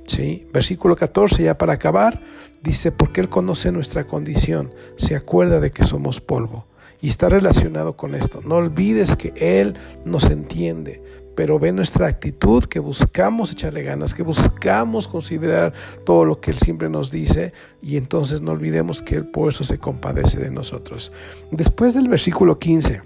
¿Sí? 0.06 0.46
Versículo 0.52 0.96
14, 0.96 1.44
ya 1.44 1.56
para 1.56 1.74
acabar, 1.74 2.20
dice, 2.62 2.92
porque 2.92 3.20
Él 3.20 3.28
conoce 3.28 3.72
nuestra 3.72 4.06
condición, 4.06 4.72
se 4.96 5.16
acuerda 5.16 5.60
de 5.60 5.70
que 5.70 5.84
somos 5.84 6.20
polvo. 6.20 6.66
Y 7.00 7.08
está 7.08 7.28
relacionado 7.28 7.96
con 7.96 8.14
esto. 8.14 8.40
No 8.44 8.56
olvides 8.56 9.16
que 9.16 9.32
Él 9.36 9.74
nos 10.04 10.26
entiende, 10.26 11.02
pero 11.34 11.58
ve 11.58 11.72
nuestra 11.72 12.06
actitud, 12.06 12.64
que 12.64 12.78
buscamos 12.78 13.50
echarle 13.50 13.82
ganas, 13.82 14.14
que 14.14 14.22
buscamos 14.22 15.08
considerar 15.08 15.72
todo 16.04 16.24
lo 16.24 16.40
que 16.40 16.52
Él 16.52 16.58
siempre 16.58 16.88
nos 16.88 17.10
dice, 17.10 17.52
y 17.80 17.96
entonces 17.96 18.40
no 18.40 18.52
olvidemos 18.52 19.02
que 19.02 19.16
Él 19.16 19.26
por 19.26 19.50
eso 19.50 19.64
se 19.64 19.78
compadece 19.78 20.38
de 20.38 20.50
nosotros. 20.50 21.10
Después 21.50 21.94
del 21.94 22.08
versículo 22.08 22.60
15, 22.60 23.02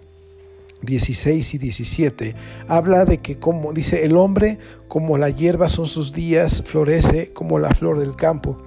16 0.82 1.54
y 1.54 1.58
17, 1.58 2.34
habla 2.68 3.06
de 3.06 3.18
que 3.18 3.38
como 3.38 3.72
dice 3.72 4.04
el 4.04 4.16
hombre, 4.16 4.58
como 4.88 5.16
la 5.16 5.30
hierba 5.30 5.70
son 5.70 5.86
sus 5.86 6.12
días, 6.12 6.62
florece 6.66 7.32
como 7.32 7.58
la 7.58 7.70
flor 7.70 7.98
del 7.98 8.14
campo, 8.14 8.58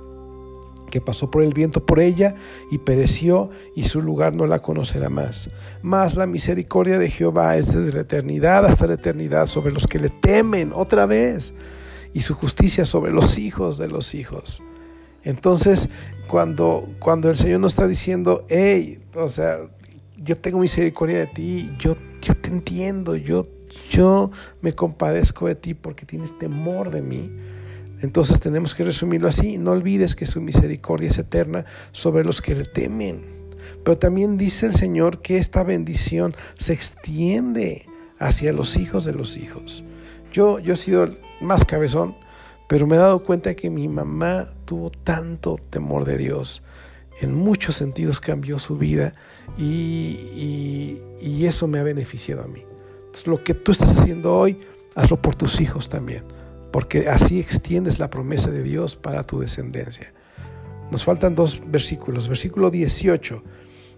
que 0.90 1.02
pasó 1.02 1.30
por 1.32 1.44
el 1.44 1.54
viento 1.54 1.86
por 1.86 2.00
ella 2.00 2.36
y 2.72 2.80
pereció 2.80 3.50
y 3.76 3.84
su 3.84 4.02
lugar 4.02 4.36
no 4.36 4.46
la 4.46 4.60
conocerá 4.60 5.10
más. 5.10 5.50
Mas 5.82 6.16
la 6.16 6.26
misericordia 6.26 7.00
de 7.00 7.10
Jehová 7.10 7.58
es 7.58 7.74
desde 7.74 7.94
la 7.94 8.02
eternidad 8.02 8.66
hasta 8.66 8.88
la 8.88 8.96
eternidad 8.96 9.48
sobre 9.48 9.72
los 9.72 9.88
que 9.88 10.00
le 10.00 10.10
temen 10.10 10.72
otra 10.74 11.06
vez 11.06 11.54
y 12.14 12.22
su 12.22 12.34
justicia 12.34 12.86
sobre 12.86 13.12
los 13.12 13.38
hijos 13.38 13.78
de 13.78 13.88
los 13.88 14.16
hijos. 14.16 14.64
Entonces, 15.24 15.90
cuando, 16.28 16.90
cuando 17.00 17.30
el 17.30 17.36
Señor 17.36 17.60
nos 17.60 17.74
está 17.74 17.88
diciendo, 17.88 18.46
hey, 18.50 19.00
o 19.16 19.28
sea, 19.28 19.60
yo 20.18 20.38
tengo 20.38 20.60
misericordia 20.60 21.20
de 21.20 21.28
ti, 21.28 21.72
yo, 21.78 21.96
yo 22.22 22.36
te 22.36 22.50
entiendo, 22.50 23.16
yo, 23.16 23.48
yo 23.90 24.32
me 24.62 24.74
compadezco 24.74 25.48
de 25.48 25.56
ti 25.56 25.74
porque 25.74 26.06
tienes 26.06 26.38
temor 26.38 26.92
de 26.92 27.02
mí. 27.02 27.32
Entonces 28.02 28.40
tenemos 28.40 28.76
que 28.76 28.84
resumirlo 28.84 29.28
así, 29.28 29.58
no 29.58 29.72
olvides 29.72 30.16
que 30.16 30.26
su 30.26 30.42
misericordia 30.42 31.10
es 31.10 31.18
eterna 31.18 31.66
sobre 31.92 32.24
los 32.24 32.42
que 32.42 32.56
le 32.56 32.66
temen. 32.66 33.22
Pero 33.84 33.98
también 33.98 34.38
dice 34.38 34.66
el 34.66 34.76
Señor 34.76 35.22
que 35.22 35.38
esta 35.38 35.64
bendición 35.64 36.36
se 36.58 36.74
extiende 36.74 37.86
hacia 38.18 38.54
los 38.54 38.78
hijos 38.78 39.06
de 39.06 39.14
los 39.14 39.38
hijos. 39.38 39.84
Yo, 40.32 40.60
yo 40.60 40.74
he 40.74 40.78
sido 40.78 41.16
más 41.42 41.66
cabezón, 41.66 42.16
pero 42.68 42.88
me 42.88 42.96
he 42.96 43.00
dado 43.00 43.24
cuenta 43.24 43.56
que 43.56 43.70
mi 43.70 43.88
mamá 43.88 44.48
tuvo 44.66 44.92
tanto 44.92 45.58
temor 45.70 46.06
de 46.06 46.18
Dios 46.18 46.62
en 47.20 47.34
muchos 47.34 47.76
sentidos 47.76 48.20
cambió 48.20 48.60
su 48.60 48.78
vida 48.78 49.14
y, 49.58 50.98
eso 51.46 51.68
me 51.68 51.80
ha 51.80 51.84
beneficiado 51.84 52.44
a 52.44 52.48
mí. 52.48 52.64
lo 53.26 53.44
que 53.44 53.56
tú 53.56 53.72
estás 53.72 53.98
haciendo 53.98 54.38
hoy, 54.38 54.60
hazlo 54.94 55.20
por 55.20 55.36
tus 55.36 55.60
hijos 55.60 55.90
también, 55.90 56.24
porque 56.72 57.10
así 57.10 57.40
extiendes 57.40 58.00
la 58.00 58.10
promesa 58.10 58.52
de 58.52 58.64
Dios 58.64 58.96
para 58.96 59.24
tu 59.24 59.40
descendencia. 59.40 60.14
Nos 60.92 61.04
faltan 61.04 61.36
dos 61.36 61.62
versículos. 61.66 62.28
Versículo 62.28 62.70
18 62.70 63.44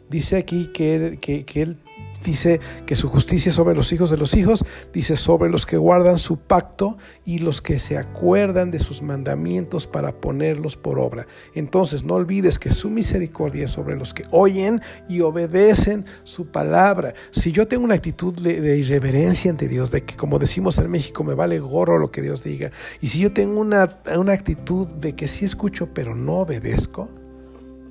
dice 0.10 0.36
aquí 0.38 0.68
que 0.68 1.18
que, 1.22 1.62
él 1.62 1.78
dice 2.24 2.60
que 2.86 2.96
su 2.96 3.10
justicia 3.10 3.52
sobre 3.52 3.76
los 3.76 3.92
hijos 3.92 4.10
de 4.10 4.18
los 4.18 4.36
hijos, 4.36 4.66
dice 4.94 5.18
sobre 5.18 5.50
los 5.50 5.66
que 5.66 5.78
guardan 5.78 6.18
su 6.18 6.38
pacto 6.38 6.98
y 7.26 7.40
los 7.40 7.62
que 7.62 7.80
se 7.80 7.98
acuerdan 7.98 8.72
de 8.72 8.80
sus 8.80 9.02
mandamientos 9.02 9.88
para 9.88 10.14
ponerlos 10.14 10.78
por 10.78 11.00
obra. 11.00 11.28
Entonces 11.54 12.04
no 12.04 12.16
olvides 12.16 12.60
que 12.60 12.72
su 12.72 12.90
misericordia 12.90 13.66
es 13.66 13.72
sobre 13.72 13.96
los 13.96 14.14
que 14.14 14.26
oyen 14.32 14.82
y 15.08 15.22
obedecen 15.22 16.06
su 16.24 16.48
palabra. 16.48 17.14
Si 17.32 17.52
yo 17.52 17.68
tengo 17.68 17.84
una 17.84 17.96
actitud 17.96 18.34
de, 18.34 18.78
irreverencia 18.78 19.52
ante 19.52 19.68
Dios, 19.68 19.92
de 19.92 20.04
que 20.04 20.16
como 20.16 20.40
decimos 20.40 20.78
en 20.78 20.90
México 20.90 21.24
me 21.24 21.34
vale 21.34 21.60
gorro 21.60 21.98
lo 21.98 22.12
que 22.12 22.22
Dios 22.22 22.44
diga, 22.44 22.72
y 23.02 23.08
si 23.08 23.20
yo 23.20 23.32
tengo 23.32 23.60
una, 23.60 24.00
una 24.18 24.34
actitud 24.34 24.88
de 24.88 25.16
que 25.16 25.28
sí 25.28 25.46
escucho 25.46 25.94
pero 25.94 26.16
no 26.16 26.40
obedezco, 26.40 27.10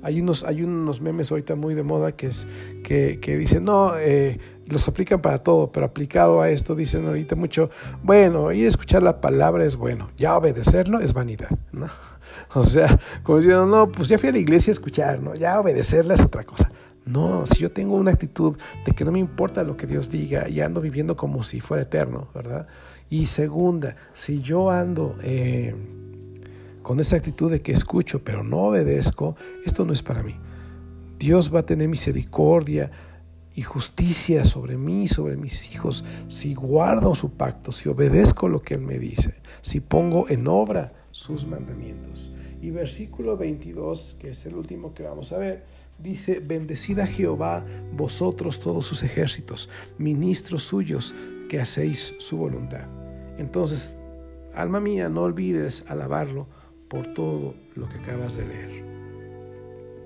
hay 0.03 0.21
unos, 0.21 0.43
hay 0.43 0.63
unos 0.63 1.01
memes 1.01 1.31
ahorita 1.31 1.55
muy 1.55 1.75
de 1.75 1.83
moda 1.83 2.11
que, 2.11 2.27
es, 2.27 2.47
que, 2.83 3.19
que 3.19 3.37
dicen, 3.37 3.65
no, 3.65 3.97
eh, 3.97 4.39
los 4.65 4.87
aplican 4.87 5.21
para 5.21 5.39
todo, 5.39 5.71
pero 5.71 5.85
aplicado 5.85 6.41
a 6.41 6.49
esto 6.49 6.75
dicen 6.75 7.05
ahorita 7.05 7.35
mucho, 7.35 7.69
bueno, 8.03 8.51
y 8.51 8.63
escuchar 8.63 9.03
la 9.03 9.21
palabra 9.21 9.65
es 9.65 9.75
bueno, 9.75 10.09
ya 10.17 10.37
obedecerlo 10.37 10.99
es 10.99 11.13
vanidad, 11.13 11.49
¿no? 11.71 11.87
O 12.53 12.63
sea, 12.63 12.99
como 13.23 13.37
diciendo, 13.37 13.65
no, 13.65 13.91
pues 13.91 14.07
ya 14.07 14.17
fui 14.17 14.29
a 14.29 14.31
la 14.31 14.37
iglesia 14.39 14.71
a 14.71 14.73
escuchar, 14.73 15.21
¿no? 15.21 15.35
Ya 15.35 15.59
obedecerla 15.59 16.13
es 16.13 16.21
otra 16.21 16.43
cosa. 16.43 16.71
No, 17.05 17.45
si 17.45 17.59
yo 17.59 17.71
tengo 17.71 17.95
una 17.95 18.11
actitud 18.11 18.57
de 18.85 18.91
que 18.93 19.05
no 19.05 19.11
me 19.11 19.19
importa 19.19 19.63
lo 19.63 19.75
que 19.75 19.87
Dios 19.87 20.09
diga 20.09 20.47
y 20.47 20.61
ando 20.61 20.81
viviendo 20.81 21.15
como 21.15 21.43
si 21.43 21.59
fuera 21.59 21.83
eterno, 21.83 22.29
¿verdad? 22.33 22.67
Y 23.09 23.27
segunda, 23.27 23.95
si 24.13 24.41
yo 24.41 24.71
ando... 24.71 25.15
Eh, 25.23 25.75
con 26.81 26.99
esa 26.99 27.15
actitud 27.15 27.51
de 27.51 27.61
que 27.61 27.71
escucho 27.71 28.23
pero 28.23 28.43
no 28.43 28.63
obedezco, 28.63 29.35
esto 29.65 29.85
no 29.85 29.93
es 29.93 30.03
para 30.03 30.23
mí. 30.23 30.35
Dios 31.19 31.53
va 31.53 31.59
a 31.59 31.65
tener 31.65 31.87
misericordia 31.87 32.91
y 33.53 33.61
justicia 33.61 34.43
sobre 34.43 34.77
mí, 34.77 35.07
sobre 35.07 35.35
mis 35.35 35.71
hijos, 35.71 36.05
si 36.27 36.53
guardo 36.53 37.13
su 37.15 37.31
pacto, 37.31 37.71
si 37.71 37.89
obedezco 37.89 38.47
lo 38.47 38.61
que 38.61 38.75
Él 38.75 38.81
me 38.81 38.97
dice, 38.97 39.35
si 39.61 39.81
pongo 39.81 40.29
en 40.29 40.47
obra 40.47 40.93
sus 41.11 41.45
mandamientos. 41.45 42.31
Y 42.61 42.71
versículo 42.71 43.37
22, 43.37 44.15
que 44.19 44.29
es 44.29 44.45
el 44.45 44.55
último 44.55 44.93
que 44.93 45.03
vamos 45.03 45.33
a 45.33 45.37
ver, 45.37 45.65
dice, 45.99 46.39
bendecida 46.39 47.05
Jehová 47.05 47.65
vosotros 47.93 48.59
todos 48.59 48.85
sus 48.85 49.03
ejércitos, 49.03 49.69
ministros 49.97 50.63
suyos 50.63 51.13
que 51.49 51.59
hacéis 51.59 52.15
su 52.19 52.37
voluntad. 52.37 52.87
Entonces, 53.37 53.97
alma 54.53 54.79
mía, 54.79 55.09
no 55.09 55.23
olvides 55.23 55.83
alabarlo 55.87 56.47
por 56.91 57.07
todo 57.07 57.55
lo 57.73 57.87
que 57.87 57.97
acabas 57.99 58.35
de 58.35 58.45
leer. 58.45 58.91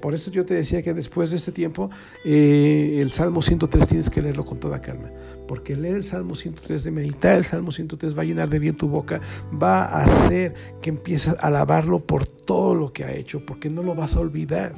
Por 0.04 0.14
eso 0.14 0.30
yo 0.30 0.46
te 0.46 0.54
decía 0.54 0.84
que 0.84 0.94
después 0.94 1.32
de 1.32 1.38
este 1.38 1.52
tiempo, 1.52 1.90
eh, 2.24 3.00
el 3.02 3.12
Salmo 3.12 3.42
103 3.42 3.88
tienes 3.88 4.10
que 4.12 4.22
leerlo 4.22 4.46
con 4.46 4.60
toda 4.60 4.80
calma, 4.80 5.10
porque 5.48 5.76
leer 5.76 5.96
el 5.96 6.04
Salmo 6.04 6.36
103, 6.36 6.84
de 6.84 6.92
meditar 6.92 7.40
el 7.40 7.46
Salmo 7.46 7.72
103 7.72 8.16
va 8.16 8.22
a 8.22 8.26
llenar 8.26 8.50
de 8.50 8.60
bien 8.60 8.76
tu 8.76 8.88
boca, 8.88 9.20
va 9.52 9.84
a 9.84 10.04
hacer 10.04 10.54
que 10.80 10.92
empieces 10.92 11.34
a 11.40 11.48
alabarlo 11.48 12.06
por 12.06 12.28
todo 12.28 12.76
lo 12.76 12.94
que 12.94 13.04
ha 13.04 13.14
hecho, 13.14 13.44
porque 13.48 13.72
no 13.72 13.82
lo 13.82 13.96
vas 13.96 14.16
a 14.16 14.20
olvidar. 14.20 14.76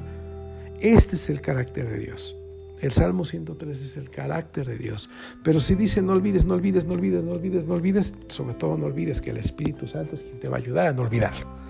Este 0.80 1.18
es 1.18 1.30
el 1.30 1.41
carácter 1.41 1.89
de 1.89 1.99
Dios. 1.99 2.38
El 2.80 2.93
Salmo 2.93 3.26
103 3.26 3.84
es 3.84 3.97
el 3.97 4.10
carácter 4.10 4.66
de 4.66 4.78
Dios. 4.78 5.10
Pero 5.43 5.60
si 5.60 5.76
dice 5.76 6.01
no 6.01 6.14
olvides, 6.14 6.45
no 6.45 6.53
olvides, 6.53 6.86
no 6.86 6.93
olvides, 6.93 7.26
no 7.26 7.32
olvides, 7.34 7.68
no 7.68 7.74
olvides, 7.74 8.16
sobre 8.30 8.53
todo 8.53 8.78
no 8.78 8.86
olvides 8.86 9.20
que 9.20 9.32
el 9.32 9.38
Espíritu 9.38 9.89
Santo 9.89 10.16
es 10.16 10.24
quien 10.24 10.39
te 10.39 10.47
va 10.47 10.55
a 10.55 10.60
ayudar 10.60 10.88
a 10.88 10.93
no 10.93 11.01
olvidarlo 11.01 11.66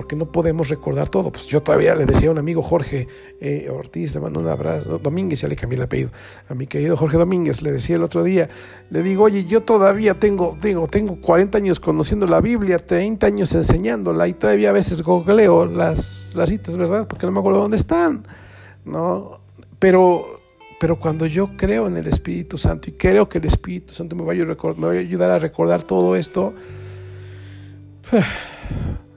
porque 0.00 0.16
no 0.16 0.32
podemos 0.32 0.70
recordar 0.70 1.10
todo. 1.10 1.30
Pues 1.30 1.44
yo 1.44 1.62
todavía 1.62 1.94
le 1.94 2.06
decía 2.06 2.30
a 2.30 2.32
un 2.32 2.38
amigo 2.38 2.62
Jorge 2.62 3.06
eh, 3.38 3.68
Ortiz, 3.70 4.14
le 4.14 4.22
mando 4.22 4.40
un 4.40 4.48
abrazo, 4.48 4.96
Domínguez, 4.96 5.42
ya 5.42 5.46
le 5.46 5.56
cambié 5.56 5.76
el 5.76 5.82
apellido, 5.82 6.10
a 6.48 6.54
mi 6.54 6.66
querido 6.66 6.96
Jorge 6.96 7.18
Domínguez, 7.18 7.60
le 7.60 7.70
decía 7.70 7.96
el 7.96 8.02
otro 8.02 8.22
día, 8.24 8.48
le 8.88 9.02
digo, 9.02 9.24
oye, 9.24 9.44
yo 9.44 9.60
todavía 9.60 10.18
tengo, 10.18 10.56
tengo, 10.58 10.88
tengo 10.88 11.20
40 11.20 11.58
años 11.58 11.80
conociendo 11.80 12.24
la 12.24 12.40
Biblia, 12.40 12.78
30 12.78 13.26
años 13.26 13.54
enseñándola 13.54 14.26
y 14.26 14.32
todavía 14.32 14.70
a 14.70 14.72
veces 14.72 15.02
googleo 15.02 15.66
las, 15.66 16.30
las 16.32 16.48
citas, 16.48 16.78
¿verdad? 16.78 17.06
Porque 17.06 17.26
no 17.26 17.32
me 17.32 17.40
acuerdo 17.40 17.60
dónde 17.60 17.76
están, 17.76 18.26
¿no? 18.86 19.42
Pero, 19.78 20.40
pero 20.80 20.98
cuando 20.98 21.26
yo 21.26 21.58
creo 21.58 21.88
en 21.88 21.98
el 21.98 22.06
Espíritu 22.06 22.56
Santo 22.56 22.88
y 22.88 22.94
creo 22.94 23.28
que 23.28 23.36
el 23.36 23.44
Espíritu 23.44 23.92
Santo 23.92 24.16
me 24.16 24.22
va 24.24 24.32
a, 24.32 24.74
me 24.76 24.86
va 24.86 24.92
a 24.94 24.96
ayudar 24.96 25.30
a 25.30 25.38
recordar 25.38 25.82
todo 25.82 26.16
esto, 26.16 26.54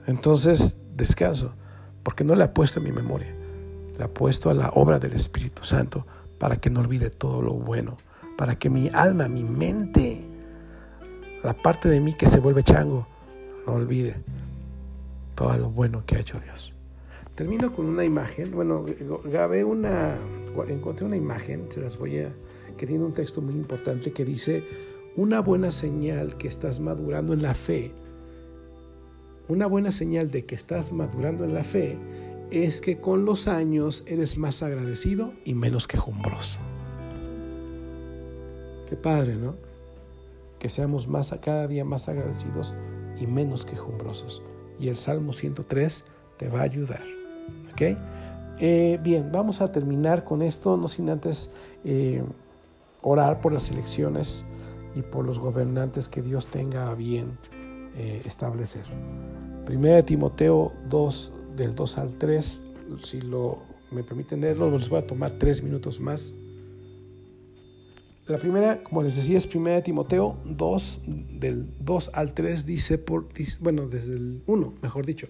entonces 0.06 0.76
descanso, 0.94 1.54
porque 2.02 2.24
no 2.24 2.34
le 2.34 2.44
apuesto 2.44 2.80
a 2.80 2.82
mi 2.82 2.92
memoria, 2.92 3.34
le 3.96 4.04
apuesto 4.04 4.50
a 4.50 4.54
la 4.54 4.70
obra 4.70 4.98
del 4.98 5.12
Espíritu 5.14 5.64
Santo 5.64 6.06
para 6.38 6.56
que 6.56 6.70
no 6.70 6.80
olvide 6.80 7.10
todo 7.10 7.42
lo 7.42 7.52
bueno, 7.52 7.96
para 8.36 8.58
que 8.58 8.70
mi 8.70 8.90
alma, 8.92 9.28
mi 9.28 9.44
mente, 9.44 10.24
la 11.42 11.54
parte 11.54 11.88
de 11.88 12.00
mí 12.00 12.14
que 12.14 12.26
se 12.26 12.40
vuelve 12.40 12.62
chango, 12.62 13.06
no 13.66 13.74
olvide 13.74 14.16
todo 15.34 15.56
lo 15.56 15.70
bueno 15.70 16.04
que 16.06 16.16
ha 16.16 16.20
hecho 16.20 16.38
Dios. 16.40 16.72
Termino 17.34 17.72
con 17.72 17.86
una 17.86 18.04
imagen, 18.04 18.52
bueno, 18.52 18.84
grabé 19.24 19.64
una, 19.64 20.16
encontré 20.68 21.04
una 21.04 21.16
imagen, 21.16 21.66
se 21.70 21.80
las 21.80 21.98
voy 21.98 22.18
a, 22.20 22.32
que 22.76 22.86
tiene 22.86 23.04
un 23.04 23.12
texto 23.12 23.40
muy 23.40 23.54
importante 23.54 24.12
que 24.12 24.24
dice, 24.24 24.64
una 25.16 25.40
buena 25.40 25.70
señal 25.70 26.36
que 26.36 26.48
estás 26.48 26.80
madurando 26.80 27.32
en 27.32 27.42
la 27.42 27.54
fe 27.54 27.92
una 29.48 29.66
buena 29.66 29.92
señal 29.92 30.30
de 30.30 30.46
que 30.46 30.54
estás 30.54 30.92
madurando 30.92 31.44
en 31.44 31.54
la 31.54 31.64
fe 31.64 31.98
es 32.50 32.80
que 32.80 32.98
con 32.98 33.24
los 33.24 33.46
años 33.46 34.02
eres 34.06 34.38
más 34.38 34.62
agradecido 34.62 35.34
y 35.44 35.54
menos 35.54 35.86
quejumbroso. 35.86 36.58
Qué 38.88 38.96
padre, 38.96 39.36
¿no? 39.36 39.56
Que 40.58 40.70
seamos 40.70 41.08
más 41.08 41.34
cada 41.42 41.66
día 41.66 41.84
más 41.84 42.08
agradecidos 42.08 42.74
y 43.18 43.26
menos 43.26 43.66
quejumbrosos. 43.66 44.42
Y 44.78 44.88
el 44.88 44.96
Salmo 44.96 45.32
103 45.32 46.04
te 46.38 46.48
va 46.48 46.60
a 46.60 46.64
ayudar. 46.64 47.02
¿Ok? 47.72 47.98
Eh, 48.60 48.98
bien, 49.02 49.30
vamos 49.30 49.60
a 49.60 49.72
terminar 49.72 50.24
con 50.24 50.40
esto, 50.40 50.76
no 50.76 50.88
sin 50.88 51.10
antes 51.10 51.50
eh, 51.84 52.22
orar 53.02 53.40
por 53.40 53.52
las 53.52 53.70
elecciones 53.70 54.46
y 54.94 55.02
por 55.02 55.26
los 55.26 55.38
gobernantes 55.38 56.08
que 56.08 56.22
Dios 56.22 56.46
tenga 56.46 56.88
a 56.88 56.94
bien 56.94 57.36
eh, 57.96 58.22
establecer. 58.24 58.84
Primera 59.64 59.96
de 59.96 60.02
Timoteo 60.02 60.72
2, 60.88 61.32
del 61.56 61.74
2 61.74 61.98
al 61.98 62.18
3, 62.18 62.62
si 63.02 63.20
lo, 63.20 63.62
me 63.90 64.02
permiten 64.02 64.40
leerlo, 64.40 64.76
les 64.76 64.88
voy 64.88 64.98
a 64.98 65.06
tomar 65.06 65.32
tres 65.32 65.62
minutos 65.62 66.00
más. 66.00 66.34
La 68.26 68.38
primera, 68.38 68.82
como 68.82 69.02
les 69.02 69.16
decía, 69.16 69.36
es 69.36 69.46
Primera 69.46 69.76
de 69.76 69.82
Timoteo 69.82 70.38
2, 70.46 71.00
del 71.38 71.66
2 71.80 72.10
al 72.14 72.32
3, 72.32 72.64
dice, 72.64 72.96
por, 72.96 73.28
bueno, 73.60 73.86
desde 73.86 74.14
el 74.14 74.42
1, 74.46 74.74
mejor 74.82 75.04
dicho, 75.04 75.28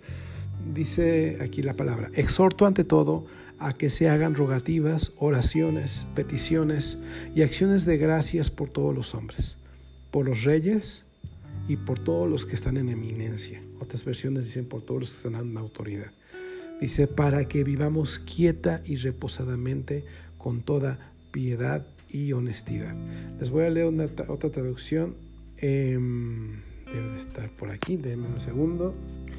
dice 0.73 1.39
aquí 1.43 1.61
la 1.63 1.75
palabra, 1.75 2.11
exhorto 2.15 2.67
ante 2.67 2.85
todo 2.85 3.27
a 3.59 3.73
que 3.73 3.91
se 3.91 4.09
hagan 4.09 4.35
rogativas, 4.35 5.13
oraciones, 5.19 6.07
peticiones 6.15 6.99
y 7.35 7.43
acciones 7.43 7.85
de 7.85 7.99
gracias 7.99 8.51
por 8.51 8.69
todos 8.69 8.95
los 8.95 9.15
hombres, 9.15 9.59
por 10.11 10.27
los 10.27 10.45
reyes, 10.45 11.04
y 11.69 11.77
por 11.77 11.99
todos 11.99 12.29
los 12.29 12.47
que 12.47 12.55
están 12.55 12.77
en 12.77 12.89
eminencia. 12.89 13.63
Otras 13.81 14.05
versiones 14.05 14.47
dicen 14.47 14.67
por 14.67 14.83
todos 14.83 15.01
los 15.01 15.11
que 15.11 15.29
están 15.29 15.35
en 15.35 15.57
autoridad. 15.57 16.13
Dice, 16.81 17.07
para 17.07 17.47
que 17.47 17.65
vivamos 17.65 18.19
quieta 18.19 18.83
y 18.85 18.97
reposadamente 18.97 20.05
con 20.39 20.63
toda 20.63 21.13
piedad 21.31 21.87
y 22.09 22.33
honestidad. 22.33 22.95
Les 23.39 23.51
voy 23.51 23.65
a 23.65 23.71
leer 23.71 23.87
una, 23.87 24.05
otra 24.29 24.51
traducción. 24.51 25.15
Em, 25.59 26.61
debe 26.93 27.11
de 27.11 27.17
estar 27.17 27.49
por 27.51 27.71
aquí, 27.71 27.97
denme 27.97 28.29
un 28.29 28.41
segundo. 28.41 28.95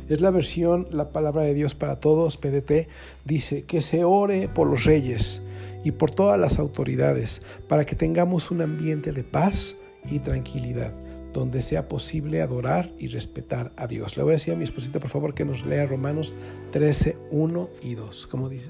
Es 0.10 0.22
la 0.22 0.32
versión 0.32 0.88
La 0.92 1.12
Palabra 1.12 1.44
de 1.44 1.54
Dios 1.54 1.76
para 1.76 2.00
Todos, 2.00 2.38
PDT. 2.38 2.88
Dice, 3.26 3.64
que 3.64 3.82
se 3.82 4.04
ore 4.04 4.48
por 4.48 4.68
los 4.68 4.86
reyes 4.86 5.42
y 5.84 5.92
por 5.92 6.12
todas 6.12 6.40
las 6.40 6.58
autoridades, 6.58 7.42
para 7.68 7.86
que 7.86 7.96
tengamos 7.96 8.50
un 8.50 8.62
ambiente 8.62 9.12
de 9.12 9.24
paz 9.24 9.76
y 10.10 10.20
tranquilidad 10.20 10.94
donde 11.36 11.62
sea 11.62 11.90
posible 11.90 12.42
adorar 12.42 12.94
y 12.98 13.08
respetar 13.08 13.74
a 13.76 13.88
Dios. 13.88 14.16
Le 14.16 14.24
voy 14.24 14.32
a 14.32 14.36
decir 14.36 14.54
a 14.54 14.56
mi 14.56 14.64
esposita, 14.64 15.02
por 15.02 15.10
favor, 15.10 15.34
que 15.34 15.44
nos 15.44 15.66
lea 15.66 15.86
Romanos 15.86 16.34
13, 16.72 17.18
1 17.30 17.70
y 17.82 17.96
2. 17.96 18.28
¿Cómo 18.28 18.48
dice? 18.48 18.70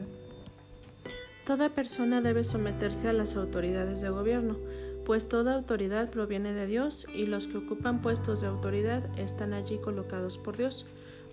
Toda 1.46 1.70
persona 1.70 2.22
debe 2.22 2.44
someterse 2.44 3.08
a 3.08 3.14
las 3.14 3.36
autoridades 3.36 4.02
de 4.02 4.10
gobierno, 4.10 4.58
pues 5.06 5.30
toda 5.30 5.54
autoridad 5.54 6.10
proviene 6.10 6.54
de 6.54 6.66
Dios 6.66 7.06
y 7.14 7.28
los 7.28 7.46
que 7.46 7.58
ocupan 7.58 8.02
puestos 8.02 8.42
de 8.42 8.48
autoridad 8.48 9.04
están 9.20 9.54
allí 9.54 9.78
colocados 9.78 10.40
por 10.40 10.58
Dios. 10.58 10.88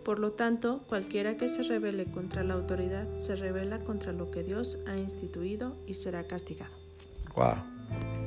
Por 0.05 0.19
lo 0.19 0.33
tanto, 0.33 0.83
cualquiera 0.87 1.39
que 1.39 1.49
se 1.49 1.63
rebele 1.63 2.05
contra 2.05 2.45
la 2.45 2.55
autoridad 2.55 3.09
se 3.17 3.37
rebela 3.37 3.79
contra 3.79 4.13
lo 4.13 4.31
que 4.31 4.43
Dios 4.43 4.79
ha 4.87 4.99
instituido 4.99 5.77
y 5.87 5.95
será 5.95 6.25
castigado. 6.25 6.75
Wow. 7.35 7.55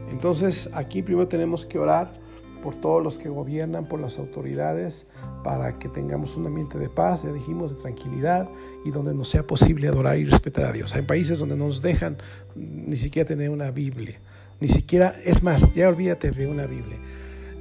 Entonces 0.09 0.71
aquí 0.73 1.03
primero 1.03 1.27
tenemos 1.27 1.67
que 1.67 1.77
orar 1.77 2.24
por 2.61 2.75
todos 2.75 3.03
los 3.03 3.17
que 3.17 3.29
gobiernan, 3.29 3.87
por 3.87 3.99
las 3.99 4.17
autoridades, 4.17 5.07
para 5.43 5.77
que 5.77 5.89
tengamos 5.89 6.35
un 6.35 6.47
ambiente 6.47 6.77
de 6.77 6.89
paz, 6.89 7.23
ya 7.23 7.31
dijimos, 7.31 7.75
de 7.75 7.81
tranquilidad 7.81 8.49
y 8.83 8.91
donde 8.91 9.13
nos 9.13 9.29
sea 9.29 9.45
posible 9.45 9.87
adorar 9.87 10.17
y 10.17 10.25
respetar 10.25 10.65
a 10.65 10.71
Dios. 10.71 10.95
Hay 10.95 11.03
países 11.03 11.39
donde 11.39 11.55
no 11.55 11.65
nos 11.65 11.81
dejan 11.81 12.17
ni 12.55 12.95
siquiera 12.95 13.27
tener 13.27 13.49
una 13.49 13.71
Biblia, 13.71 14.19
ni 14.59 14.67
siquiera, 14.67 15.13
es 15.23 15.43
más, 15.43 15.73
ya 15.73 15.89
olvídate 15.89 16.31
de 16.31 16.47
una 16.47 16.65
Biblia. 16.65 16.97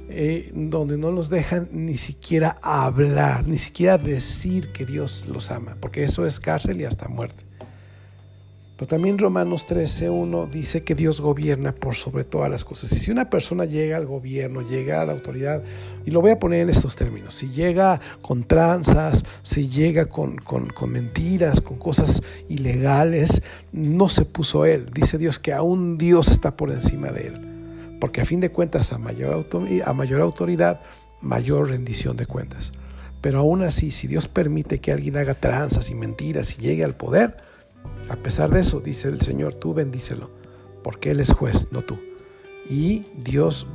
Eh, 0.07 0.51
donde 0.53 0.99
no 0.99 1.11
los 1.11 1.29
dejan 1.29 1.67
ni 1.71 1.97
siquiera 1.97 2.59
hablar, 2.61 3.47
ni 3.47 3.57
siquiera 3.57 3.97
decir 3.97 4.71
que 4.71 4.85
Dios 4.85 5.27
los 5.27 5.49
ama, 5.49 5.77
porque 5.81 6.03
eso 6.03 6.27
es 6.27 6.39
cárcel 6.39 6.79
y 6.79 6.85
hasta 6.85 7.07
muerte. 7.07 7.43
Pero 8.75 8.89
también 8.89 9.17
Romanos 9.17 9.65
13.1 9.67 10.49
dice 10.49 10.83
que 10.83 10.95
Dios 10.95 11.21
gobierna 11.21 11.73
por 11.73 11.95
sobre 11.95 12.25
todas 12.25 12.51
las 12.51 12.65
cosas. 12.65 12.91
Y 12.91 12.99
si 12.99 13.09
una 13.09 13.29
persona 13.29 13.63
llega 13.63 13.95
al 13.95 14.05
gobierno, 14.05 14.61
llega 14.61 14.99
a 14.99 15.05
la 15.05 15.13
autoridad, 15.13 15.63
y 16.05 16.11
lo 16.11 16.19
voy 16.19 16.31
a 16.31 16.39
poner 16.39 16.59
en 16.59 16.69
estos 16.69 16.97
términos, 16.97 17.35
si 17.35 17.49
llega 17.51 18.01
con 18.21 18.43
tranzas, 18.43 19.23
si 19.43 19.69
llega 19.69 20.07
con, 20.07 20.35
con, 20.35 20.91
mentiras, 20.91 21.61
con 21.61 21.77
cosas 21.77 22.21
ilegales, 22.49 23.41
no 23.71 24.09
se 24.09 24.25
puso 24.25 24.65
él. 24.65 24.89
Dice 24.93 25.17
Dios 25.17 25.39
que 25.39 25.53
aún 25.53 25.97
Dios 25.97 26.27
está 26.27 26.57
por 26.57 26.69
encima 26.69 27.11
de 27.11 27.27
él. 27.27 27.97
Porque 28.01 28.19
a 28.19 28.25
fin 28.25 28.41
de 28.41 28.51
cuentas, 28.51 28.91
a 28.91 28.97
mayor, 28.97 29.47
a 29.85 29.93
mayor 29.93 30.21
autoridad, 30.21 30.81
mayor 31.21 31.69
rendición 31.69 32.17
de 32.17 32.25
cuentas. 32.25 32.73
Pero 33.21 33.39
aún 33.39 33.63
así, 33.63 33.89
si 33.91 34.07
Dios 34.07 34.27
permite 34.27 34.79
que 34.79 34.91
alguien 34.91 35.15
haga 35.15 35.33
tranzas 35.33 35.89
y 35.89 35.95
mentiras 35.95 36.59
y 36.59 36.61
llegue 36.61 36.83
al 36.83 36.95
poder, 36.95 37.37
a 38.09 38.15
pesar 38.15 38.51
de 38.51 38.59
eso, 38.59 38.79
dice 38.79 39.07
el 39.07 39.21
Señor, 39.21 39.55
tú 39.55 39.73
bendícelo, 39.73 40.29
porque 40.83 41.11
Él 41.11 41.19
es 41.19 41.31
juez, 41.31 41.71
no 41.71 41.81
tú. 41.81 41.97
Y 42.69 43.05
Dios, 43.15 43.67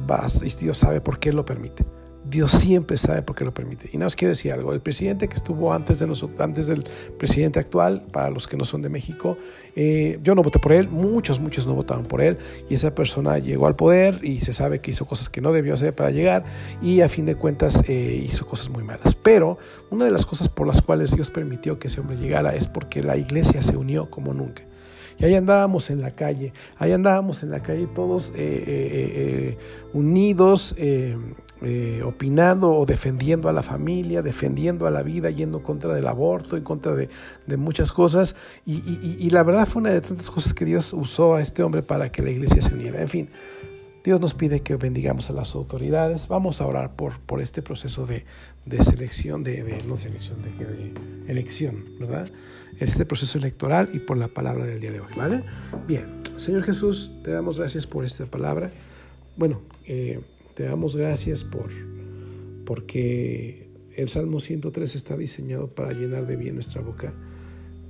Dios 0.58 0.78
sabe 0.78 1.00
por 1.00 1.18
qué 1.18 1.32
lo 1.32 1.44
permite. 1.44 1.84
Dios 2.24 2.50
siempre 2.52 2.98
sabe 2.98 3.22
por 3.22 3.34
qué 3.34 3.44
lo 3.44 3.54
permite. 3.54 3.88
Y 3.92 3.96
nada 3.96 4.08
os 4.08 4.16
quiero 4.16 4.30
decir 4.30 4.52
algo. 4.52 4.72
El 4.72 4.80
presidente 4.80 5.26
que 5.28 5.34
estuvo 5.34 5.72
antes, 5.72 5.98
de 6.00 6.06
nosotros, 6.06 6.38
antes 6.40 6.66
del 6.66 6.84
presidente 7.18 7.58
actual, 7.58 8.04
para 8.12 8.30
los 8.30 8.46
que 8.46 8.56
no 8.56 8.64
son 8.64 8.82
de 8.82 8.90
México, 8.90 9.38
eh, 9.74 10.18
yo 10.22 10.34
no 10.34 10.42
voté 10.42 10.58
por 10.58 10.72
él, 10.72 10.88
muchos, 10.90 11.40
muchos 11.40 11.66
no 11.66 11.74
votaron 11.74 12.04
por 12.04 12.20
él. 12.20 12.36
Y 12.68 12.74
esa 12.74 12.94
persona 12.94 13.38
llegó 13.38 13.66
al 13.66 13.74
poder 13.74 14.20
y 14.22 14.40
se 14.40 14.52
sabe 14.52 14.80
que 14.80 14.90
hizo 14.90 15.06
cosas 15.06 15.30
que 15.30 15.40
no 15.40 15.52
debió 15.52 15.74
hacer 15.74 15.94
para 15.94 16.10
llegar 16.10 16.44
y 16.82 17.00
a 17.00 17.08
fin 17.08 17.24
de 17.24 17.36
cuentas 17.36 17.88
eh, 17.88 18.22
hizo 18.22 18.46
cosas 18.46 18.68
muy 18.68 18.84
malas. 18.84 19.14
Pero 19.14 19.58
una 19.90 20.04
de 20.04 20.10
las 20.10 20.26
cosas 20.26 20.48
por 20.48 20.66
las 20.66 20.82
cuales 20.82 21.12
Dios 21.12 21.30
permitió 21.30 21.78
que 21.78 21.88
ese 21.88 22.00
hombre 22.00 22.16
llegara 22.16 22.54
es 22.54 22.68
porque 22.68 23.02
la 23.02 23.16
iglesia 23.16 23.62
se 23.62 23.76
unió 23.76 24.10
como 24.10 24.34
nunca. 24.34 24.62
Y 25.18 25.24
ahí 25.24 25.34
andábamos 25.34 25.90
en 25.90 26.00
la 26.00 26.12
calle, 26.12 26.54
ahí 26.78 26.92
andábamos 26.92 27.42
en 27.42 27.50
la 27.50 27.60
calle 27.60 27.86
todos 27.86 28.32
eh, 28.36 29.58
unidos, 29.92 30.74
eh, 31.62 32.02
opinando 32.02 32.72
o 32.72 32.86
defendiendo 32.86 33.48
a 33.48 33.52
la 33.52 33.62
familia, 33.62 34.22
defendiendo 34.22 34.86
a 34.86 34.90
la 34.90 35.02
vida, 35.02 35.28
yendo 35.28 35.62
contra 35.62 35.94
del 35.94 36.06
aborto, 36.06 36.56
en 36.56 36.64
contra 36.64 36.94
de, 36.94 37.08
muchas 37.58 37.92
cosas. 37.92 38.34
Y, 38.64 39.28
la 39.30 39.42
verdad 39.42 39.68
fue 39.68 39.82
una 39.82 39.90
de 39.90 40.00
tantas 40.00 40.30
cosas 40.30 40.54
que 40.54 40.64
Dios 40.64 40.92
usó 40.92 41.34
a 41.34 41.42
este 41.42 41.62
hombre 41.62 41.82
para 41.82 42.10
que 42.10 42.22
la 42.22 42.30
iglesia 42.30 42.62
se 42.62 42.72
uniera. 42.72 43.02
En 43.02 43.08
fin, 43.08 43.28
Dios 44.02 44.20
nos 44.20 44.32
pide 44.32 44.60
que 44.60 44.76
bendigamos 44.76 45.28
a 45.28 45.34
las 45.34 45.54
autoridades. 45.54 46.28
Vamos 46.28 46.62
a 46.62 46.66
orar 46.66 46.96
por, 46.96 47.20
por 47.20 47.42
este 47.42 47.60
proceso 47.60 48.06
de, 48.06 48.24
selección, 48.82 49.44
de, 49.44 49.82
no 49.86 49.98
selección, 49.98 50.40
de, 50.40 50.50
de, 50.50 50.94
elección, 51.28 51.84
¿verdad? 51.98 52.30
Este 52.78 53.04
proceso 53.04 53.36
electoral 53.36 53.90
y 53.92 53.98
por 53.98 54.16
la 54.16 54.28
palabra 54.28 54.64
del 54.64 54.80
día 54.80 54.92
de 54.92 55.00
hoy, 55.00 55.12
¿vale? 55.14 55.44
Bien, 55.86 56.22
Señor 56.36 56.62
Jesús, 56.62 57.12
te 57.22 57.32
damos 57.32 57.58
gracias 57.58 57.86
por 57.86 58.06
esta 58.06 58.24
palabra. 58.24 58.72
Bueno, 59.36 59.60
eh, 59.84 60.20
te 60.60 60.66
damos 60.66 60.94
gracias 60.94 61.42
por 61.42 61.70
porque 62.66 63.70
el 63.96 64.10
Salmo 64.10 64.40
103 64.40 64.94
está 64.94 65.16
diseñado 65.16 65.74
para 65.74 65.92
llenar 65.92 66.26
de 66.26 66.36
bien 66.36 66.56
nuestra 66.56 66.82
boca. 66.82 67.14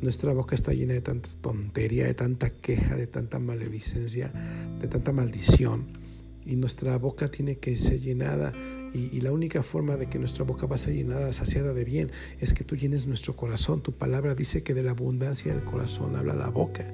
Nuestra 0.00 0.32
boca 0.32 0.54
está 0.54 0.72
llena 0.72 0.92
de 0.92 1.00
tanta 1.00 1.30
tontería, 1.40 2.06
de 2.06 2.14
tanta 2.14 2.50
queja, 2.50 2.94
de 2.94 3.08
tanta 3.08 3.40
maledicencia, 3.40 4.32
de 4.78 4.86
tanta 4.86 5.10
maldición. 5.10 5.98
Y 6.46 6.54
nuestra 6.54 6.96
boca 6.96 7.26
tiene 7.26 7.58
que 7.58 7.74
ser 7.74 8.00
llenada 8.02 8.52
y, 8.94 9.20
la 9.20 9.32
única 9.32 9.64
forma 9.64 9.96
de 9.96 10.08
que 10.08 10.20
nuestra 10.20 10.44
boca 10.44 10.66
va 10.66 10.76
a 10.76 10.78
ser 10.78 10.94
llenada, 10.94 11.32
saciada 11.32 11.72
de 11.72 11.84
bien, 11.84 12.12
es 12.38 12.54
que 12.54 12.62
tú 12.62 12.76
llenes 12.76 13.04
nuestro 13.04 13.34
corazón. 13.34 13.82
Tu 13.82 13.90
palabra 13.90 14.36
dice 14.36 14.62
que 14.62 14.74
de 14.74 14.84
la 14.84 14.92
abundancia 14.92 15.52
del 15.52 15.64
corazón 15.64 16.14
habla 16.14 16.34
la 16.34 16.50
boca. 16.50 16.84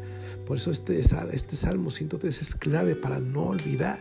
Por 0.47 0.57
eso 0.57 0.70
este, 0.70 1.01
este 1.01 1.57
Salmo 1.57 1.90
103 1.90 2.40
es 2.40 2.55
clave 2.55 2.94
para 2.94 3.18
no 3.18 3.49
olvidar. 3.49 3.99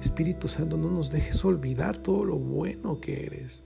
Espíritu 0.00 0.48
Santo, 0.48 0.76
no 0.76 0.90
nos 0.90 1.10
dejes 1.10 1.44
olvidar 1.44 1.96
todo 1.96 2.24
lo 2.24 2.36
bueno 2.36 3.00
que 3.00 3.26
eres 3.26 3.62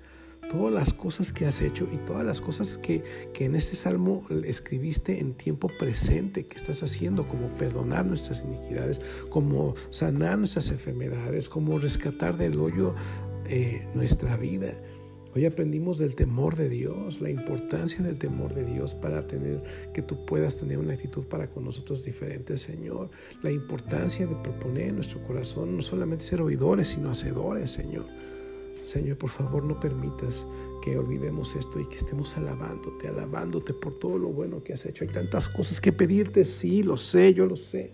todas 0.48 0.72
las 0.72 0.92
cosas 0.92 1.32
que 1.32 1.46
has 1.46 1.60
hecho 1.60 1.86
y 1.92 1.96
todas 1.98 2.24
las 2.24 2.40
cosas 2.40 2.78
que, 2.78 3.04
en 3.38 3.54
este 3.54 3.76
salmo 3.76 4.26
escribiste 4.44 5.20
en 5.20 5.34
tiempo 5.34 5.70
presente, 5.78 6.46
que 6.46 6.56
estás 6.56 6.82
haciendo, 6.82 7.28
como 7.28 7.48
perdonar 7.56 8.06
nuestras 8.06 8.42
iniquidades, 8.44 9.00
como 9.30 9.74
sanar 9.90 10.38
nuestras 10.38 10.70
enfermedades, 10.70 11.48
como 11.48 11.78
rescatar 11.78 12.36
del 12.36 12.58
hoyo 12.58 12.94
eh, 13.46 13.86
nuestra 13.94 14.36
vida. 14.36 14.72
Hoy 15.38 15.46
aprendimos 15.46 15.98
del 15.98 16.16
temor 16.16 16.56
de 16.56 16.68
Dios, 16.68 17.20
la 17.20 17.30
importancia 17.30 18.02
del 18.02 18.18
temor 18.18 18.54
de 18.54 18.64
Dios 18.64 18.96
para 18.96 19.28
tener 19.28 19.62
que 19.94 20.02
tú 20.02 20.26
puedas 20.26 20.56
tener 20.56 20.78
una 20.78 20.94
actitud 20.94 21.28
para 21.28 21.48
con 21.48 21.64
nosotros 21.64 22.02
diferente, 22.02 22.56
Señor. 22.56 23.08
La 23.44 23.52
importancia 23.52 24.26
de 24.26 24.34
proponer 24.34 24.88
en 24.88 24.96
nuestro 24.96 25.22
corazón 25.22 25.76
no 25.76 25.82
solamente 25.82 26.24
ser 26.24 26.40
oidores, 26.42 26.88
sino 26.88 27.12
hacedores, 27.12 27.70
Señor. 27.70 28.06
Señor, 28.82 29.16
por 29.16 29.30
favor, 29.30 29.62
no 29.62 29.78
permitas 29.78 30.44
que 30.82 30.98
olvidemos 30.98 31.54
esto 31.54 31.78
y 31.78 31.86
que 31.86 31.98
estemos 31.98 32.36
alabándote, 32.36 33.06
alabándote 33.06 33.74
por 33.74 33.96
todo 33.96 34.18
lo 34.18 34.30
bueno 34.30 34.64
que 34.64 34.72
has 34.72 34.86
hecho. 34.86 35.04
Hay 35.04 35.10
tantas 35.10 35.48
cosas 35.48 35.80
que 35.80 35.92
pedirte, 35.92 36.44
sí, 36.44 36.82
lo 36.82 36.96
sé, 36.96 37.32
yo 37.32 37.46
lo 37.46 37.54
sé. 37.54 37.92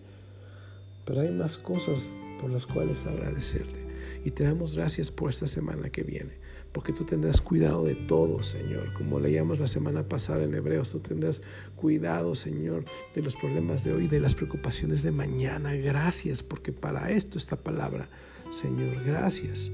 Pero 1.05 1.21
hay 1.21 1.31
más 1.31 1.59
cosas 1.59 2.17
por 2.41 2.51
las 2.51 2.65
cuales 2.65 3.05
agradecerte. 3.05 3.85
Y 4.25 4.31
te 4.31 4.45
damos 4.45 4.77
gracias 4.77 5.11
por 5.11 5.29
esta 5.29 5.47
semana 5.47 5.91
que 5.91 6.03
viene, 6.03 6.39
porque 6.75 6.93
tú 6.93 7.05
tendrás 7.05 7.41
cuidado 7.41 7.85
de 7.85 7.95
todo, 7.95 8.43
Señor. 8.43 8.93
Como 8.95 9.21
leíamos 9.21 9.61
la 9.61 9.69
semana 9.69 10.03
pasada 10.03 10.43
en 10.43 10.53
Hebreos, 10.55 10.91
tú 10.91 10.99
tendrás 10.99 11.41
cuidado, 11.77 12.35
Señor, 12.35 12.85
de 13.15 13.23
los 13.23 13.37
problemas 13.37 13.85
de 13.85 13.93
hoy, 13.93 14.09
de 14.09 14.19
las 14.19 14.35
preocupaciones 14.35 15.05
de 15.05 15.13
mañana. 15.13 15.73
Gracias, 15.77 16.43
porque 16.43 16.73
para 16.73 17.13
esto 17.13 17.39
esta 17.39 17.55
palabra, 17.55 18.09
Señor, 18.51 19.05
gracias. 19.05 19.71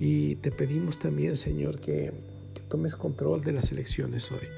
Y 0.00 0.34
te 0.36 0.50
pedimos 0.50 0.98
también, 0.98 1.36
Señor, 1.36 1.78
que, 1.78 2.12
que 2.54 2.60
tomes 2.68 2.96
control 2.96 3.42
de 3.42 3.52
las 3.52 3.70
elecciones 3.70 4.32
hoy 4.32 4.48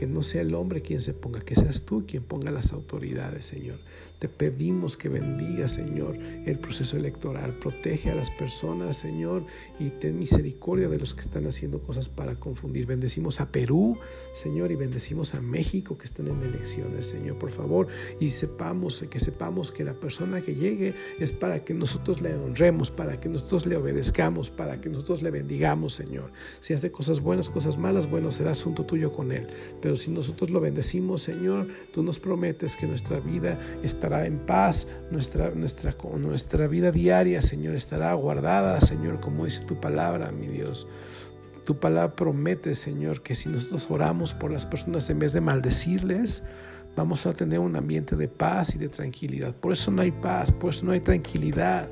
que 0.00 0.06
no 0.06 0.22
sea 0.22 0.40
el 0.40 0.54
hombre 0.54 0.80
quien 0.80 1.02
se 1.02 1.12
ponga, 1.12 1.40
que 1.40 1.54
seas 1.54 1.84
tú 1.84 2.06
quien 2.06 2.22
ponga 2.22 2.50
las 2.50 2.72
autoridades, 2.72 3.44
Señor. 3.44 3.80
Te 4.18 4.28
pedimos 4.28 4.98
que 4.98 5.08
bendiga, 5.08 5.66
Señor, 5.66 6.18
el 6.18 6.58
proceso 6.58 6.98
electoral. 6.98 7.58
Protege 7.58 8.10
a 8.10 8.14
las 8.14 8.30
personas, 8.30 8.98
Señor, 8.98 9.46
y 9.78 9.88
ten 9.88 10.18
misericordia 10.18 10.90
de 10.90 10.98
los 10.98 11.14
que 11.14 11.22
están 11.22 11.46
haciendo 11.46 11.80
cosas 11.80 12.10
para 12.10 12.34
confundir. 12.34 12.84
Bendecimos 12.84 13.40
a 13.40 13.50
Perú, 13.50 13.98
Señor, 14.34 14.72
y 14.72 14.76
bendecimos 14.76 15.34
a 15.34 15.40
México 15.40 15.96
que 15.96 16.04
están 16.04 16.28
en 16.28 16.42
elecciones, 16.42 17.06
Señor, 17.06 17.38
por 17.38 17.50
favor. 17.50 17.88
Y 18.20 18.30
sepamos, 18.30 19.02
que 19.08 19.20
sepamos 19.20 19.72
que 19.72 19.84
la 19.84 19.94
persona 19.94 20.42
que 20.42 20.54
llegue 20.54 20.94
es 21.18 21.32
para 21.32 21.64
que 21.64 21.72
nosotros 21.72 22.20
le 22.20 22.34
honremos, 22.34 22.90
para 22.90 23.20
que 23.20 23.30
nosotros 23.30 23.64
le 23.64 23.76
obedezcamos, 23.76 24.50
para 24.50 24.82
que 24.82 24.90
nosotros 24.90 25.22
le 25.22 25.30
bendigamos, 25.30 25.94
Señor. 25.94 26.30
Si 26.60 26.74
hace 26.74 26.90
cosas 26.90 27.20
buenas, 27.20 27.48
cosas 27.48 27.78
malas, 27.78 28.10
bueno, 28.10 28.30
será 28.30 28.50
asunto 28.50 28.84
tuyo 28.84 29.12
con 29.12 29.32
Él. 29.32 29.46
Si 29.96 30.10
nosotros 30.10 30.50
lo 30.50 30.60
bendecimos, 30.60 31.22
Señor, 31.22 31.68
tú 31.92 32.02
nos 32.02 32.18
prometes 32.18 32.76
que 32.76 32.86
nuestra 32.86 33.20
vida 33.20 33.58
estará 33.82 34.26
en 34.26 34.38
paz, 34.38 34.86
nuestra, 35.10 35.50
nuestra, 35.50 35.94
nuestra 36.18 36.66
vida 36.66 36.92
diaria, 36.92 37.42
Señor, 37.42 37.74
estará 37.74 38.12
guardada, 38.14 38.80
Señor, 38.80 39.20
como 39.20 39.44
dice 39.44 39.64
tu 39.64 39.80
palabra, 39.80 40.30
mi 40.32 40.46
Dios. 40.46 40.86
Tu 41.64 41.78
palabra 41.78 42.16
promete, 42.16 42.74
Señor, 42.74 43.22
que 43.22 43.34
si 43.34 43.48
nosotros 43.48 43.86
oramos 43.90 44.34
por 44.34 44.50
las 44.50 44.66
personas 44.66 45.08
en 45.10 45.18
vez 45.18 45.32
de 45.32 45.40
maldecirles, 45.40 46.42
vamos 46.96 47.26
a 47.26 47.32
tener 47.32 47.58
un 47.60 47.76
ambiente 47.76 48.16
de 48.16 48.28
paz 48.28 48.74
y 48.74 48.78
de 48.78 48.88
tranquilidad. 48.88 49.54
Por 49.54 49.72
eso 49.72 49.90
no 49.90 50.02
hay 50.02 50.10
paz, 50.10 50.50
por 50.50 50.70
eso 50.70 50.86
no 50.86 50.92
hay 50.92 51.00
tranquilidad. 51.00 51.88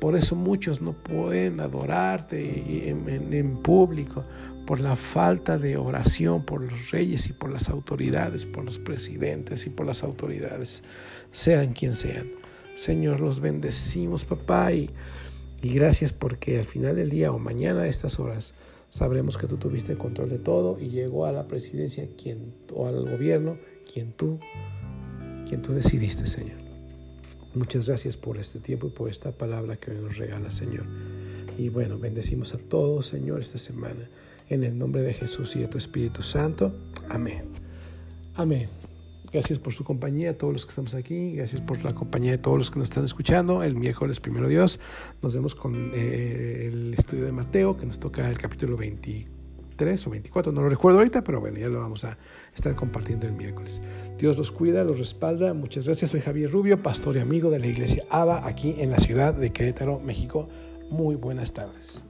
Por 0.00 0.16
eso 0.16 0.34
muchos 0.34 0.80
no 0.80 0.94
pueden 0.94 1.60
adorarte 1.60 2.88
en, 2.88 3.56
público, 3.58 4.24
por 4.70 4.78
la 4.78 4.94
falta 4.94 5.58
de 5.58 5.76
oración 5.76 6.44
por 6.44 6.62
los 6.62 6.92
reyes 6.92 7.28
y 7.28 7.32
por 7.32 7.50
las 7.50 7.68
autoridades, 7.68 8.46
por 8.46 8.64
los 8.64 8.78
presidentes 8.78 9.66
y 9.66 9.70
por 9.70 9.84
las 9.84 10.04
autoridades, 10.04 10.84
sean 11.32 11.72
quien 11.72 11.92
sean. 11.92 12.30
Señor, 12.76 13.18
los 13.18 13.40
bendecimos, 13.40 14.24
papá, 14.24 14.72
y, 14.72 14.88
y 15.60 15.74
gracias 15.74 16.12
porque 16.12 16.60
al 16.60 16.66
final 16.66 16.94
del 16.94 17.10
día 17.10 17.32
o 17.32 17.38
mañana 17.40 17.80
a 17.80 17.86
estas 17.88 18.20
horas 18.20 18.54
sabremos 18.90 19.38
que 19.38 19.48
tú 19.48 19.56
tuviste 19.56 19.90
el 19.90 19.98
control 19.98 20.28
de 20.28 20.38
todo 20.38 20.78
y 20.78 20.88
llegó 20.88 21.26
a 21.26 21.32
la 21.32 21.48
presidencia 21.48 22.06
quien, 22.16 22.54
o 22.72 22.86
al 22.86 23.10
gobierno 23.10 23.58
quien 23.92 24.12
tú, 24.12 24.38
quien 25.48 25.62
tú 25.62 25.72
decidiste, 25.72 26.28
Señor. 26.28 26.58
Muchas 27.56 27.88
gracias 27.88 28.16
por 28.16 28.38
este 28.38 28.60
tiempo 28.60 28.86
y 28.86 28.90
por 28.90 29.10
esta 29.10 29.32
palabra 29.32 29.78
que 29.78 29.90
hoy 29.90 29.96
nos 29.96 30.16
regala, 30.16 30.52
Señor. 30.52 30.84
Y 31.58 31.70
bueno, 31.70 31.98
bendecimos 31.98 32.54
a 32.54 32.58
todos, 32.58 33.06
Señor, 33.06 33.40
esta 33.40 33.58
semana. 33.58 34.08
En 34.50 34.62
el 34.64 34.76
nombre 34.76 35.00
de 35.00 35.14
Jesús 35.14 35.56
y 35.56 35.60
de 35.60 35.68
tu 35.68 35.78
Espíritu 35.78 36.22
Santo. 36.22 36.74
Amén. 37.08 37.44
Amén. 38.34 38.68
Gracias 39.32 39.60
por 39.60 39.72
su 39.72 39.84
compañía, 39.84 40.30
a 40.30 40.34
todos 40.34 40.52
los 40.52 40.66
que 40.66 40.70
estamos 40.70 40.94
aquí. 40.94 41.36
Gracias 41.36 41.62
por 41.62 41.82
la 41.84 41.94
compañía 41.94 42.32
de 42.32 42.38
todos 42.38 42.58
los 42.58 42.70
que 42.70 42.80
nos 42.80 42.88
están 42.88 43.04
escuchando. 43.04 43.62
El 43.62 43.76
miércoles, 43.76 44.18
primero 44.18 44.48
Dios, 44.48 44.80
nos 45.22 45.34
vemos 45.34 45.54
con 45.54 45.92
eh, 45.94 46.68
el 46.70 46.94
estudio 46.94 47.24
de 47.24 47.32
Mateo, 47.32 47.76
que 47.76 47.86
nos 47.86 48.00
toca 48.00 48.28
el 48.28 48.38
capítulo 48.38 48.76
24 48.76 49.40
o 50.06 50.10
24, 50.10 50.52
no 50.52 50.62
lo 50.62 50.68
recuerdo 50.68 50.98
ahorita, 50.98 51.24
pero 51.24 51.40
bueno, 51.40 51.58
ya 51.58 51.68
lo 51.68 51.80
vamos 51.80 52.04
a 52.04 52.18
estar 52.54 52.74
compartiendo 52.74 53.26
el 53.26 53.32
miércoles. 53.32 53.80
Dios 54.18 54.36
los 54.36 54.50
cuida, 54.50 54.84
los 54.84 54.98
respalda. 54.98 55.54
Muchas 55.54 55.86
gracias. 55.86 56.10
Soy 56.10 56.20
Javier 56.20 56.50
Rubio, 56.50 56.82
pastor 56.82 57.16
y 57.16 57.20
amigo 57.20 57.50
de 57.50 57.60
la 57.60 57.66
iglesia 57.66 58.04
ABA 58.10 58.46
aquí 58.46 58.74
en 58.78 58.90
la 58.90 58.98
ciudad 58.98 59.32
de 59.32 59.52
Querétaro, 59.52 60.00
México. 60.00 60.48
Muy 60.90 61.14
buenas 61.14 61.54
tardes. 61.54 62.04